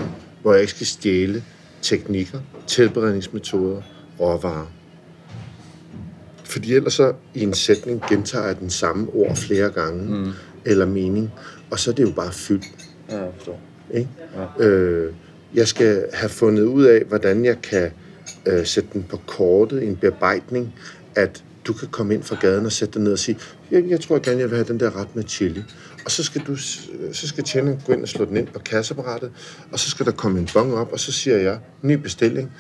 [0.42, 1.44] Hvor jeg ikke skal stjæle
[1.82, 3.82] teknikker, tilberedningsmetoder,
[4.20, 4.72] råvarer.
[6.44, 10.32] Fordi ellers så i en sætning gentager jeg den samme ord flere gange, mm.
[10.66, 11.32] eller mening,
[11.72, 12.66] og så er det jo bare fyldt.
[13.10, 13.60] Ja, jeg forstår.
[13.94, 14.10] Ikke?
[14.60, 14.66] Ja.
[14.66, 15.14] Øh,
[15.54, 17.92] jeg skal have fundet ud af, hvordan jeg kan
[18.46, 20.74] øh, sætte den på kortet i en bearbejdning,
[21.16, 23.38] at du kan komme ind fra gaden og sætte dig ned og sige,
[23.72, 25.64] jeg, jeg tror gerne, jeg vil have den der ret med chili.
[26.06, 26.56] Og så skal, du,
[27.14, 29.32] så skal tjeneren gå ind og slå den ind på kasseapparatet,
[29.72, 32.52] og så skal der komme en bong op, og så siger jeg, ny bestilling,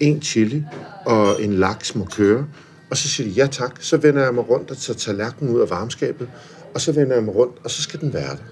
[0.00, 0.64] en chili
[1.06, 2.46] og en laks må køre.
[2.90, 3.76] Og så siger de, ja tak.
[3.80, 6.28] Så vender jeg mig rundt og tager tallerkenen ud af varmeskabet,
[6.74, 8.42] og så vender jeg mig rundt, og så skal den være der.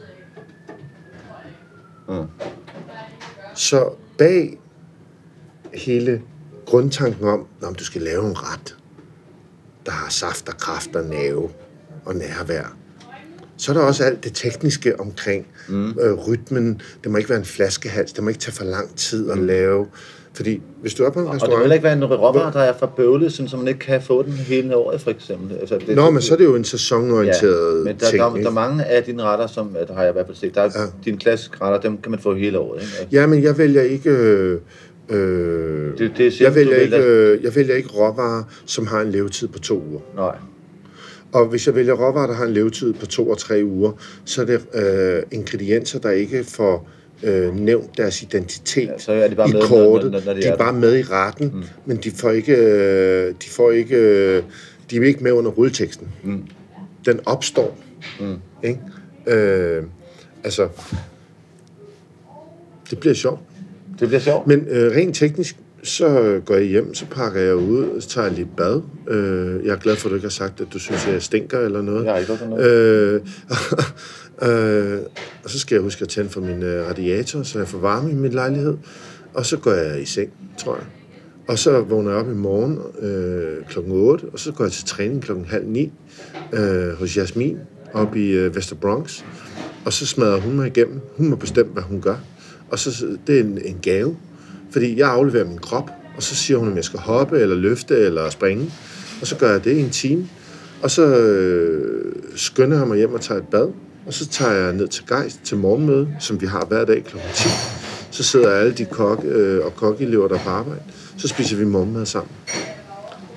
[3.55, 4.59] Så bag
[5.75, 6.23] hele
[6.67, 8.77] grundtanken om, at du skal lave en ret,
[9.89, 11.49] der har saft og kraft og nerve
[12.05, 12.77] og nærvær,
[13.57, 15.99] så er der også alt det tekniske omkring mm.
[16.01, 16.81] øh, rytmen.
[17.05, 18.13] Det må ikke være en flaskehals.
[18.13, 19.87] Det må ikke tage for lang tid at lave.
[20.33, 21.67] Fordi hvis du er på en Og det restaurant...
[21.67, 24.33] må ikke være en råvarer, der er for bøvlet, så man ikke kan få den
[24.33, 25.57] hele året, for eksempel.
[25.57, 28.19] Altså, det, Nå, men så er det jo en sæsonorienteret men der, ting.
[28.19, 28.49] der, der, ikke?
[28.49, 30.55] er mange af dine retter, som der har jeg i hvert fald set.
[30.55, 30.85] Der er ja.
[31.05, 32.83] dine klassiske retter, dem kan man få hele året.
[32.83, 32.93] Ikke?
[33.01, 34.11] Altså, Ja, men jeg vælger ikke...
[34.11, 34.61] Øh,
[35.11, 39.11] øh, Det- det er jeg, vælger ikke, øh, jeg vælger ikke råvarer, som har en
[39.11, 40.01] levetid på to uger.
[40.17, 40.37] Nej.
[41.33, 43.93] Og hvis jeg vælger råvarer, der har en levetid på to og tre uger,
[44.25, 46.89] så er det øh, ingredienser, der ikke får
[47.23, 50.11] øh, nævnt deres identitet Ja, så er de bare i med, når- kortet.
[50.13, 51.63] når- når de de er er bare med i retten, mm.
[51.87, 54.43] men de får ikke, øh, de får ikke, øh,
[54.91, 56.09] de er ikke med under rulleteksten.
[56.25, 56.43] Mm.
[57.07, 57.79] Den opstår.
[58.21, 58.35] Mm.
[58.65, 58.81] Ikke?
[59.27, 59.83] Øh,
[60.45, 60.69] altså,
[62.91, 63.41] det bliver sjovt.
[64.01, 64.47] Det bliver sjovt.
[64.47, 68.35] Men øh, rent teknisk, så går jeg hjem, så pakker jeg ud, så tager jeg
[68.35, 68.83] lige et bad.
[69.09, 71.23] Øh, jeg er glad for, at du ikke har sagt, at du synes, at jeg
[71.23, 72.05] stinker eller noget.
[72.05, 72.71] Jeg har ikke noget.
[72.71, 73.21] Øh,
[74.95, 75.01] øh,
[75.45, 78.11] og så skal jeg huske at tænde for min øh, radiator, så jeg får varme
[78.11, 78.77] i min lejlighed.
[79.35, 80.85] Og så går jeg i seng, tror jeg.
[81.49, 84.85] Og så vågner jeg op i morgen øh, klokken 8, og så går jeg til
[84.85, 85.93] træning klokken halv ni
[86.53, 87.59] øh, hos Jasmin
[87.95, 89.23] op i øh, Vester Bronx.
[89.85, 91.01] Og så smadrer hun mig igennem.
[91.17, 92.17] Hun må bestemme, hvad hun gør.
[92.71, 94.17] Og så, det er en, en gave,
[94.71, 97.99] fordi jeg afleverer min krop, og så siger hun, om jeg skal hoppe, eller løfte,
[97.99, 98.73] eller springe.
[99.21, 100.29] Og så gør jeg det i en time.
[100.83, 103.69] Og så øh, skynder jeg mig hjem og tager et bad.
[104.07, 107.17] Og så tager jeg ned til Geist til morgenmøde, som vi har hver dag kl.
[107.35, 107.49] 10.
[108.11, 110.81] Så sidder alle de kokke øh, og kokkeelever der på arbejde.
[111.19, 112.33] Så spiser vi morgenmad sammen.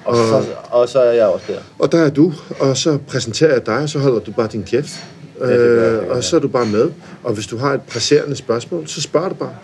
[0.05, 1.59] Og, så, og så er jeg også der.
[1.79, 4.63] Og der er du, og så præsenterer jeg dig, og så holder du bare din
[4.63, 5.03] kæft.
[5.47, 6.91] Det gør jeg, det gør øh, og så er du bare med.
[7.23, 9.55] Og hvis du har et presserende spørgsmål, så spørger du bare.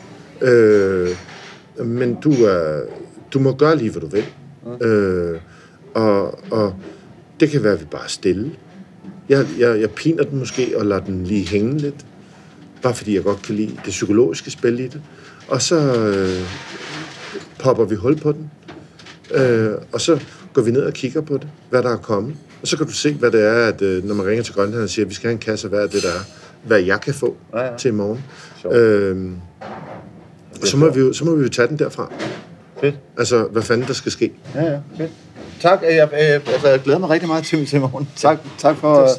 [0.42, 1.10] Øh,
[1.86, 2.82] men du, er,
[3.34, 4.26] du må gøre lige, hvad du vil.
[4.82, 5.40] Øh,
[5.94, 6.76] og, og
[7.40, 8.52] det kan være, at vi bare er stille.
[9.30, 12.06] Jeg, jeg, jeg piner den måske og lader den lige hænge lidt.
[12.82, 15.02] Bare fordi jeg godt kan lide det psykologiske spil i det.
[15.48, 16.44] Og så øh,
[17.60, 18.52] popper vi hul på den.
[19.34, 20.20] Øh, og så
[20.54, 22.36] går vi ned og kigger på det, hvad der er kommet.
[22.68, 24.84] Og så kan du se, hvad det er, at øh, når man ringer til Grønland
[24.84, 26.24] og siger, at vi skal have en kasse af hvad er det, der er,
[26.64, 27.78] hvad jeg kan få Ja, ja.
[27.78, 28.24] til i morgen.
[28.62, 28.76] Sjovt.
[28.76, 29.36] Øhm,
[30.62, 32.12] og så må, vi jo, så må vi jo tage den derfra.
[32.82, 32.96] Fedt.
[33.18, 34.32] Altså, hvad fanden der skal ske.
[34.56, 35.12] Ja, ja, fedt.
[35.62, 38.10] Tak, jeg, jeg, altså, jeg glæder mig rigtig meget til, til morgen.
[38.16, 39.10] Tak, tak for...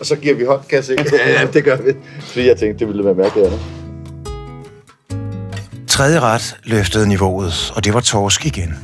[0.00, 0.96] Og så giver vi hånd, kan jeg se.
[1.12, 1.92] ja, ja, det gør vi.
[2.20, 3.60] Fordi jeg tænkte, det ville være mærkeligt andet.
[5.88, 8.74] Tredje ret løftede niveauet, og det var torsk igen.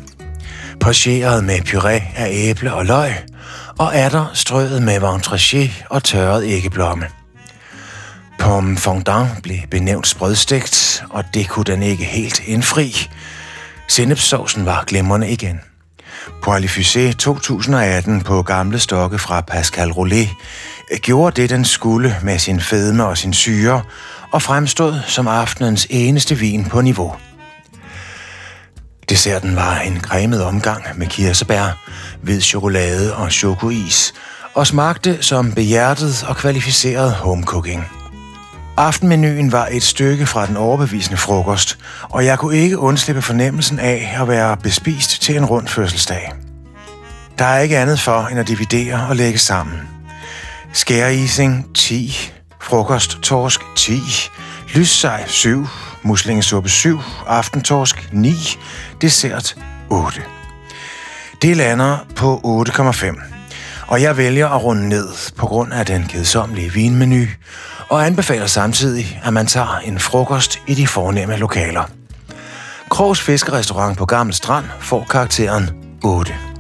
[0.81, 3.11] Pocheret med puré af æble og løg,
[3.83, 7.07] og der strøget med ventrachet og tørret æggeblomme.
[8.39, 13.11] Pomme fondant blev benævnt sprødstegt, og det kunne den ikke helt indfri.
[13.89, 15.61] Sennepsovsen var glimrende igen.
[16.47, 20.29] Poilifusé 2018 på gamle stokke fra Pascal Rollet
[20.93, 23.83] øh, gjorde det, den skulle med sin fedme og sin syre,
[24.31, 27.15] og fremstod som aftenens eneste vin på niveau.
[29.13, 31.79] Desserten var en cremet omgang med kirsebær,
[32.23, 34.15] hvid chokolade og chokois,
[34.55, 37.85] og smagte som behjertet og kvalificeret homecooking.
[38.77, 44.17] Aftenmenuen var et stykke fra den overbevisende frokost, og jeg kunne ikke undslippe fornemmelsen af
[44.21, 46.33] at være bespist til en rund fødselsdag.
[47.39, 49.81] Der er ikke andet for end at dividere og lægge sammen.
[50.73, 52.33] Skæreising 10,
[52.63, 54.01] frokost torsk 10,
[54.75, 55.67] lyssej 7,
[56.03, 58.35] muslingesuppe 7, aftentorsk 9,
[59.01, 59.57] dessert
[59.91, 60.21] 8.
[61.43, 63.23] Det lander på 8,5.
[63.87, 67.27] Og jeg vælger at runde ned på grund af den kedsommelige vinmenu,
[67.89, 71.83] og anbefaler samtidig, at man tager en frokost i de fornemme lokaler.
[72.89, 75.71] Krogs Fiskerestaurant på Gammel Strand får karakteren
[76.05, 76.52] 8.